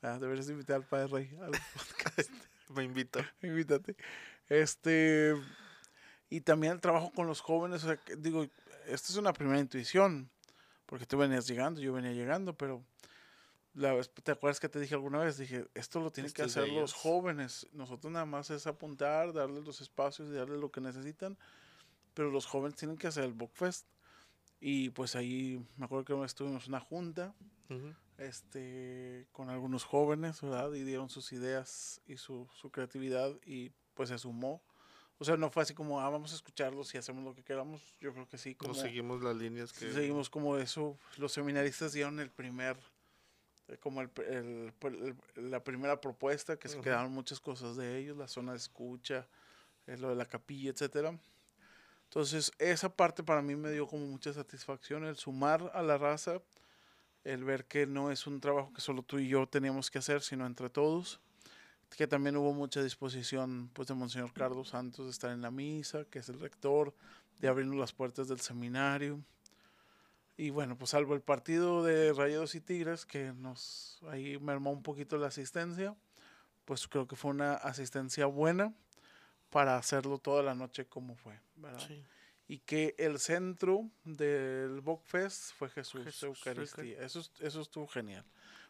¿verdad? 0.00 0.20
Deberías 0.20 0.48
invitar 0.48 0.76
al 0.76 0.84
Padre 0.84 1.06
Rey 1.08 1.38
al 1.40 1.50
podcast. 1.74 2.30
Me 2.74 2.84
invito. 2.84 3.20
Invítate. 3.42 3.96
Este, 4.48 5.34
y 6.30 6.40
también 6.42 6.74
el 6.74 6.80
trabajo 6.80 7.10
con 7.12 7.26
los 7.26 7.40
jóvenes, 7.40 7.82
o 7.84 7.86
sea, 7.86 7.96
que 7.96 8.16
digo, 8.16 8.46
esta 8.86 9.12
es 9.12 9.16
una 9.16 9.32
primera 9.32 9.58
intuición, 9.58 10.30
porque 10.86 11.06
tú 11.06 11.18
venías 11.18 11.46
llegando, 11.46 11.80
yo 11.80 11.92
venía 11.92 12.12
llegando, 12.12 12.54
pero 12.54 12.84
la 13.78 13.94
vez, 13.94 14.10
¿te 14.10 14.32
acuerdas 14.32 14.60
que 14.60 14.68
te 14.68 14.80
dije 14.80 14.94
alguna 14.94 15.18
vez? 15.20 15.38
Dije, 15.38 15.66
esto 15.74 16.00
lo 16.00 16.10
tienen 16.10 16.32
que 16.32 16.42
Esto 16.42 16.48
es 16.48 16.54
de 16.54 16.60
hacer 16.62 16.74
los 16.74 16.92
jóvenes, 16.92 17.66
nosotros 17.72 18.12
nada 18.12 18.26
más 18.26 18.50
es 18.50 18.66
apuntar, 18.66 19.32
darles 19.32 19.64
los 19.64 19.80
espacios 19.80 20.28
y 20.28 20.32
darles 20.32 20.58
lo 20.58 20.70
que 20.70 20.80
necesitan, 20.80 21.38
pero 22.14 22.30
los 22.30 22.46
jóvenes 22.46 22.76
tienen 22.76 22.96
que 22.96 23.06
hacer 23.06 23.24
el 23.24 23.32
Bookfest. 23.32 23.86
Y 24.60 24.90
pues 24.90 25.14
ahí 25.14 25.64
me 25.76 25.84
acuerdo 25.84 26.04
que 26.04 26.12
una 26.12 26.22
vez 26.22 26.34
tuvimos 26.34 26.66
una 26.66 26.80
junta 26.80 27.32
Ujú. 27.70 27.94
este, 28.18 29.28
con 29.30 29.50
algunos 29.50 29.84
jóvenes, 29.84 30.40
¿verdad? 30.40 30.72
Y 30.72 30.82
dieron 30.82 31.08
sus 31.08 31.32
ideas 31.32 32.00
y 32.06 32.16
su, 32.16 32.48
su 32.60 32.70
creatividad 32.70 33.30
y 33.46 33.70
pues 33.94 34.08
se 34.08 34.18
sumó. 34.18 34.60
O 35.18 35.24
sea, 35.24 35.36
no 35.36 35.50
fue 35.50 35.62
así 35.62 35.74
como, 35.74 36.00
ah, 36.00 36.08
vamos 36.10 36.32
a 36.32 36.36
escucharlos 36.36 36.94
y 36.94 36.98
hacemos 36.98 37.24
lo 37.24 37.34
que 37.34 37.42
queramos. 37.42 37.94
Yo 38.00 38.12
creo 38.12 38.28
que 38.28 38.38
sí, 38.38 38.54
como 38.54 38.74
seguimos 38.74 39.22
las 39.22 39.36
líneas 39.36 39.72
que... 39.72 39.92
seguimos 39.92 40.30
como 40.30 40.56
eso. 40.56 40.98
Los 41.16 41.32
seminaristas 41.32 41.92
dieron 41.92 42.20
el 42.20 42.30
primer, 42.30 42.76
como 43.80 44.00
el, 44.00 44.10
el- 44.28 44.72
el- 45.36 45.50
la 45.50 45.62
primera 45.62 46.00
propuesta, 46.00 46.56
que 46.58 46.68
se 46.68 46.76
Ujú. 46.76 46.84
quedaron 46.84 47.12
muchas 47.12 47.38
cosas 47.40 47.76
de 47.76 47.98
ellos, 47.98 48.16
la 48.16 48.28
zona 48.28 48.52
de 48.52 48.58
escucha, 48.58 49.26
eh, 49.86 49.96
lo 49.98 50.08
de 50.08 50.14
la 50.16 50.24
capilla, 50.26 50.70
etcétera. 50.70 51.18
Entonces, 52.04 52.52
esa 52.58 52.88
parte 52.88 53.22
para 53.22 53.42
mí 53.42 53.54
me 53.54 53.70
dio 53.70 53.86
como 53.86 54.06
mucha 54.06 54.32
satisfacción, 54.32 55.04
el 55.04 55.16
sumar 55.16 55.70
a 55.74 55.82
la 55.82 55.98
raza, 55.98 56.40
el 57.24 57.44
ver 57.44 57.66
que 57.66 57.86
no 57.86 58.10
es 58.10 58.26
un 58.26 58.40
trabajo 58.40 58.72
que 58.72 58.80
solo 58.80 59.02
tú 59.02 59.18
y 59.18 59.28
yo 59.28 59.46
teníamos 59.46 59.90
que 59.90 59.98
hacer, 59.98 60.22
sino 60.22 60.46
entre 60.46 60.70
todos. 60.70 61.20
Que 61.96 62.06
también 62.06 62.36
hubo 62.36 62.52
mucha 62.52 62.82
disposición 62.82 63.70
pues, 63.72 63.88
de 63.88 63.94
Monseñor 63.94 64.32
Carlos 64.34 64.68
Santos 64.70 65.06
de 65.06 65.10
estar 65.10 65.30
en 65.32 65.40
la 65.42 65.50
misa, 65.50 66.04
que 66.04 66.18
es 66.18 66.28
el 66.28 66.38
rector, 66.38 66.94
de 67.40 67.48
abrirnos 67.48 67.76
las 67.78 67.92
puertas 67.92 68.28
del 68.28 68.40
seminario. 68.40 69.20
Y 70.38 70.50
bueno, 70.50 70.78
pues 70.78 70.90
salvo 70.92 71.14
el 71.14 71.20
partido 71.20 71.82
de 71.82 72.12
Rayados 72.12 72.54
y 72.54 72.60
Tigres, 72.60 73.04
que 73.04 73.32
nos 73.32 73.98
ahí 74.08 74.38
mermó 74.38 74.70
un 74.70 74.82
poquito 74.82 75.18
la 75.18 75.26
asistencia, 75.26 75.94
pues 76.64 76.86
creo 76.86 77.06
que 77.08 77.16
fue 77.16 77.32
una 77.32 77.54
asistencia 77.54 78.24
buena 78.26 78.72
para 79.50 79.76
hacerlo 79.76 80.18
toda 80.18 80.42
la 80.44 80.54
noche 80.54 80.86
como 80.86 81.16
fue, 81.16 81.40
¿verdad? 81.56 81.84
Sí. 81.86 82.04
Y 82.46 82.58
que 82.60 82.94
el 82.98 83.18
centro 83.18 83.90
del 84.04 84.80
Bokfest 84.80 85.54
fue 85.54 85.68
Jesús, 85.70 86.04
Jesús, 86.04 86.22
Eucaristía. 86.46 87.02
Eso, 87.02 87.18
es- 87.20 87.32
eso 87.40 87.60
estuvo 87.60 87.86
genial, 87.88 88.24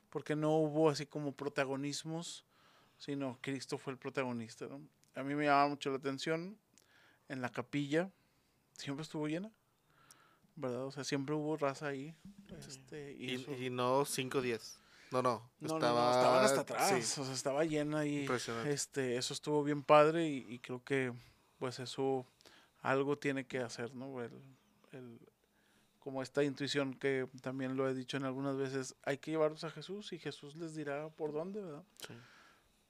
porque 0.08 0.34
no 0.34 0.56
hubo 0.56 0.88
así 0.88 1.04
como 1.06 1.32
protagonismos, 1.32 2.44
sino 2.96 3.38
Cristo 3.42 3.76
fue 3.76 3.92
el 3.92 3.98
protagonista, 3.98 4.66
¿no? 4.66 4.80
A 5.14 5.22
mí 5.22 5.34
me 5.34 5.44
llamaba 5.44 5.68
mucho 5.68 5.90
la 5.90 5.96
atención 5.98 6.56
en 7.28 7.42
la 7.42 7.50
capilla, 7.52 8.10
siempre 8.72 9.02
estuvo 9.02 9.28
llena, 9.28 9.50
¿verdad? 10.58 10.84
O 10.86 10.90
sea, 10.92 11.04
siempre 11.04 11.34
hubo 11.34 11.56
raza 11.56 11.88
ahí. 11.88 12.14
Este, 12.58 13.12
y 13.18 13.30
Y, 13.30 13.34
eso- 13.36 13.52
y 13.52 13.70
no 13.70 14.04
5 14.04 14.40
10. 14.40 14.78
No, 15.10 15.22
no. 15.22 15.50
no, 15.60 15.68
no, 15.68 15.74
estaba, 15.76 16.04
no, 16.04 16.16
estaban 16.18 16.44
hasta 16.44 16.60
atrás, 16.60 16.88
sí, 16.88 17.20
o 17.20 17.24
sea, 17.24 17.32
estaba 17.34 17.64
llena 17.64 18.04
y 18.04 18.20
impresionante. 18.22 18.72
este, 18.72 19.16
eso 19.16 19.32
estuvo 19.32 19.64
bien 19.64 19.82
padre 19.82 20.28
y, 20.28 20.44
y 20.52 20.58
creo 20.58 20.84
que 20.84 21.14
pues 21.58 21.78
eso 21.78 22.26
algo 22.82 23.16
tiene 23.16 23.46
que 23.46 23.58
hacer, 23.60 23.94
¿no? 23.94 24.22
El, 24.22 24.32
el- 24.92 25.18
como 26.00 26.22
esta 26.22 26.42
intuición 26.44 26.94
que 26.94 27.26
también 27.42 27.76
lo 27.76 27.88
he 27.88 27.94
dicho 27.94 28.16
en 28.18 28.24
algunas 28.24 28.56
veces, 28.56 28.94
hay 29.02 29.18
que 29.18 29.30
llevarlos 29.32 29.64
a 29.64 29.70
Jesús 29.70 30.12
y 30.12 30.18
Jesús 30.18 30.56
les 30.56 30.74
dirá 30.74 31.08
por 31.10 31.32
dónde, 31.32 31.60
¿verdad? 31.62 31.84
Sí. 32.06 32.14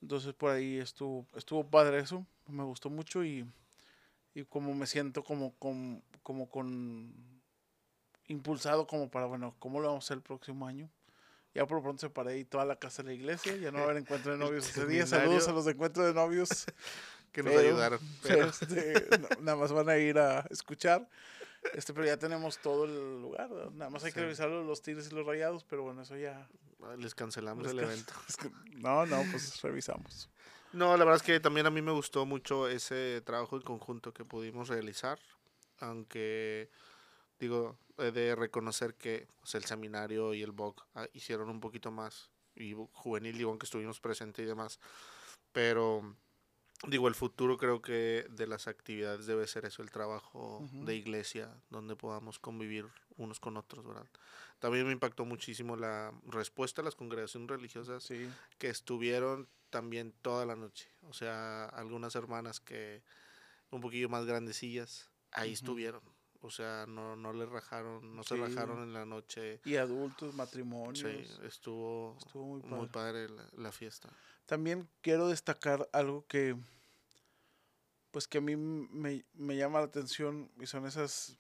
Entonces 0.02 0.34
por 0.34 0.50
ahí 0.50 0.78
estuvo, 0.78 1.26
estuvo 1.36 1.68
padre 1.68 1.98
eso, 2.00 2.24
me 2.48 2.62
gustó 2.64 2.90
mucho 2.90 3.24
y, 3.24 3.44
y 4.34 4.44
como 4.44 4.74
me 4.74 4.86
siento 4.86 5.22
como 5.24 5.52
con, 5.54 6.02
como 6.22 6.48
con 6.48 7.12
impulsado 8.28 8.86
como 8.86 9.10
para, 9.10 9.26
bueno, 9.26 9.54
¿cómo 9.58 9.80
lo 9.80 9.88
vamos 9.88 10.04
a 10.04 10.06
hacer 10.06 10.16
el 10.18 10.22
próximo 10.22 10.66
año? 10.66 10.88
Ya 11.54 11.66
por 11.66 11.78
lo 11.78 11.82
pronto 11.82 12.00
separé 12.00 12.34
ahí 12.34 12.44
toda 12.44 12.64
la 12.64 12.76
casa 12.76 13.02
de 13.02 13.08
la 13.08 13.14
iglesia, 13.14 13.56
ya 13.56 13.70
no 13.72 13.78
va 13.78 13.80
a 13.80 13.84
haber 13.86 13.96
encuentro 13.98 14.32
de 14.32 14.38
novios 14.44 14.68
ese 14.68 14.86
día, 14.86 15.06
saludos 15.06 15.48
a 15.48 15.52
los 15.52 15.64
de 15.64 15.72
encuentros 15.72 16.06
de 16.06 16.14
novios. 16.14 16.48
Que 17.32 17.42
nos 17.42 17.52
pero- 17.52 17.68
ayudaron. 17.68 18.00
Pero 18.22 18.46
este, 18.46 19.18
no, 19.18 19.28
nada 19.42 19.56
más 19.58 19.70
van 19.70 19.90
a 19.90 19.98
ir 19.98 20.18
a 20.18 20.46
escuchar. 20.48 21.06
Este, 21.74 21.92
pero 21.92 22.06
ya 22.06 22.16
tenemos 22.16 22.56
todo 22.58 22.86
el 22.86 23.20
lugar. 23.20 23.50
¿verdad? 23.50 23.70
Nada 23.72 23.90
más 23.90 24.02
hay 24.02 24.12
que 24.12 24.20
Sí. 24.20 24.24
revisar 24.24 24.48
los 24.48 24.80
tigres 24.80 25.08
y 25.12 25.14
los 25.14 25.26
rayados, 25.26 25.62
pero 25.64 25.82
bueno, 25.82 26.00
eso 26.02 26.16
ya. 26.16 26.48
Les 26.96 27.14
cancelamos 27.14 27.64
les 27.64 27.72
el 27.72 27.80
can- 27.80 27.88
evento. 27.90 28.12
no, 28.78 29.04
no, 29.04 29.22
pues 29.30 29.60
revisamos. 29.60 30.30
No, 30.72 30.96
la 30.96 31.04
verdad 31.04 31.16
es 31.16 31.22
que 31.22 31.38
también 31.38 31.66
a 31.66 31.70
mí 31.70 31.82
me 31.82 31.92
gustó 31.92 32.24
mucho 32.24 32.66
ese 32.66 33.20
trabajo 33.20 33.56
en 33.56 33.62
conjunto 33.62 34.14
que 34.14 34.24
pudimos 34.24 34.68
realizar, 34.68 35.18
aunque 35.80 36.70
digo, 37.38 37.78
he 37.98 38.10
de 38.10 38.34
reconocer 38.34 38.94
que 38.94 39.26
pues, 39.40 39.54
el 39.54 39.64
seminario 39.64 40.34
y 40.34 40.42
el 40.42 40.52
BOC 40.52 40.86
ah, 40.94 41.06
hicieron 41.12 41.48
un 41.50 41.60
poquito 41.60 41.90
más, 41.90 42.30
y 42.54 42.74
juvenil, 42.92 43.36
digo, 43.38 43.50
aunque 43.50 43.66
estuvimos 43.66 44.00
presentes 44.00 44.44
y 44.44 44.46
demás, 44.48 44.80
pero 45.52 46.16
digo, 46.86 47.08
el 47.08 47.14
futuro 47.14 47.56
creo 47.56 47.80
que 47.82 48.26
de 48.30 48.46
las 48.46 48.68
actividades 48.68 49.26
debe 49.26 49.46
ser 49.46 49.64
eso, 49.64 49.82
el 49.82 49.90
trabajo 49.90 50.58
Ujú. 50.58 50.84
de 50.84 50.94
iglesia, 50.96 51.48
donde 51.70 51.96
podamos 51.96 52.38
convivir 52.38 52.86
unos 53.16 53.40
con 53.40 53.56
otros, 53.56 53.84
¿verdad? 53.86 54.06
También 54.60 54.86
me 54.86 54.92
impactó 54.92 55.24
muchísimo 55.24 55.76
la 55.76 56.12
respuesta 56.26 56.82
a 56.82 56.84
las 56.84 56.94
congregaciones 56.94 57.48
religiosas 57.48 58.04
Sí. 58.04 58.28
que 58.58 58.68
estuvieron 58.68 59.48
también 59.70 60.12
toda 60.22 60.46
la 60.46 60.56
noche. 60.56 60.88
O 61.02 61.12
sea, 61.12 61.66
algunas 61.66 62.14
hermanas 62.14 62.58
que 62.60 63.02
un 63.70 63.80
poquillo 63.80 64.08
más 64.08 64.24
grandecillas, 64.24 65.10
ahí 65.32 65.50
Ujú. 65.50 65.54
estuvieron. 65.54 66.17
O 66.40 66.50
sea, 66.50 66.86
no, 66.86 67.16
no 67.16 67.32
le 67.32 67.46
rajaron, 67.46 68.14
no 68.14 68.22
se 68.22 68.36
rajaron 68.36 68.82
en 68.82 68.92
la 68.92 69.04
noche. 69.04 69.60
Y 69.64 69.76
adultos, 69.76 70.34
matrimonios. 70.34 70.98
Sí, 71.00 71.38
estuvo, 71.44 72.16
Estuvo 72.18 72.44
muy 72.46 72.60
padre. 72.60 72.76
muy 72.76 72.86
padre 72.86 73.28
la, 73.28 73.48
la 73.56 73.72
fiesta. 73.72 74.08
También 74.46 74.88
quiero 75.00 75.28
destacar 75.28 75.88
algo 75.92 76.24
que, 76.28 76.56
pues 78.12 78.28
que 78.28 78.38
a 78.38 78.40
mí 78.40 78.56
me, 78.56 79.24
me 79.34 79.56
llama 79.56 79.80
la 79.80 79.86
atención 79.86 80.50
y 80.60 80.66
son 80.66 80.86
esas 80.86 81.36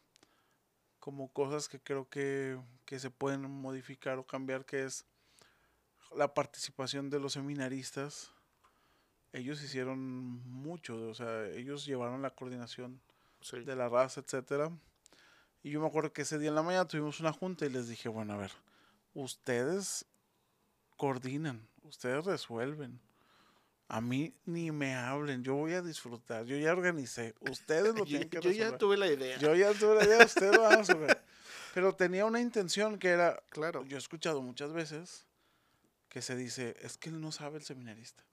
como 0.98 1.32
cosas 1.32 1.68
que 1.68 1.80
creo 1.80 2.08
que, 2.08 2.60
que 2.84 2.98
se 2.98 3.10
pueden 3.10 3.42
modificar 3.48 4.18
o 4.18 4.26
cambiar, 4.26 4.66
que 4.66 4.84
es 4.84 5.06
la 6.16 6.34
participación 6.34 7.08
de 7.08 7.20
los 7.20 7.34
seminaristas. 7.34 8.32
Ellos 9.32 9.62
hicieron 9.62 9.98
mucho, 9.98 11.08
o 11.08 11.14
sea, 11.14 11.46
ellos 11.50 11.86
llevaron 11.86 12.20
la 12.20 12.30
coordinación 12.34 13.00
Sí. 13.50 13.60
de 13.60 13.76
la 13.76 13.88
raza, 13.88 14.20
etcétera. 14.20 14.70
Y 15.62 15.70
yo 15.70 15.80
me 15.80 15.86
acuerdo 15.86 16.12
que 16.12 16.22
ese 16.22 16.38
día 16.38 16.48
en 16.50 16.54
la 16.54 16.62
mañana 16.62 16.86
tuvimos 16.86 17.20
una 17.20 17.32
junta 17.32 17.66
y 17.66 17.70
les 17.70 17.88
dije, 17.88 18.08
bueno, 18.08 18.32
a 18.34 18.36
ver, 18.36 18.52
ustedes 19.14 20.04
coordinan, 20.96 21.66
ustedes 21.82 22.24
resuelven. 22.24 23.00
A 23.88 24.00
mí 24.02 24.34
ni 24.44 24.70
me 24.70 24.94
hablen, 24.94 25.42
yo 25.42 25.54
voy 25.54 25.72
a 25.72 25.80
disfrutar, 25.80 26.44
yo 26.44 26.56
ya 26.58 26.72
organicé, 26.72 27.34
ustedes 27.40 27.94
lo 27.94 28.04
Yo, 28.04 28.04
tienen 28.04 28.28
que 28.28 28.36
yo 28.36 28.50
resolver. 28.50 28.70
ya 28.72 28.78
tuve 28.78 28.96
la 28.98 29.06
idea. 29.06 29.38
Yo 29.38 29.54
ya 29.54 29.72
tuve 29.72 29.94
la 29.96 30.04
idea, 30.04 30.26
ustedes 30.26 30.54
lo 30.54 30.62
van 30.62 30.72
a 30.72 30.76
resolver. 30.76 31.22
Pero 31.74 31.94
tenía 31.94 32.26
una 32.26 32.40
intención 32.40 32.98
que 32.98 33.08
era, 33.08 33.42
claro. 33.48 33.84
yo 33.84 33.96
he 33.96 33.98
escuchado 33.98 34.42
muchas 34.42 34.72
veces 34.72 35.26
que 36.10 36.20
se 36.22 36.36
dice, 36.36 36.76
es 36.80 36.98
que 36.98 37.08
él 37.08 37.20
no 37.20 37.32
sabe 37.32 37.58
el 37.58 37.64
seminarista. 37.64 38.24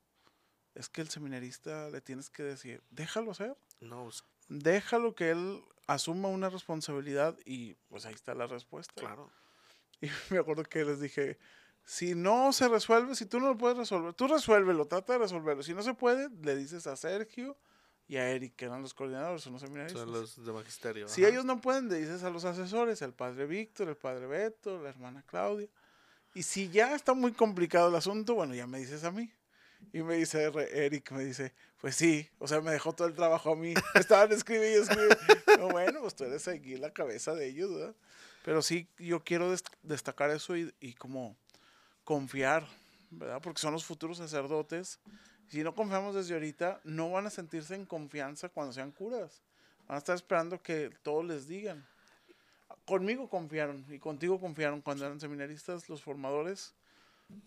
Es 0.74 0.89
que 0.89 1.01
el 1.01 1.09
seminarista 1.09 1.89
le 1.89 2.01
tienes 2.01 2.30
que 2.30 2.43
decir, 2.43 2.84
déjalo 2.89 3.32
hacer 3.32 3.55
No, 3.80 4.09
déjalo 4.48 5.16
que 5.16 5.32
él 5.32 5.64
asuma 5.88 6.30
una 6.30 6.50
responsabilidad 6.50 7.38
y 7.46 7.76
pues 7.89 8.06
ahí 8.06 8.14
está 8.14 8.34
la 8.34 8.48
respuesta. 8.48 8.93
claro. 8.96 9.32
Y 10.02 10.10
me 10.30 10.39
acuerdo 10.39 10.64
que 10.64 10.84
les 10.84 11.00
dije, 11.00 11.39
si 11.86 12.16
no 12.16 12.52
se 12.52 12.68
resuelve, 12.68 13.16
si 13.16 13.26
tú 13.26 13.39
no 13.39 13.48
lo 13.48 13.58
puedes 13.58 13.78
resolver, 13.78 14.14
tú 14.14 14.28
resuélvelo, 14.28 14.86
trata 14.88 15.14
de 15.14 15.20
resolverlo. 15.20 15.64
Si 15.64 15.74
no 15.74 15.84
se 15.84 15.93
puede, 15.93 16.30
le 16.43 16.56
dices 16.56 16.86
a 16.86 16.98
Sergio 16.98 17.58
y 18.08 18.18
a 18.18 18.30
Eric, 18.30 18.56
que 18.56 18.66
eran 18.66 18.82
los 18.82 18.93
coordinadores, 18.93 19.46
unos 19.48 19.62
seminaristas. 19.62 20.02
Son 20.02 20.12
los 20.12 20.43
de 20.43 20.52
magisterio. 20.52 21.08
Si 21.08 21.24
ajá. 21.24 21.32
ellos 21.32 21.46
no 21.46 21.62
pueden, 21.62 21.88
le 21.88 21.98
dices 22.00 22.24
a 22.24 22.30
los 22.30 22.43
asesores, 22.43 23.02
al 23.02 23.14
padre 23.14 23.46
Víctor, 23.46 23.88
el 23.88 23.96
padre 23.96 24.28
Beto, 24.28 24.82
la 24.82 24.89
hermana 24.89 25.24
Claudia. 25.26 25.70
Y 26.34 26.43
si 26.43 26.70
ya 26.70 26.93
está 26.93 27.14
muy 27.14 27.32
complicado 27.32 27.89
el 27.89 27.96
asunto, 27.96 28.36
bueno, 28.36 28.54
ya 28.54 28.68
me 28.68 28.80
dices 28.80 29.04
a 29.06 29.12
mí. 29.12 29.32
Y 29.94 30.02
me 30.04 30.16
dice 30.16 30.52
Eric, 30.72 31.12
me 31.12 31.24
dice, 31.24 31.54
pues 31.80 31.96
sí, 31.96 32.30
o 32.40 32.48
sea, 32.48 32.62
me 32.62 32.72
dejó 32.72 32.94
todo 32.94 33.08
el 33.08 33.14
trabajo 33.14 33.54
a 33.54 33.56
mí. 33.56 33.74
Estaban 33.96 34.32
escribiendo 34.32 34.80
y 34.80 34.82
escribiendo. 34.84 35.16
No, 35.60 35.70
bueno, 35.70 36.02
pues 36.02 36.16
tú 36.16 36.26
eres 36.26 36.48
aquí 36.48 36.76
la 36.78 36.92
cabeza 36.92 37.34
de 37.34 37.48
ellos, 37.48 37.74
¿verdad? 37.74 37.96
Pero 38.44 38.62
sí, 38.62 38.88
yo 39.00 39.24
quiero 39.24 39.52
des- 39.52 39.64
destacar 39.84 40.30
eso 40.32 40.56
y, 40.58 40.74
y 40.80 40.94
como 40.94 41.36
confiar, 42.04 42.68
¿verdad? 43.10 43.42
Porque 43.42 43.62
son 43.62 43.74
los 43.74 43.86
futuros 43.86 44.18
sacerdotes. 44.18 45.00
Si 45.48 45.64
no 45.64 45.74
confiamos 45.74 46.16
desde 46.16 46.34
ahorita, 46.34 46.82
no 46.84 47.12
van 47.12 47.28
a 47.28 47.30
sentirse 47.30 47.76
en 47.76 47.86
confianza 47.86 48.50
cuando 48.50 48.74
sean 48.74 48.92
curas. 48.92 49.42
Van 49.88 49.96
a 49.96 50.00
estar 50.00 50.16
esperando 50.16 50.62
que 50.62 50.92
todos 51.04 51.24
les 51.24 51.48
digan. 51.48 51.86
Conmigo 52.86 53.30
confiaron 53.30 53.86
y 53.90 54.00
contigo 54.00 54.40
confiaron 54.40 54.82
cuando 54.82 55.06
eran 55.06 55.20
seminaristas, 55.20 55.88
los 55.90 56.02
formadores, 56.04 56.74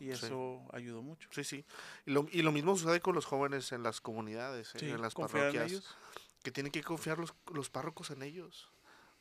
y 0.01 0.13
Sí. 0.13 0.27
eso 0.27 0.65
ayudó 0.73 1.03
mucho. 1.03 1.29
Sí, 1.33 1.45
sí. 1.45 1.65
Y 2.07 2.11
lo, 2.13 2.27
y 2.33 2.43
lo 2.43 2.53
mismo 2.53 2.77
sucede 2.77 3.01
con 3.01 3.15
los 3.15 3.25
jóvenes 3.27 3.73
en 3.73 3.83
las 3.83 4.01
comunidades, 4.01 4.75
eh, 4.75 4.79
Sí, 4.81 4.91
en 4.91 5.01
las 5.03 5.15
confiar 5.15 5.47
en 5.49 5.53
parroquias. 5.53 5.73
ellos. 5.73 5.97
que 6.43 6.51
tienen 6.53 6.71
que 6.73 6.83
confiar 6.85 7.19
los, 7.19 7.35
los 7.53 7.69
párrocos 7.69 8.11
en 8.11 8.23
ellos. 8.23 8.71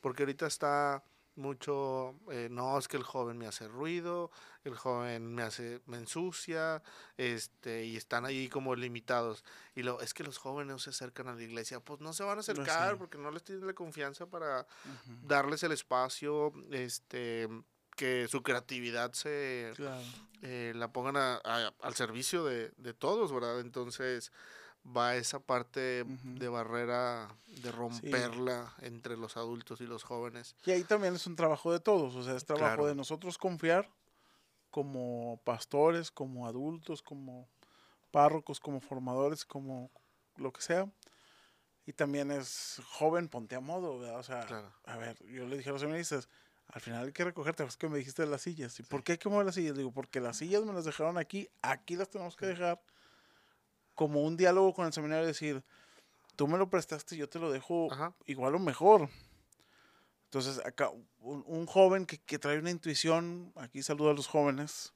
Porque 0.00 0.22
ahorita 0.22 0.46
está 0.46 1.02
mucho, 1.34 2.14
eh, 2.30 2.48
no, 2.50 2.78
es 2.78 2.88
que 2.88 2.96
el 2.96 3.02
joven 3.04 3.38
me 3.38 3.46
hace 3.46 3.68
ruido, 3.68 4.30
el 4.64 4.76
joven 4.76 5.34
me 5.34 5.42
hace, 5.42 5.80
me 5.86 5.96
ensucia, 5.98 6.82
este, 7.16 7.84
y 7.86 7.96
están 7.96 8.24
ahí 8.24 8.48
como 8.48 8.74
limitados. 8.74 9.44
Y 9.74 9.82
lo, 9.82 10.00
es 10.00 10.14
que 10.14 10.24
los 10.24 10.38
jóvenes 10.38 10.72
no 10.72 10.78
se 10.78 10.90
acercan 10.90 11.28
a 11.28 11.34
la 11.34 11.42
iglesia, 11.42 11.80
pues 11.80 12.00
no 12.00 12.12
se 12.12 12.24
van 12.24 12.38
a 12.38 12.40
acercar 12.40 12.92
sí. 12.92 12.98
porque 12.98 13.18
no 13.18 13.30
les 13.30 13.42
tienen 13.44 13.66
la 13.66 13.72
confianza 13.74 14.26
para 14.26 14.60
Ujú, 14.84 15.26
darles 15.28 15.62
el 15.64 15.72
espacio, 15.72 16.52
este, 16.70 17.48
que 17.98 18.28
su 18.28 18.42
creatividad 18.44 19.12
se, 19.12 19.72
Claro. 19.76 20.00
eh, 20.42 20.72
la 20.76 20.92
pongan 20.92 21.16
a- 21.16 21.40
a- 21.44 21.74
al 21.82 21.94
servicio 21.96 22.44
de, 22.44 22.70
de 22.76 22.94
todos, 22.94 23.32
¿verdad? 23.32 23.58
Entonces 23.60 24.30
va 24.86 25.16
esa 25.16 25.40
parte 25.40 26.04
de 26.06 26.48
barrera, 26.48 27.28
de 27.48 27.72
romperla 27.72 28.72
entre 28.80 29.16
los 29.16 29.36
adultos 29.36 29.80
y 29.80 29.86
los 29.86 30.04
jóvenes. 30.04 30.54
Y 30.64 30.70
ahí 30.70 30.84
también 30.84 31.16
es 31.16 31.26
un 31.26 31.34
trabajo 31.36 31.72
de 31.72 31.80
todos, 31.80 32.14
o 32.14 32.22
sea, 32.22 32.36
es 32.36 32.44
trabajo 32.44 32.66
Claro. 32.66 32.86
de 32.86 32.94
nosotros 32.94 33.36
confiar 33.36 33.90
como 34.70 35.40
pastores, 35.44 36.10
como 36.10 36.46
adultos, 36.46 37.02
como 37.02 37.48
párrocos, 38.12 38.60
como 38.60 38.80
formadores, 38.80 39.44
como 39.44 39.90
lo 40.36 40.52
que 40.52 40.62
sea. 40.62 40.88
Y 41.84 41.92
también 41.94 42.30
es 42.30 42.80
joven, 42.92 43.28
ponte 43.28 43.56
a 43.56 43.60
modo, 43.60 43.98
¿verdad? 43.98 44.20
O 44.20 44.22
sea, 44.22 44.46
Claro. 44.46 44.72
a 44.84 44.96
ver, 44.98 45.18
yo 45.26 45.46
le 45.48 45.56
dije 45.56 45.70
a 45.70 45.72
los 45.72 45.80
seminaristas, 45.80 46.28
al 46.68 46.80
final 46.80 47.06
hay 47.06 47.12
que 47.12 47.24
recogerte, 47.24 47.64
es 47.64 47.76
que 47.76 47.88
me 47.88 47.98
dijiste 47.98 48.22
de 48.22 48.28
las 48.28 48.42
sillas. 48.42 48.78
¿Y 48.78 48.82
por 48.82 49.02
qué 49.02 49.12
hay 49.12 49.18
que 49.18 49.28
mover 49.28 49.46
las 49.46 49.54
sillas? 49.54 49.76
Digo, 49.76 49.90
porque 49.90 50.20
las 50.20 50.36
sillas 50.36 50.64
me 50.64 50.72
las 50.72 50.84
dejaron 50.84 51.16
aquí, 51.16 51.48
aquí 51.62 51.96
las 51.96 52.10
tenemos 52.10 52.36
que 52.36 52.46
dejar 52.46 52.80
como 53.94 54.22
un 54.22 54.36
diálogo 54.36 54.74
con 54.74 54.86
el 54.86 54.92
seminario, 54.92 55.26
decir, 55.26 55.64
tú 56.36 56.46
me 56.46 56.58
lo 56.58 56.68
prestaste, 56.68 57.16
yo 57.16 57.28
te 57.28 57.38
lo 57.38 57.50
dejo 57.50 57.92
Ajá. 57.92 58.14
igual 58.26 58.54
o 58.54 58.58
mejor. 58.58 59.08
Entonces, 60.24 60.64
acá, 60.64 60.90
un, 61.20 61.42
un 61.46 61.66
joven 61.66 62.04
que, 62.04 62.18
que 62.18 62.38
trae 62.38 62.58
una 62.58 62.70
intuición, 62.70 63.50
aquí 63.56 63.82
saludo 63.82 64.10
a 64.10 64.14
los 64.14 64.26
jóvenes, 64.26 64.92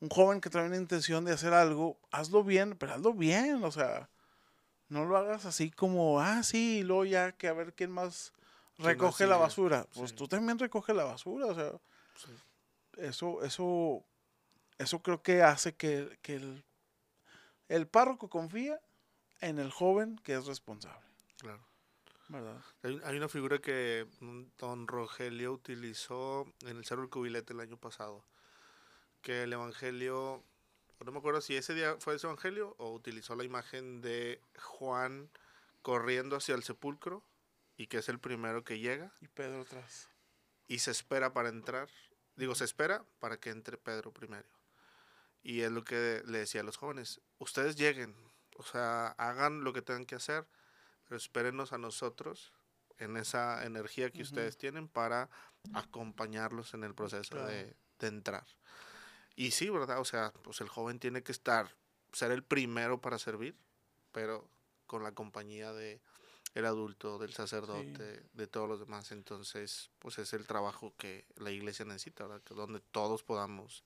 un 0.00 0.10
joven 0.10 0.42
que 0.42 0.50
trae 0.50 0.66
una 0.66 0.76
intención 0.76 1.24
de 1.24 1.32
hacer 1.32 1.54
algo, 1.54 1.98
hazlo 2.10 2.44
bien, 2.44 2.76
pero 2.76 2.92
hazlo 2.92 3.14
bien, 3.14 3.64
o 3.64 3.72
sea, 3.72 4.10
no 4.90 5.06
lo 5.06 5.16
hagas 5.16 5.46
así 5.46 5.70
como, 5.70 6.20
ah, 6.20 6.42
sí, 6.42 6.80
y 6.80 6.82
luego 6.82 7.06
ya 7.06 7.32
que 7.32 7.48
a 7.48 7.54
ver 7.54 7.72
quién 7.72 7.90
más 7.90 8.34
¿Quién 8.76 8.86
más 8.88 8.94
recoge 8.94 9.26
la 9.26 9.36
basura. 9.36 9.86
Pues 9.94 10.10
Sí. 10.10 10.16
tú 10.16 10.28
también 10.28 10.58
recoge 10.58 10.92
la 10.94 11.04
basura, 11.04 11.46
o 11.46 11.54
sea, 11.54 11.72
Sí. 12.16 12.32
eso, 12.98 13.42
eso, 13.44 14.04
eso 14.78 15.02
creo 15.02 15.22
que 15.22 15.42
hace 15.42 15.74
que, 15.74 16.18
que 16.22 16.34
el, 16.36 16.64
el 17.68 17.86
párroco 17.86 18.28
confía 18.28 18.80
en 19.40 19.58
el 19.58 19.70
joven 19.70 20.18
que 20.22 20.34
es 20.34 20.46
responsable, 20.46 21.04
Claro. 21.38 21.62
¿verdad? 22.28 22.60
Hay, 22.82 23.00
hay 23.04 23.16
una 23.16 23.28
figura 23.28 23.58
que 23.60 24.06
don 24.58 24.86
Rogelio 24.88 25.52
utilizó 25.52 26.46
en 26.62 26.76
el 26.76 26.84
Cerro 26.84 27.02
del 27.02 27.10
Cubilete 27.10 27.52
el 27.52 27.60
año 27.60 27.76
pasado. 27.76 28.24
Que 29.22 29.42
el 29.44 29.52
evangelio, 29.52 30.42
no 31.04 31.12
me 31.12 31.18
acuerdo 31.18 31.40
si 31.40 31.56
ese 31.56 31.74
día 31.74 31.96
fue 32.00 32.14
ese 32.16 32.26
evangelio 32.26 32.74
o 32.78 32.92
utilizó 32.92 33.34
la 33.36 33.44
imagen 33.44 34.00
de 34.00 34.40
Juan 34.60 35.28
corriendo 35.82 36.36
hacia 36.36 36.54
el 36.54 36.62
sepulcro 36.62 37.22
y 37.76 37.86
que 37.88 37.98
es 37.98 38.08
el 38.08 38.18
primero 38.18 38.64
que 38.64 38.78
llega 38.78 39.12
Y 39.20 39.28
Pedro 39.28 39.62
atrás. 39.62 40.08
y 40.66 40.78
se 40.80 40.90
espera 40.90 41.32
para 41.32 41.48
entrar. 41.48 41.88
Digo, 42.36 42.54
se 42.54 42.64
espera 42.64 43.04
para 43.18 43.38
que 43.38 43.50
entre 43.50 43.76
Pedro 43.78 44.12
primero. 44.12 44.48
Y 45.42 45.60
es 45.62 45.70
lo 45.70 45.84
que 45.84 46.22
le 46.26 46.38
decía 46.38 46.60
a 46.62 46.64
los 46.64 46.76
jóvenes, 46.76 47.20
ustedes 47.38 47.76
lleguen, 47.76 48.14
o 48.56 48.62
sea, 48.64 49.08
hagan 49.18 49.62
lo 49.64 49.72
que 49.72 49.80
tengan 49.82 50.04
que 50.06 50.16
hacer, 50.16 50.46
pero 51.04 51.16
espérenos 51.16 51.72
a 51.72 51.78
nosotros 51.78 52.52
en 52.98 53.16
esa 53.16 53.64
energía 53.64 54.10
que 54.10 54.22
ustedes 54.22 54.56
tienen 54.58 54.88
para 54.88 55.28
acompañarlos 55.74 56.74
en 56.74 56.82
el 56.84 56.94
proceso 56.94 57.30
Claro. 57.34 57.46
de, 57.48 57.76
de 57.98 58.06
entrar. 58.08 58.46
Y 59.36 59.50
sí, 59.52 59.68
¿verdad? 59.70 60.00
O 60.00 60.04
sea, 60.04 60.32
pues 60.42 60.60
el 60.60 60.68
joven 60.68 60.98
tiene 60.98 61.22
que 61.22 61.32
estar, 61.32 61.76
ser 62.12 62.30
el 62.32 62.42
primero 62.42 63.00
para 63.00 63.18
servir, 63.18 63.56
pero 64.12 64.48
con 64.86 65.02
la 65.02 65.12
compañía 65.12 65.72
de 65.72 66.00
el 66.56 66.64
adulto, 66.64 67.18
del 67.18 67.34
sacerdote, 67.34 68.22
de 68.32 68.46
todos 68.46 68.66
los 68.66 68.80
demás. 68.80 69.12
Entonces, 69.12 69.90
pues 69.98 70.18
es 70.18 70.32
el 70.32 70.46
trabajo 70.46 70.94
que 70.96 71.26
la 71.36 71.50
iglesia 71.50 71.84
necesita, 71.84 72.24
¿verdad? 72.24 72.42
Que 72.42 72.54
donde 72.54 72.80
todos 72.80 73.22
podamos 73.22 73.84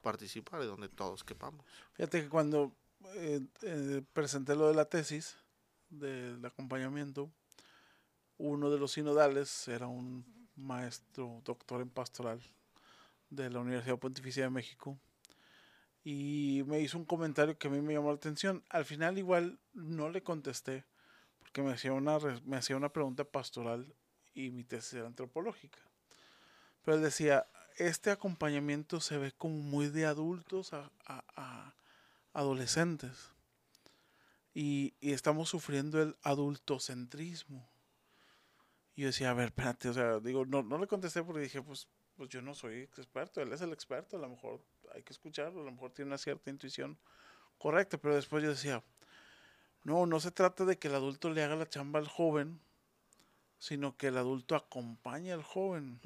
participar 0.00 0.62
y 0.62 0.66
donde 0.66 0.88
todos 0.88 1.22
quepamos. 1.22 1.66
Fíjate 1.92 2.22
que 2.22 2.28
cuando 2.30 2.72
eh, 3.14 3.42
eh, 3.60 4.02
presenté 4.14 4.56
lo 4.56 4.68
de 4.68 4.74
la 4.74 4.86
tesis 4.86 5.36
del 5.90 6.42
acompañamiento, 6.46 7.30
uno 8.38 8.70
de 8.70 8.78
los 8.78 8.92
sinodales 8.92 9.68
era 9.68 9.86
un 9.86 10.24
maestro 10.56 11.42
doctor 11.44 11.82
en 11.82 11.90
pastoral 11.90 12.40
de 13.28 13.50
la 13.50 13.60
Universidad 13.60 13.98
Pontificia 13.98 14.44
de 14.44 14.50
México 14.50 14.98
y 16.04 16.62
me 16.66 16.80
hizo 16.80 16.96
un 16.96 17.04
comentario 17.04 17.58
que 17.58 17.68
a 17.68 17.70
mí 17.70 17.82
me 17.82 17.92
llamó 17.92 18.08
la 18.08 18.16
atención. 18.16 18.64
Al 18.70 18.86
final 18.86 19.18
igual 19.18 19.58
no 19.74 20.08
le 20.08 20.22
contesté 20.22 20.86
porque 21.48 21.62
me 21.62 21.72
hacía 21.72 21.94
una, 21.94 22.18
me 22.44 22.56
hacía 22.58 22.76
una 22.76 22.90
pregunta 22.92 23.24
pastoral 23.24 23.94
y 24.34 24.50
mi 24.50 24.64
tesis 24.64 24.92
era 24.94 25.06
antropológica. 25.06 25.78
Pero 26.84 26.98
él 26.98 27.02
decía, 27.02 27.46
este 27.78 28.10
acompañamiento 28.10 29.00
se 29.00 29.16
ve 29.16 29.32
como 29.32 29.56
muy 29.56 29.88
de 29.88 30.04
adultos 30.04 30.74
a, 30.74 30.90
a- 31.06 31.24
a 31.36 31.74
adolescentes. 32.34 33.32
Y, 34.52 34.94
y 35.00 35.12
estamos 35.12 35.48
sufriendo 35.48 36.02
el 36.02 36.16
adultocentrismo. 36.22 37.66
Y 38.94 39.02
yo 39.02 39.06
decía, 39.08 39.30
a 39.30 39.34
ver, 39.34 39.46
espérate, 39.46 39.88
o 39.88 39.94
sea, 39.94 40.18
digo, 40.20 40.44
no, 40.44 40.62
no 40.62 40.76
le 40.78 40.86
contesté 40.86 41.22
porque 41.22 41.40
dije, 41.42 41.62
pues, 41.62 41.88
pues 42.16 42.28
yo 42.28 42.42
no 42.42 42.54
soy 42.54 42.82
experto, 42.82 43.40
él 43.40 43.52
es 43.52 43.60
el 43.60 43.72
experto, 43.72 44.16
a 44.16 44.20
lo 44.20 44.28
mejor 44.28 44.60
hay 44.92 45.02
que 45.02 45.12
escucharlo, 45.12 45.62
a 45.62 45.64
lo 45.64 45.70
mejor 45.72 45.92
tiene 45.92 46.08
una 46.10 46.18
cierta 46.18 46.50
intuición 46.50 46.98
correcta, 47.58 47.96
pero 47.98 48.16
después 48.16 48.42
yo 48.42 48.50
decía, 48.50 48.82
no, 49.88 50.06
no 50.06 50.20
se 50.20 50.30
trata 50.30 50.64
de 50.64 50.78
que 50.78 50.88
el 50.88 50.94
adulto 50.94 51.30
le 51.30 51.42
haga 51.42 51.56
la 51.56 51.68
chamba 51.68 51.98
al 51.98 52.08
joven, 52.08 52.60
sino 53.58 53.96
que 53.96 54.08
el 54.08 54.18
adulto 54.18 54.54
acompañe 54.54 55.32
al 55.32 55.42
joven 55.42 55.98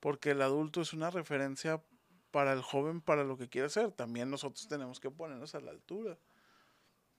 porque 0.00 0.30
el 0.30 0.42
adulto 0.42 0.80
es 0.80 0.92
una 0.92 1.10
referencia 1.10 1.82
para 2.30 2.52
el 2.52 2.62
joven 2.62 3.00
para 3.00 3.24
lo 3.24 3.36
que 3.36 3.48
quiere 3.48 3.66
hacer. 3.66 3.90
También 3.92 4.30
nosotros 4.30 4.68
tenemos 4.68 5.00
que 5.00 5.10
ponernos 5.10 5.54
a 5.54 5.60
la 5.60 5.72
altura. 5.72 6.16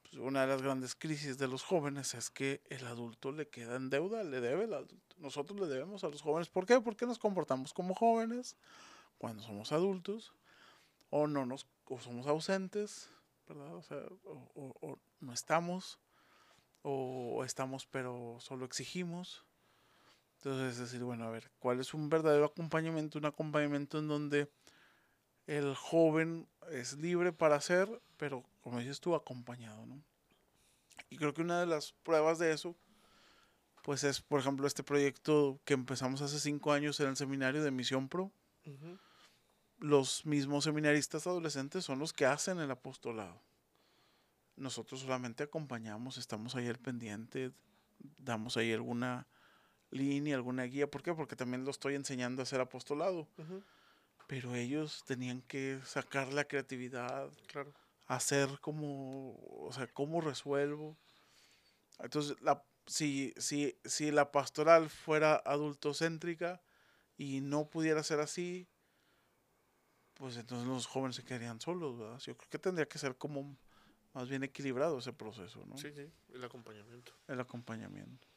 Pues, 0.03 0.15
una 0.15 0.41
de 0.41 0.47
las 0.47 0.61
grandes 0.61 0.95
crisis 0.95 1.37
de 1.37 1.47
los 1.47 1.63
jóvenes 1.63 2.13
es 2.13 2.29
que 2.29 2.61
el 2.69 2.85
adulto 2.87 3.31
le 3.31 3.49
queda 3.49 3.75
en 3.75 3.89
deuda, 3.89 4.23
le 4.23 4.39
debe 4.39 4.63
el 4.63 4.73
adulto. 4.73 5.15
Nosotros 5.17 5.59
le 5.59 5.67
debemos 5.67 6.03
a 6.03 6.09
los 6.09 6.21
jóvenes. 6.21 6.49
¿Por 6.49 6.65
qué? 6.65 6.79
Porque 6.79 7.05
nos 7.05 7.19
comportamos 7.19 7.73
como 7.73 7.93
jóvenes 7.93 8.55
cuando 9.17 9.43
somos 9.43 9.73
adultos 9.73 10.33
o 11.09 11.27
no 11.27 11.45
nos 11.45 11.67
o 11.85 11.99
somos 11.99 12.27
ausentes, 12.27 13.09
O 13.49 13.81
sea, 13.81 13.97
o, 14.23 14.99
no 15.19 15.33
estamos 15.33 15.99
o 16.81 17.43
estamos 17.43 17.85
pero 17.87 18.37
solo 18.39 18.65
exigimos. 18.65 19.45
Entonces, 20.37 20.73
es 20.73 20.79
decir, 20.79 21.03
bueno, 21.03 21.25
a 21.25 21.31
ver, 21.31 21.51
¿cuál 21.59 21.79
es 21.79 21.93
un 21.93 22.09
verdadero 22.09 22.45
acompañamiento? 22.45 23.19
Un 23.19 23.25
acompañamiento 23.25 23.99
en 23.99 24.07
donde 24.07 24.49
el 25.47 25.75
joven 25.75 26.47
es 26.71 26.97
libre 26.97 27.33
para 27.33 27.55
hacer, 27.55 28.01
pero 28.17 28.45
como 28.61 28.79
dices 28.79 29.01
tú, 29.01 29.15
acompañado, 29.15 29.85
¿no? 29.85 30.01
Y 31.09 31.17
creo 31.17 31.33
que 31.33 31.41
una 31.41 31.59
de 31.59 31.65
las 31.65 31.91
pruebas 31.91 32.39
de 32.39 32.53
eso, 32.53 32.75
pues 33.83 34.03
es, 34.03 34.21
por 34.21 34.39
ejemplo, 34.39 34.67
este 34.67 34.83
proyecto 34.83 35.59
que 35.65 35.73
empezamos 35.73 36.21
hace 36.21 36.39
cinco 36.39 36.71
años 36.71 36.99
en 36.99 37.07
el 37.07 37.17
seminario 37.17 37.63
de 37.63 37.71
Misión 37.71 38.07
Pro. 38.07 38.31
Los 39.79 40.25
mismos 40.25 40.65
seminaristas 40.65 41.25
adolescentes 41.25 41.85
son 41.85 41.99
los 41.99 42.11
que 42.13 42.25
hacen 42.25 42.59
el 42.59 42.69
apostolado. 42.71 43.41
Nosotros 44.55 44.99
solamente 44.99 45.43
acompañamos, 45.43 46.17
estamos 46.17 46.55
ahí 46.55 46.67
al 46.67 46.79
pendiente, 46.79 47.51
damos 48.17 48.57
ahí 48.57 48.73
alguna 48.73 49.25
línea, 49.89 50.35
alguna 50.35 50.63
guía. 50.63 50.91
¿Por 50.91 51.01
qué? 51.01 51.13
Porque 51.13 51.37
también 51.37 51.63
lo 51.63 51.71
estoy 51.71 51.95
enseñando 51.95 52.41
a 52.41 52.43
hacer 52.43 52.59
apostolado. 52.59 53.27
Pero 54.27 54.53
ellos 54.55 55.03
tenían 55.05 55.41
que 55.43 55.79
sacar 55.85 56.33
la 56.33 56.43
creatividad, 56.43 57.31
Claro. 57.47 57.73
hacer 58.07 58.59
como, 58.59 59.35
o 59.39 59.71
sea, 59.73 59.87
cómo 59.87 60.19
resuelvo. 60.19 60.97
Entonces, 61.99 62.39
la, 62.41 62.63
si, 62.85 63.33
si, 63.37 63.77
si 63.85 64.11
la 64.11 64.31
pastoral 64.31 64.89
fuera 64.89 65.41
adultocéntrica 65.45 66.61
y 67.17 67.41
no 67.41 67.69
pudiera 67.69 68.03
ser 68.03 68.19
así, 68.19 68.67
pues 70.19 70.35
entonces 70.35 70.67
los 70.67 70.85
jóvenes 70.85 71.15
se 71.15 71.23
quedarían 71.23 71.61
solos, 71.61 71.97
¿verdad? 71.97 72.19
Yo 72.19 72.35
creo 72.35 72.49
que 72.49 72.59
tendría 72.59 72.85
que 72.87 72.99
ser 72.99 73.15
como 73.15 73.55
más 74.13 74.27
bien 74.27 74.43
equilibrado 74.43 74.99
ese 74.99 75.13
proceso, 75.13 75.65
¿no? 75.65 75.77
Sí, 75.77 75.93
sí, 75.95 76.11
el 76.33 76.43
acompañamiento. 76.43 77.13
El 77.25 77.39
acompañamiento. 77.39 78.27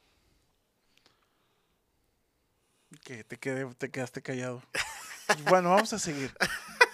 Que 3.02 3.24
te, 3.24 3.36
quedé, 3.36 3.66
te 3.74 3.90
quedaste 3.90 4.22
callado. 4.22 4.62
bueno, 5.48 5.70
vamos 5.70 5.92
a 5.92 5.98
seguir. 5.98 6.32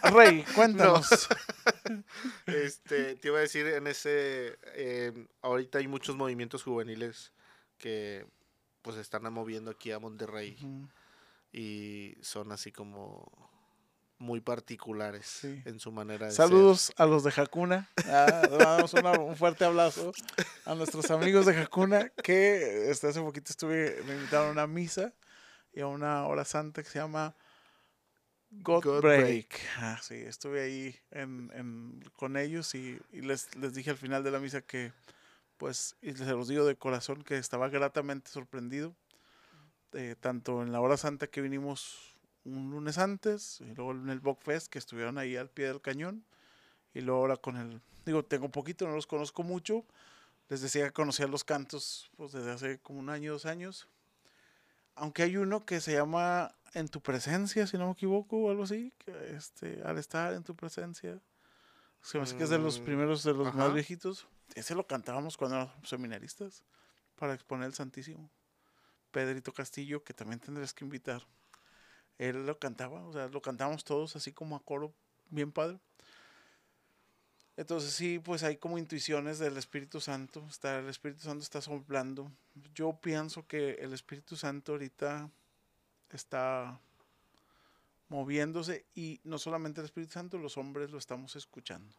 Rey, 0.03 0.43
cuéntanos. 0.55 1.29
Este, 2.45 3.15
te 3.17 3.29
iba 3.29 3.39
a 3.39 3.41
decir, 3.41 3.67
en 3.67 3.87
ese, 3.87 4.59
eh, 4.75 5.27
ahorita 5.41 5.79
hay 5.79 5.89
muchos 5.89 6.17
movimientos 6.17 6.63
juveniles 6.63 7.33
que 7.79 8.27
pues 8.83 8.99
están 8.99 9.23
moviendo 9.33 9.71
aquí 9.71 9.91
a 9.91 9.99
Monterrey 9.99 10.59
y 11.51 12.15
son 12.21 12.53
así 12.53 12.73
como 12.73 13.49
muy 14.19 14.41
particulares 14.41 15.27
Sí. 15.27 15.63
en 15.65 15.79
su 15.79 15.93
manera 15.93 16.27
de 16.27 16.33
Saludos 16.33 16.93
a 16.97 17.07
los 17.07 17.23
de 17.25 17.33
Hakuna. 17.37 17.89
Ah, 18.07 18.43
damos 18.59 18.93
una- 18.95 19.13
un 19.13 19.37
fuerte 19.37 19.65
abrazo 19.65 20.13
a 20.65 20.75
nuestros 20.75 21.11
amigos 21.11 21.47
de 21.47 21.57
Hakuna 21.57 22.09
que 22.23 22.91
este, 22.91 23.07
hace 23.09 23.21
poquito 23.21 23.53
estuve, 23.53 24.03
me 24.07 24.15
invitaron 24.15 24.49
a 24.49 24.53
una 24.53 24.67
misa 24.67 25.13
y 25.73 25.81
a 25.81 25.87
una 25.87 26.27
hora 26.27 26.45
santa 26.45 26.83
que 26.83 26.89
se 26.89 26.99
llama 26.99 27.35
God, 28.51 28.83
God 28.85 29.03
Break. 29.03 29.21
Break. 29.23 29.61
Ah, 29.79 29.99
sí, 30.03 30.15
estuve 30.15 30.63
ahí 30.63 30.97
en, 31.11 31.51
en- 31.55 32.03
con 32.17 32.37
ellos 32.37 32.75
y, 32.75 32.99
y 33.13 33.21
les, 33.21 33.55
les 33.57 33.75
dije 33.75 33.91
al 33.91 33.99
final 33.99 34.25
de 34.25 34.31
la 34.31 34.41
misa 34.41 34.63
que, 34.63 34.93
pues, 35.59 35.97
y 36.03 36.13
se 36.15 36.25
los 36.33 36.49
digo 36.49 36.65
de 36.65 36.75
corazón 36.77 37.23
que 37.23 37.37
estaba 37.37 37.69
gratamente 37.69 38.31
sorprendido, 38.31 38.97
eh, 39.93 40.17
tanto 40.19 40.63
en 40.63 40.73
la 40.73 40.81
hora 40.81 40.97
santa 40.97 41.27
que 41.27 41.41
vinimos 41.41 42.17
un 42.57 42.71
lunes 42.71 42.99
antes, 42.99 43.61
y 43.61 43.75
luego 43.75 43.93
en 43.93 44.09
el 44.09 44.21
Fest 44.41 44.69
que 44.69 44.79
estuvieron 44.79 45.19
ahí 45.19 45.37
al 45.37 45.51
pie 45.51 45.67
del 45.67 45.81
cañón, 45.81 46.25
y 46.95 47.01
luego 47.01 47.21
ahora 47.21 47.37
con 47.37 47.57
el, 47.57 47.81
digo, 48.07 48.25
tengo 48.25 48.49
poquito, 48.51 48.87
no 48.87 48.95
los 48.95 49.07
conozco 49.07 49.43
mucho, 49.43 49.85
les 50.49 50.61
decía 50.61 50.87
que 50.87 50.93
conocía 50.93 51.27
los 51.27 51.45
cantos 51.45 52.11
pues, 52.17 52.33
desde 52.33 52.51
hace 52.53 52.79
como 52.79 53.01
un 53.01 53.11
año, 53.11 53.33
dos 53.33 53.47
años, 53.47 53.89
aunque 54.95 55.23
hay 55.23 55.37
uno 55.37 55.65
que 55.65 55.81
se 55.81 55.93
llama 55.93 56.55
En 56.75 56.89
tu 56.89 57.01
presencia, 57.01 57.67
si 57.67 57.79
no 57.79 57.87
me 57.87 57.93
equivoco, 57.93 58.37
o 58.37 58.51
algo 58.51 58.65
así, 58.65 58.93
que, 58.99 59.35
este, 59.37 59.83
al 59.85 59.97
estar 59.99 60.35
en 60.35 60.43
tu 60.43 60.55
presencia, 60.57 61.21
se 62.03 62.19
me 62.19 62.25
hace 62.25 62.37
que 62.37 62.45
es 62.45 62.51
de 62.51 62.59
los 62.59 62.81
Mm, 62.81 62.85
primeros, 62.85 63.23
de 63.23 63.35
los 63.35 63.49
ajá. 63.49 63.59
más 63.59 63.75
viejitos, 63.75 64.27
ese 64.55 64.75
lo 64.75 64.87
cantábamos 64.87 65.37
cuando 65.37 65.57
éramos 65.57 65.89
seminaristas, 65.89 66.63
para 67.17 67.35
exponer 67.35 67.67
el 67.67 67.75
Santísimo. 67.75 68.31
Pedrito 69.11 69.53
Castillo, 69.53 70.05
que 70.05 70.15
también 70.15 70.41
tendrás 70.41 70.73
que 70.75 70.85
invitar. 70.85 71.27
Él 72.19 72.47
lo 72.47 72.59
cantaba, 72.59 73.05
o 73.05 73.13
sea, 73.13 73.29
lo 73.29 73.41
cantamos 73.41 73.85
todos 73.85 74.17
así 74.17 74.33
como 74.33 74.57
a 74.57 74.61
coro, 74.61 74.93
bien 75.31 75.53
padre. 75.53 75.79
Entonces 77.57 77.93
sí, 77.93 78.21
pues 78.21 78.45
hay 78.45 78.57
como 78.57 78.79
intuiciones 78.79 79.39
del 79.39 79.57
Espíritu 79.57 80.01
Santo. 80.01 80.47
Está, 80.49 80.79
el 80.79 80.89
Espíritu 80.89 81.23
Santo 81.23 81.43
está 81.43 81.61
soplando. 81.61 82.31
Yo 82.75 82.93
pienso 83.01 83.47
que 83.47 83.73
el 83.81 83.93
Espíritu 83.93 84.37
Santo 84.37 84.73
ahorita 84.73 85.29
está 86.11 86.81
moviéndose 88.09 88.87
y 88.95 89.21
no 89.25 89.39
solamente 89.39 89.81
el 89.81 89.87
Espíritu 89.87 90.13
Santo, 90.13 90.39
los 90.39 90.57
hombres 90.57 90.91
lo 90.91 90.99
estamos 90.99 91.37
escuchando. 91.37 91.95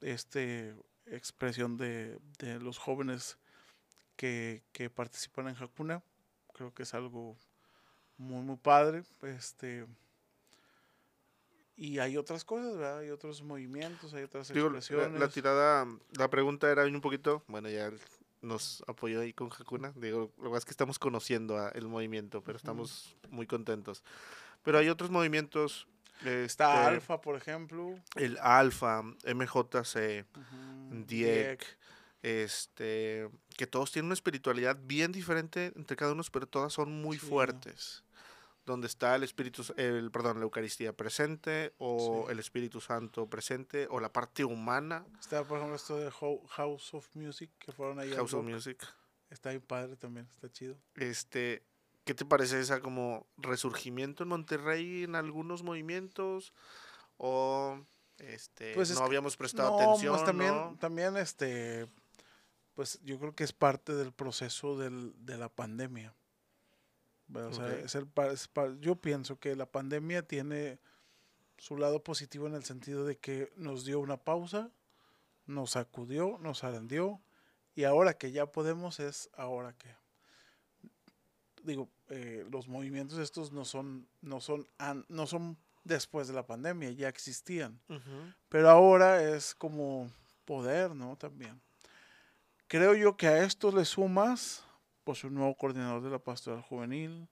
Este 0.00 0.74
expresión 1.06 1.76
de, 1.76 2.18
de 2.38 2.60
los 2.60 2.78
jóvenes 2.78 3.38
que, 4.16 4.62
que, 4.72 4.90
participan 4.90 5.48
en 5.48 5.56
Hakuna, 5.56 6.02
creo 6.52 6.74
que 6.74 6.82
es 6.82 6.94
algo 6.94 7.36
muy, 8.18 8.42
muy 8.42 8.56
padre. 8.56 9.04
Este, 9.22 9.86
y 11.76 12.00
hay 12.00 12.16
otras 12.16 12.44
cosas, 12.44 12.76
¿verdad? 12.76 12.98
Hay 12.98 13.10
otros 13.10 13.42
movimientos, 13.42 14.12
hay 14.12 14.24
otras 14.24 14.50
expresiones. 14.50 15.12
La, 15.12 15.18
la, 15.20 15.28
tirada, 15.28 15.86
la 16.16 16.28
pregunta 16.28 16.70
era 16.70 16.84
un 16.84 17.00
poquito, 17.00 17.44
bueno, 17.46 17.70
ya 17.70 17.92
nos 18.42 18.82
apoyó 18.88 19.20
ahí 19.20 19.32
con 19.32 19.48
Hakuna. 19.48 19.92
Digo, 19.94 20.32
lo 20.42 20.50
que 20.50 20.58
es 20.58 20.64
que 20.64 20.72
estamos 20.72 20.98
conociendo 20.98 21.70
el 21.70 21.86
movimiento, 21.86 22.42
pero 22.42 22.56
estamos 22.56 23.16
muy 23.30 23.46
contentos. 23.46 24.02
Pero 24.64 24.78
hay 24.78 24.88
otros 24.88 25.10
movimientos. 25.10 25.86
Este, 26.18 26.44
Está 26.44 26.88
Alfa, 26.88 27.20
por 27.20 27.36
ejemplo. 27.36 27.94
El 28.16 28.38
Alfa, 28.38 29.02
MJC, 29.02 30.26
uh 30.36 31.04
DIEC, 31.06 31.64
este, 32.22 33.28
que 33.56 33.68
todos 33.68 33.92
tienen 33.92 34.06
una 34.06 34.14
espiritualidad 34.14 34.76
bien 34.82 35.12
diferente 35.12 35.72
entre 35.76 35.96
cada 35.96 36.10
uno, 36.10 36.24
pero 36.32 36.48
todas 36.48 36.72
son 36.72 37.00
muy 37.00 37.18
fuertes 37.18 38.02
donde 38.68 38.86
está 38.86 39.16
el 39.16 39.22
Espíritu, 39.22 39.64
el, 39.76 40.10
perdón, 40.10 40.38
la 40.38 40.44
Eucaristía 40.44 40.92
presente, 40.92 41.74
o 41.78 42.28
el 42.30 42.38
Espíritu 42.38 42.80
Santo 42.80 43.26
presente, 43.26 43.88
o 43.90 43.98
la 43.98 44.12
parte 44.12 44.44
humana. 44.44 45.06
Está, 45.18 45.42
por 45.42 45.56
ejemplo, 45.56 45.74
esto 45.74 45.96
de 45.96 46.10
House 46.10 46.94
of 46.94 47.08
Music, 47.14 47.50
que 47.58 47.72
fueron 47.72 47.98
ahí. 47.98 48.12
House 48.12 48.34
of 48.34 48.44
Music. 48.44 48.86
Está 49.30 49.50
ahí 49.50 49.58
padre 49.58 49.96
también, 49.96 50.28
está 50.30 50.50
chido. 50.52 50.76
Este, 50.94 51.64
¿qué 52.04 52.14
te 52.14 52.24
parece 52.24 52.60
esa 52.60 52.80
como 52.80 53.26
resurgimiento 53.38 54.22
en 54.22 54.28
Monterrey 54.28 55.04
en 55.04 55.14
algunos 55.14 55.62
movimientos? 55.62 56.52
O 57.16 57.80
este, 58.18 58.74
pues 58.74 58.90
no 58.90 59.02
habíamos 59.02 59.36
prestado 59.36 59.70
no, 59.70 59.80
atención. 59.80 60.14
Pues 60.14 60.26
también, 60.26 60.78
también 60.78 61.16
este, 61.16 61.88
pues 62.74 63.00
yo 63.02 63.18
creo 63.18 63.34
que 63.34 63.44
es 63.44 63.52
parte 63.52 63.94
del 63.94 64.12
proceso 64.12 64.76
del, 64.76 65.14
de 65.24 65.38
la 65.38 65.48
pandemia 65.48 66.14
yo 68.80 68.96
pienso 68.96 69.38
que 69.38 69.54
la 69.56 69.66
pandemia 69.66 70.22
tiene 70.22 70.78
su 71.58 71.76
lado 71.76 72.02
positivo 72.02 72.46
en 72.46 72.54
el 72.54 72.64
sentido 72.64 73.04
de 73.04 73.18
que 73.18 73.52
nos 73.56 73.84
dio 73.84 74.00
una 74.00 74.16
pausa, 74.16 74.70
nos 75.46 75.72
sacudió, 75.72 76.38
nos 76.40 76.64
arendió 76.64 77.20
y 77.74 77.84
ahora 77.84 78.14
que 78.14 78.32
ya 78.32 78.46
podemos 78.46 79.00
es 79.00 79.30
ahora 79.36 79.72
que 79.72 79.88
digo 81.62 81.88
eh, 82.08 82.46
los 82.50 82.68
movimientos 82.68 83.18
estos 83.18 83.52
no 83.52 83.64
son 83.64 84.08
no 84.22 84.40
son 84.40 84.66
no 85.08 85.26
son 85.26 85.58
después 85.84 86.28
de 86.28 86.34
la 86.34 86.46
pandemia 86.46 86.90
ya 86.90 87.08
existían. 87.08 87.80
Pero 88.48 88.70
ahora 88.70 89.22
es 89.22 89.54
como 89.54 90.10
poder 90.44 90.94
no 90.94 91.16
también. 91.16 91.60
Creo 92.68 92.94
yo 92.94 93.16
que 93.16 93.26
a 93.26 93.44
esto 93.44 93.72
le 93.72 93.84
sumas 93.84 94.64
pues 95.08 95.24
un 95.24 95.32
nuevo 95.32 95.56
coordinador 95.56 96.02
de 96.02 96.10
la 96.10 96.18
pastoral 96.18 96.60
juvenil, 96.60 97.26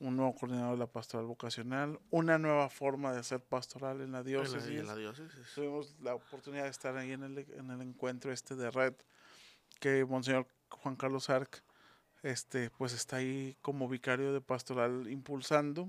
un 0.00 0.16
nuevo 0.16 0.34
coordinador 0.34 0.72
de 0.72 0.78
la 0.78 0.88
pastoral 0.88 1.26
vocacional, 1.26 2.00
una 2.10 2.38
nueva 2.38 2.68
forma 2.70 3.12
de 3.12 3.20
hacer 3.20 3.38
pastoral 3.38 4.00
en 4.00 4.10
la 4.10 4.24
diócesis. 4.24 4.80
En 4.80 4.88
la, 4.88 4.96
diócesis. 4.96 5.54
Tuvimos 5.54 5.94
la 6.00 6.16
oportunidad 6.16 6.64
de 6.64 6.70
estar 6.70 6.96
ahí 6.96 7.12
en 7.12 7.22
el, 7.22 7.38
en 7.38 7.70
el 7.70 7.82
encuentro 7.82 8.32
este 8.32 8.56
de 8.56 8.68
red 8.72 8.94
que 9.78 10.04
Monseñor 10.04 10.48
Juan 10.70 10.96
Carlos 10.96 11.30
Arc 11.30 11.62
este, 12.24 12.68
pues 12.70 12.94
está 12.94 13.18
ahí 13.18 13.56
como 13.62 13.88
vicario 13.88 14.32
de 14.32 14.40
pastoral 14.40 15.08
impulsando. 15.08 15.88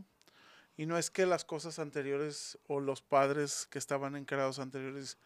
Y 0.77 0.85
no 0.85 0.99
es 0.99 1.09
que 1.09 1.25
las 1.25 1.43
cosas 1.43 1.79
anteriores 1.79 2.59
o 2.67 2.81
los 2.81 3.01
padres 3.01 3.65
que 3.71 3.79
estaban 3.79 4.15
encargados 4.15 4.59
anteriores 4.59 5.17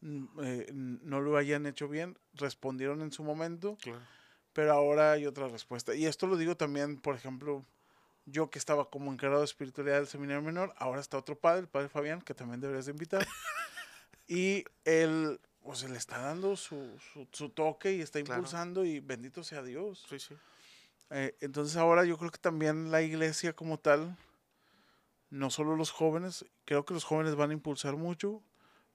mm, 0.00 0.24
eh, 0.42 0.66
no 0.72 1.20
lo 1.20 1.36
hayan 1.36 1.66
hecho 1.66 1.86
bien, 1.86 2.18
respondieron 2.34 3.00
en 3.02 3.12
su 3.12 3.22
momento. 3.22 3.78
Claro 3.80 4.17
pero 4.52 4.72
ahora 4.72 5.12
hay 5.12 5.26
otra 5.26 5.48
respuesta. 5.48 5.94
Y 5.94 6.06
esto 6.06 6.26
lo 6.26 6.36
digo 6.36 6.56
también, 6.56 6.98
por 6.98 7.14
ejemplo, 7.14 7.64
yo 8.26 8.50
que 8.50 8.58
estaba 8.58 8.90
como 8.90 9.12
encargado 9.12 9.40
de 9.40 9.46
espiritualidad 9.46 9.96
del 9.96 10.06
seminario 10.06 10.42
menor, 10.42 10.74
ahora 10.76 11.00
está 11.00 11.18
otro 11.18 11.38
padre, 11.38 11.60
el 11.60 11.68
padre 11.68 11.88
Fabián, 11.88 12.20
que 12.22 12.34
también 12.34 12.60
deberías 12.60 12.86
de 12.86 12.92
invitar. 12.92 13.26
y 14.28 14.64
él, 14.84 15.40
pues, 15.62 15.88
le 15.88 15.96
está 15.96 16.18
dando 16.18 16.56
su, 16.56 16.98
su, 17.32 17.48
toque 17.50 17.94
y 17.94 18.00
está 18.00 18.18
impulsando 18.18 18.84
y 18.84 19.00
bendito 19.00 19.42
sea 19.44 19.62
Dios. 19.62 20.04
Sí, 20.08 20.18
sí. 20.18 20.34
Eh, 21.10 21.36
entonces 21.40 21.76
ahora 21.76 22.04
yo 22.04 22.18
creo 22.18 22.30
que 22.30 22.38
también 22.38 22.90
la 22.90 23.02
iglesia 23.02 23.54
como 23.54 23.78
tal, 23.78 24.16
no 25.30 25.50
solo 25.50 25.76
los 25.76 25.90
jóvenes, 25.90 26.44
creo 26.64 26.84
que 26.84 26.94
los 26.94 27.04
jóvenes 27.04 27.34
van 27.34 27.50
a 27.50 27.54
impulsar 27.54 27.96
mucho, 27.96 28.42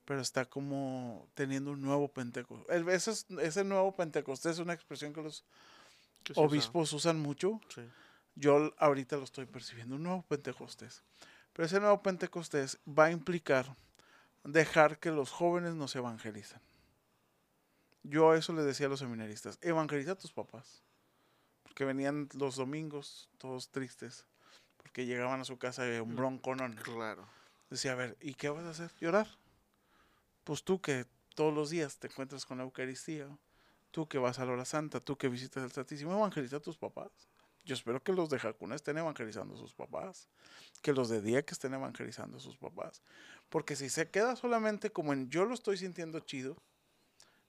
pero 0.05 0.21
está 0.21 0.45
como 0.45 1.27
teniendo 1.33 1.71
un 1.71 1.81
nuevo 1.81 2.09
Pentecostés. 2.09 2.87
Ese, 2.87 3.25
ese 3.41 3.63
nuevo 3.63 3.95
Pentecostés 3.95 4.53
es 4.53 4.59
una 4.59 4.73
expresión 4.73 5.13
que 5.13 5.21
los 5.21 5.45
obispos 6.35 6.91
usan 6.93 7.19
mucho. 7.19 7.61
Yo 8.35 8.73
ahorita 8.77 9.17
lo 9.17 9.23
estoy 9.23 9.45
percibiendo, 9.45 9.95
un 9.95 10.03
nuevo 10.03 10.23
Pentecostés. 10.23 11.03
Pero 11.53 11.65
ese 11.65 11.79
nuevo 11.79 12.01
Pentecostés 12.01 12.79
va 12.87 13.05
a 13.05 13.11
implicar 13.11 13.75
dejar 14.43 14.99
que 14.99 15.11
los 15.11 15.29
jóvenes 15.29 15.75
nos 15.75 15.95
evangelicen. 15.95 16.59
Yo 18.01 18.33
eso 18.33 18.51
le 18.51 18.63
decía 18.63 18.87
a 18.87 18.89
los 18.89 18.99
seminaristas, 18.99 19.57
evangeliza 19.61 20.11
a 20.11 20.17
tus 20.17 20.33
papás. 20.33 20.83
Porque 21.61 21.85
venían 21.85 22.27
los 22.33 22.57
domingos 22.57 23.29
todos 23.37 23.69
tristes, 23.69 24.27
porque 24.75 25.05
llegaban 25.05 25.39
a 25.39 25.45
su 25.45 25.57
casa 25.57 25.83
de 25.83 26.01
un 26.01 26.11
mm, 26.11 26.15
bronconón. 26.17 26.75
Claro. 26.75 27.25
Decía, 27.69 27.93
a 27.93 27.95
ver, 27.95 28.17
¿y 28.19 28.33
qué 28.33 28.49
vas 28.49 28.65
a 28.65 28.71
hacer? 28.71 28.91
Llorar 28.99 29.27
pues 30.43 30.63
tú 30.63 30.81
que 30.81 31.05
todos 31.35 31.53
los 31.53 31.69
días 31.69 31.97
te 31.97 32.07
encuentras 32.07 32.45
con 32.45 32.57
la 32.57 32.63
Eucaristía, 32.63 33.27
tú 33.91 34.07
que 34.07 34.17
vas 34.17 34.39
a 34.39 34.45
la 34.45 34.53
hora 34.53 34.65
santa, 34.65 34.99
tú 34.99 35.17
que 35.17 35.29
visitas 35.29 35.63
el 35.63 35.71
Santísimo, 35.71 36.13
evangeliza 36.13 36.57
a 36.57 36.59
tus 36.59 36.77
papás. 36.77 37.11
Yo 37.65 37.75
espero 37.75 38.03
que 38.03 38.11
los 38.11 38.29
de 38.29 38.39
Jacuna 38.39 38.75
estén 38.75 38.97
evangelizando 38.97 39.55
a 39.55 39.57
sus 39.57 39.73
papás, 39.73 40.27
que 40.81 40.91
los 40.91 41.07
de 41.09 41.21
Día 41.21 41.43
que 41.43 41.53
estén 41.53 41.73
evangelizando 41.73 42.37
a 42.37 42.39
sus 42.39 42.57
papás. 42.57 43.01
Porque 43.49 43.75
si 43.75 43.89
se 43.89 44.09
queda 44.09 44.35
solamente 44.35 44.91
como 44.91 45.13
en 45.13 45.29
yo 45.29 45.45
lo 45.45 45.53
estoy 45.53 45.77
sintiendo 45.77 46.19
chido, 46.19 46.55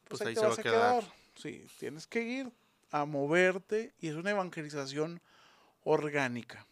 pues, 0.05 0.21
pues 0.21 0.23
ahí, 0.23 0.35
te 0.35 0.41
vas 0.41 0.59
a 0.59 0.63
quedar. 0.63 1.13
Sí, 1.35 1.67
tienes 1.79 2.07
que 2.07 2.23
ir 2.23 2.53
a 2.93 3.07
moverte 3.07 3.93
y 3.99 4.09
es 4.09 4.15
una 4.15 4.31
evangelización 4.31 5.21
orgánica. 5.83 6.65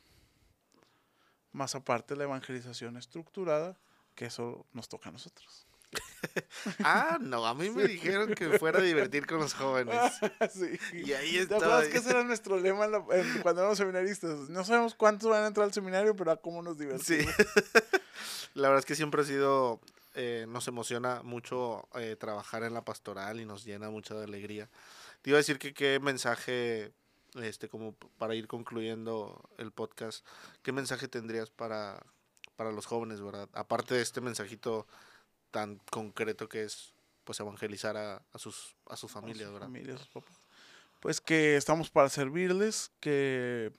Más 1.50 1.74
aparte 1.74 2.14
la 2.14 2.24
evangelización 2.24 2.96
estructurada, 2.96 3.76
que 4.14 4.26
eso 4.26 4.64
nos 4.72 4.88
toca 4.88 5.08
a 5.08 5.12
nosotros. 5.12 5.66
Ah, 6.84 7.18
no, 7.20 7.47
a 7.47 7.55
mí 7.55 7.70
me 7.70 7.84
dijeron 7.84 8.34
que 8.34 8.59
fuera 8.59 8.78
a 8.78 8.82
divertir 8.82 9.26
con 9.26 9.38
los 9.38 9.55
jóvenes. 9.55 10.12
sí. 10.53 10.78
Y 10.93 11.12
ahí 11.12 11.38
está. 11.38 11.59
¿Te 11.59 11.90
que 11.90 11.99
ese 11.99 12.11
era 12.11 12.24
nuestro 12.24 12.59
lema 12.59 12.88
cuando 13.43 13.61
éramos 13.61 13.78
seminaristas? 13.78 14.49
No 14.49 14.64
sabemos 14.64 14.95
cuántos 14.95 15.28
van 15.28 15.45
a 15.45 15.47
entrar 15.49 15.64
al 15.64 15.72
seminario, 15.72 16.16
pero 16.16 16.30
a 16.30 16.36
cómo 16.36 16.62
nos 16.62 16.78
divertimos. 16.78 17.07
Sí. 17.07 17.45
la 18.55 18.68
verdad 18.68 18.80
es 18.80 18.86
que 18.86 18.95
siempre 18.95 19.22
ha 19.22 19.24
sido, 19.24 19.80
eh, 20.14 20.47
nos 20.49 20.68
emociona 20.68 21.22
mucho 21.22 21.88
eh, 21.95 22.16
trabajar 22.18 22.62
en 22.64 22.74
la 22.74 22.84
pastoral 22.84 23.40
y 23.40 23.45
nos 23.45 23.64
llena 23.64 23.90
mucha 23.90 24.14
de 24.14 24.24
alegría. 24.24 24.70
Te 25.22 25.30
iba 25.30 25.36
a 25.36 25.40
decir 25.40 25.59
que 25.59 25.74
qué 25.74 26.01
mensaje, 26.01 26.93
este, 27.34 27.68
como 27.68 27.95
para 28.18 28.34
ir 28.34 28.49
concluyendo 28.49 29.49
el 29.59 29.72
podcast, 29.72 30.26
qué 30.62 30.72
mensaje 30.72 31.07
tendrías 31.09 31.51
para, 31.51 32.05
para 32.57 32.72
los 32.72 32.86
jóvenes, 32.86 33.20
¿verdad? 33.20 33.49
Aparte 33.53 33.95
de 33.95 34.03
este 34.03 34.20
mensajito 34.20 34.86
tan 35.53 35.78
concreto 35.90 36.48
que 36.48 36.64
es 36.64 36.92
pues 37.22 37.38
evangelizar 37.38 37.96
a, 37.96 38.24
sus 38.34 38.74
a 38.86 38.96
sus 38.96 39.12
familias, 39.12 39.53
¿verdad? 39.53 39.68
Pues 41.00 41.20
que 41.20 41.57
estamos 41.57 41.90
para 41.90 42.09
servirles, 42.09 42.90
que 42.98 43.72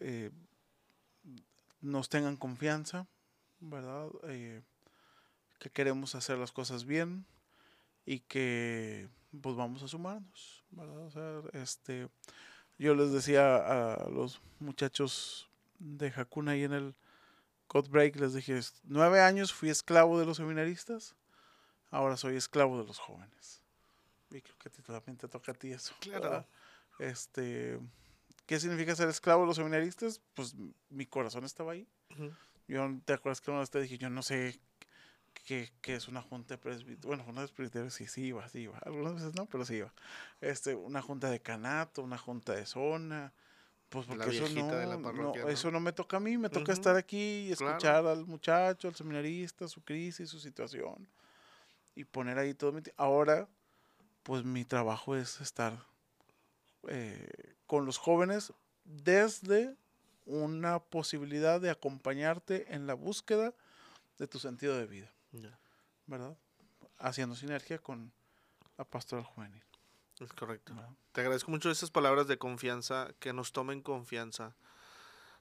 eh, 0.00 0.30
nos 1.80 2.08
tengan 2.08 2.36
confianza, 2.36 3.06
¿verdad? 3.60 4.08
Eh, 4.24 4.62
que 5.58 5.70
queremos 5.70 6.14
hacer 6.14 6.38
las 6.38 6.52
cosas 6.52 6.84
bien 6.84 7.24
y 8.04 8.20
que 8.20 9.08
pues 9.40 9.56
vamos 9.56 9.82
a 9.82 9.88
sumarnos, 9.88 10.64
¿verdad? 10.70 11.06
O 11.06 11.10
sea, 11.10 11.42
este, 11.52 12.08
yo 12.78 12.94
les 12.94 13.12
decía 13.12 13.56
a 13.56 14.08
los 14.08 14.40
muchachos 14.58 15.48
de 15.78 16.12
Hakuna 16.14 16.52
ahí 16.52 16.64
en 16.64 16.72
el 16.72 16.94
Break 17.82 18.16
les 18.16 18.34
dije, 18.34 18.60
nueve 18.84 19.20
años 19.20 19.52
fui 19.52 19.70
esclavo 19.70 20.18
de 20.18 20.26
los 20.26 20.36
seminaristas, 20.36 21.16
ahora 21.90 22.16
soy 22.16 22.36
esclavo 22.36 22.78
de 22.78 22.86
los 22.86 22.98
jóvenes. 22.98 23.62
Y 24.30 24.40
creo 24.40 24.56
que 24.58 24.70
también 24.70 25.16
te 25.16 25.28
toca 25.28 25.52
a 25.52 25.54
ti 25.54 25.72
eso. 25.72 25.94
Claro. 26.00 26.46
Este, 26.98 27.78
¿qué 28.46 28.58
significa 28.58 28.94
ser 28.94 29.08
esclavo 29.08 29.42
de 29.42 29.48
los 29.48 29.56
seminaristas? 29.56 30.20
Pues 30.34 30.54
mi 30.88 31.06
corazón 31.06 31.44
estaba 31.44 31.72
ahí. 31.72 31.86
Ujú. 32.10 32.32
Yo, 32.66 32.88
¿te 33.04 33.12
acuerdas 33.12 33.40
que 33.40 33.50
una 33.50 33.60
vez 33.60 33.70
te 33.70 33.80
dije, 33.80 33.98
yo 33.98 34.10
no 34.10 34.22
sé 34.22 34.58
qué, 35.44 35.70
qué 35.82 35.96
es 35.96 36.08
una 36.08 36.22
junta 36.22 36.54
de 36.54 36.58
presbiterio? 36.58 37.08
Bueno, 37.08 37.24
junta 37.24 37.42
de 37.42 37.48
presbiterio 37.48 37.90
sí, 37.90 38.06
sí 38.06 38.26
iba, 38.26 38.48
sí 38.48 38.60
iba. 38.60 38.78
Algunas 38.78 39.14
veces 39.14 39.34
no, 39.34 39.46
pero 39.46 39.64
sí 39.64 39.76
iba. 39.76 39.92
Este, 40.40 40.74
una 40.74 41.02
junta 41.02 41.30
de 41.30 41.40
canato, 41.40 42.02
una 42.02 42.18
junta 42.18 42.54
de 42.54 42.66
zona. 42.66 43.32
Pues 43.88 44.06
La 44.08 44.16
porque 44.16 44.36
eso 44.36 44.48
no, 44.48 45.48
eso 45.48 45.70
no 45.70 45.80
me 45.80 45.92
toca 45.92 46.16
a 46.16 46.20
mí, 46.20 46.36
me 46.36 46.48
toca 46.48 46.72
estar 46.72 46.96
aquí 46.96 47.50
y 47.50 47.54
claro. 47.54 47.72
escuchar 47.72 48.06
al 48.06 48.26
muchacho, 48.26 48.88
al 48.88 48.94
seminarista, 48.94 49.68
su 49.68 49.82
crisis, 49.82 50.28
su 50.28 50.40
situación. 50.40 51.08
Y 51.94 52.04
poner 52.04 52.38
ahí 52.38 52.54
todo 52.54 52.72
mi 52.72 52.82
Ahora, 52.96 53.48
pues 54.24 54.44
mi 54.44 54.64
trabajo 54.64 55.14
es 55.14 55.40
estar 55.40 55.78
eh, 56.88 57.54
con 57.66 57.86
los 57.86 57.98
jóvenes 57.98 58.52
desde 58.84 59.76
una 60.26 60.78
posibilidad 60.78 61.60
de 61.60 61.70
acompañarte 61.70 62.74
en 62.74 62.86
la 62.86 62.94
búsqueda 62.94 63.54
de 64.18 64.26
tu 64.26 64.38
sentido 64.38 64.76
de 64.76 64.86
vida, 64.86 65.12
¿verdad? 66.06 66.36
Haciendo 66.98 67.36
sinergia 67.36 67.78
con 67.78 68.12
la 68.76 68.84
pastoral 68.84 69.24
juvenil. 69.24 69.62
Es 70.20 70.32
correcto. 70.32 70.74
¿verdad? 70.74 70.90
Te 71.12 71.20
agradezco 71.20 71.50
mucho 71.50 71.70
esas 71.70 71.90
palabras 71.90 72.26
de 72.26 72.38
confianza, 72.38 73.08
que 73.18 73.32
nos 73.32 73.52
tomen 73.52 73.82
confianza. 73.82 74.54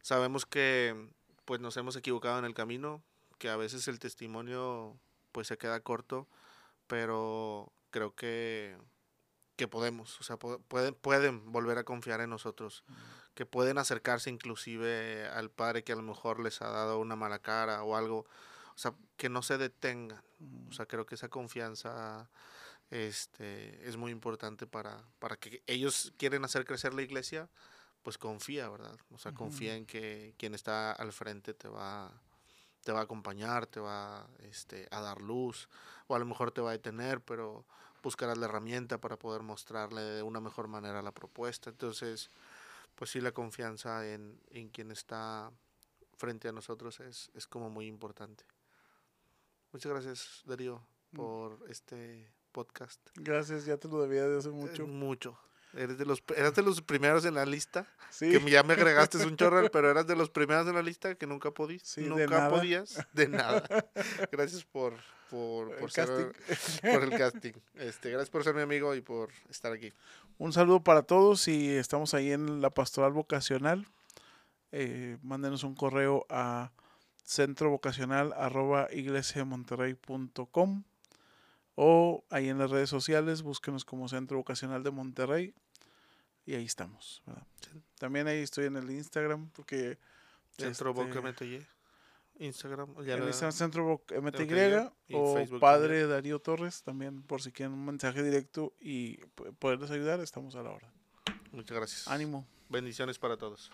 Sabemos 0.02 0.46
que 0.46 1.10
pues 1.46 1.60
nos 1.60 1.78
hemos 1.78 1.96
equivocado 1.96 2.40
en 2.40 2.46
el 2.46 2.54
camino, 2.54 3.04
que 3.38 3.50
a 3.50 3.58
veces 3.58 3.88
el 3.88 4.00
testimonio 4.00 4.98
pues 5.32 5.48
se 5.48 5.58
queda 5.58 5.80
corto, 5.82 6.28
pero 6.88 7.72
creo 7.92 8.16
que, 8.16 8.78
que 9.56 9.68
podemos, 9.68 10.20
o 10.20 10.24
sea, 10.24 10.38
pueden, 10.38 10.94
pueden 10.96 11.52
volver 11.52 11.78
a 11.78 11.84
confiar 11.84 12.22
en 12.22 12.30
nosotros, 12.30 12.84
que 13.34 13.46
pueden 13.46 13.78
acercarse 13.78 14.30
inclusive 14.30 15.28
al 15.28 15.50
padre 15.50 15.84
que 15.84 15.94
a 15.94 15.96
lo 15.96 16.04
mejor 16.04 16.40
les 16.40 16.62
ha 16.62 16.70
dado 16.70 17.00
una 17.00 17.16
mala 17.16 17.40
cara 17.40 17.84
o 17.84 17.96
algo, 17.96 18.20
o 18.76 18.78
sea, 18.78 18.94
que 19.18 19.30
no 19.30 19.42
se 19.42 19.58
detengan. 19.58 20.24
Mm, 20.40 20.70
O 20.70 20.74
sea, 20.74 20.86
creo 20.86 21.06
que 21.06 21.16
esa 21.16 21.30
confianza 21.30 22.30
este, 22.90 23.88
es 23.88 23.98
muy 23.98 24.12
importante 24.12 24.68
para, 24.68 25.04
para 25.20 25.36
que 25.38 25.64
ellos 25.68 26.14
quieren 26.18 26.46
hacer 26.46 26.66
crecer 26.66 26.94
la 26.94 27.02
iglesia, 27.02 27.50
pues 28.04 28.18
confía, 28.18 28.70
¿verdad? 28.70 28.98
O 29.12 29.18
sea, 29.18 29.34
confía 29.34 29.76
en 29.76 29.86
que 29.86 30.36
quien 30.38 30.54
está 30.54 30.92
al 30.92 31.14
frente 31.14 31.54
te 31.54 31.68
va, 31.68 32.12
te 32.84 32.92
va 32.92 33.00
a 33.00 33.04
acompañar, 33.04 33.66
te 33.66 33.80
va 33.80 34.28
este, 34.40 34.88
a 34.92 35.00
dar 35.02 35.22
luz, 35.22 35.70
o 36.08 36.16
a 36.16 36.20
lo 36.20 36.26
mejor 36.26 36.52
te 36.52 36.62
va 36.62 36.70
a 36.70 36.74
detener, 36.74 37.22
pero 37.22 37.66
buscarás 38.04 38.38
la 38.38 38.46
herramienta 38.46 39.00
para 39.00 39.18
poder 39.18 39.42
mostrarle 39.42 40.02
de 40.02 40.22
una 40.22 40.42
mejor 40.42 40.68
manera 40.68 41.02
la 41.02 41.14
propuesta. 41.14 41.70
Entonces, 41.70 42.30
pues 42.96 43.10
sí, 43.10 43.22
la 43.22 43.32
confianza 43.32 44.06
en, 44.08 44.40
en 44.50 44.70
quien 44.70 44.92
está 44.92 45.52
frente 46.18 46.50
a 46.50 46.52
nosotros 46.52 47.00
es, 47.00 47.32
es 47.34 47.48
como 47.48 47.70
muy 47.70 47.88
importante. 47.88 48.44
Muchas 49.72 49.92
gracias, 49.92 50.42
Darío, 50.46 50.86
Mm. 51.14 51.16
por 51.16 51.60
este 51.70 52.28
podcast. 52.54 53.02
Gracias, 53.16 53.66
ya 53.66 53.76
te 53.76 53.90
lo 53.90 54.02
debía 54.02 54.24
de 54.30 54.38
hace 54.38 54.48
Eh, 54.48 54.54
mucho. 54.54 54.88
Mucho. 54.88 55.38
Eres 55.76 55.98
de 55.98 56.06
los, 56.06 56.24
eras 56.38 56.54
de 56.54 56.62
los 56.62 56.82
primeros 56.84 57.26
en 57.26 57.34
la 57.34 57.46
lista. 57.48 57.88
Sí, 58.12 58.30
Que 58.32 58.40
ya 58.52 58.62
me 58.62 58.74
agregaste 58.74 59.18
un 59.26 59.36
chorro, 59.36 59.68
pero 59.72 59.90
eras 59.90 60.06
de 60.06 60.16
los 60.16 60.30
primeros 60.30 60.68
en 60.68 60.76
la 60.76 60.84
lista 60.84 61.16
que 61.16 61.26
nunca 61.26 61.50
podías. 61.52 61.82
Sí, 61.84 62.04
de 62.04 62.10
nunca 62.10 62.28
nada. 62.28 62.50
podías. 62.50 63.00
De 63.12 63.28
nada. 63.28 63.64
Gracias 64.32 64.64
por, 64.66 64.94
por, 65.32 65.72
el 65.74 65.78
por, 65.80 65.92
ser- 65.92 66.32
casting. 66.48 66.92
por 66.94 67.04
el 67.04 67.10
casting. 67.18 67.54
Este, 67.74 68.12
gracias 68.12 68.30
por 68.30 68.44
ser 68.44 68.54
mi 68.54 68.62
amigo 68.62 68.94
y 68.94 69.02
por 69.02 69.32
estar 69.50 69.74
aquí. 69.74 69.92
Un 70.38 70.54
saludo 70.54 70.84
para 70.84 71.02
todos 71.02 71.48
y 71.48 71.72
estamos 71.72 72.14
ahí 72.14 72.32
en 72.32 72.62
la 72.62 72.70
pastoral 72.70 73.12
vocacional. 73.14 73.88
Eh, 74.72 75.18
mándenos 75.24 75.64
un 75.64 75.74
correo 75.76 76.26
a 76.30 76.72
centrovocacional 77.26 78.32
arroba 78.34 78.90
iglesiamonterrey.com 78.92 80.84
o 81.76 82.24
ahí 82.30 82.50
en 82.50 82.58
las 82.58 82.70
redes 82.72 82.90
sociales 82.90 83.42
búsquenos 83.42 83.86
como 83.86 84.08
Centro 84.08 84.38
Vocacional 84.38 84.84
de 84.84 84.92
Monterrey 84.92 85.54
y 86.46 86.56
ahí 86.56 86.66
estamos. 86.66 87.22
¿verdad? 87.26 87.46
También 87.98 88.28
ahí 88.28 88.40
estoy 88.40 88.66
en 88.66 88.76
el 88.78 88.90
Instagram 88.92 89.50
porque 89.50 89.98
Centro 90.52 90.92
este, 90.92 91.04
Boca 91.04 91.22
MTY. 91.22 91.66
Instagram. 92.40 92.96
Ya 93.06 93.16
en 93.16 93.24
Instagram 93.24 93.52
Centro 93.52 93.86
Voc- 93.88 94.12
MTY 94.22 95.16
o 95.16 95.36
Facebook 95.36 95.60
Padre 95.60 96.08
Darío 96.08 96.40
Torres 96.40 96.82
también 96.84 97.22
por 97.24 97.42
si 97.42 97.52
quieren 97.52 97.74
un 97.74 97.86
mensaje 97.86 98.24
directo 98.24 98.74
y 98.80 99.18
p- 99.18 99.52
poderles 99.54 99.92
ayudar 99.92 100.20
estamos 100.20 100.56
a 100.56 100.64
la 100.64 100.72
hora. 100.72 100.92
Muchas 101.52 101.78
gracias. 101.78 102.08
Ánimo. 102.08 102.46
Bendiciones 102.70 103.20
para 103.20 103.38
todos. 103.38 103.72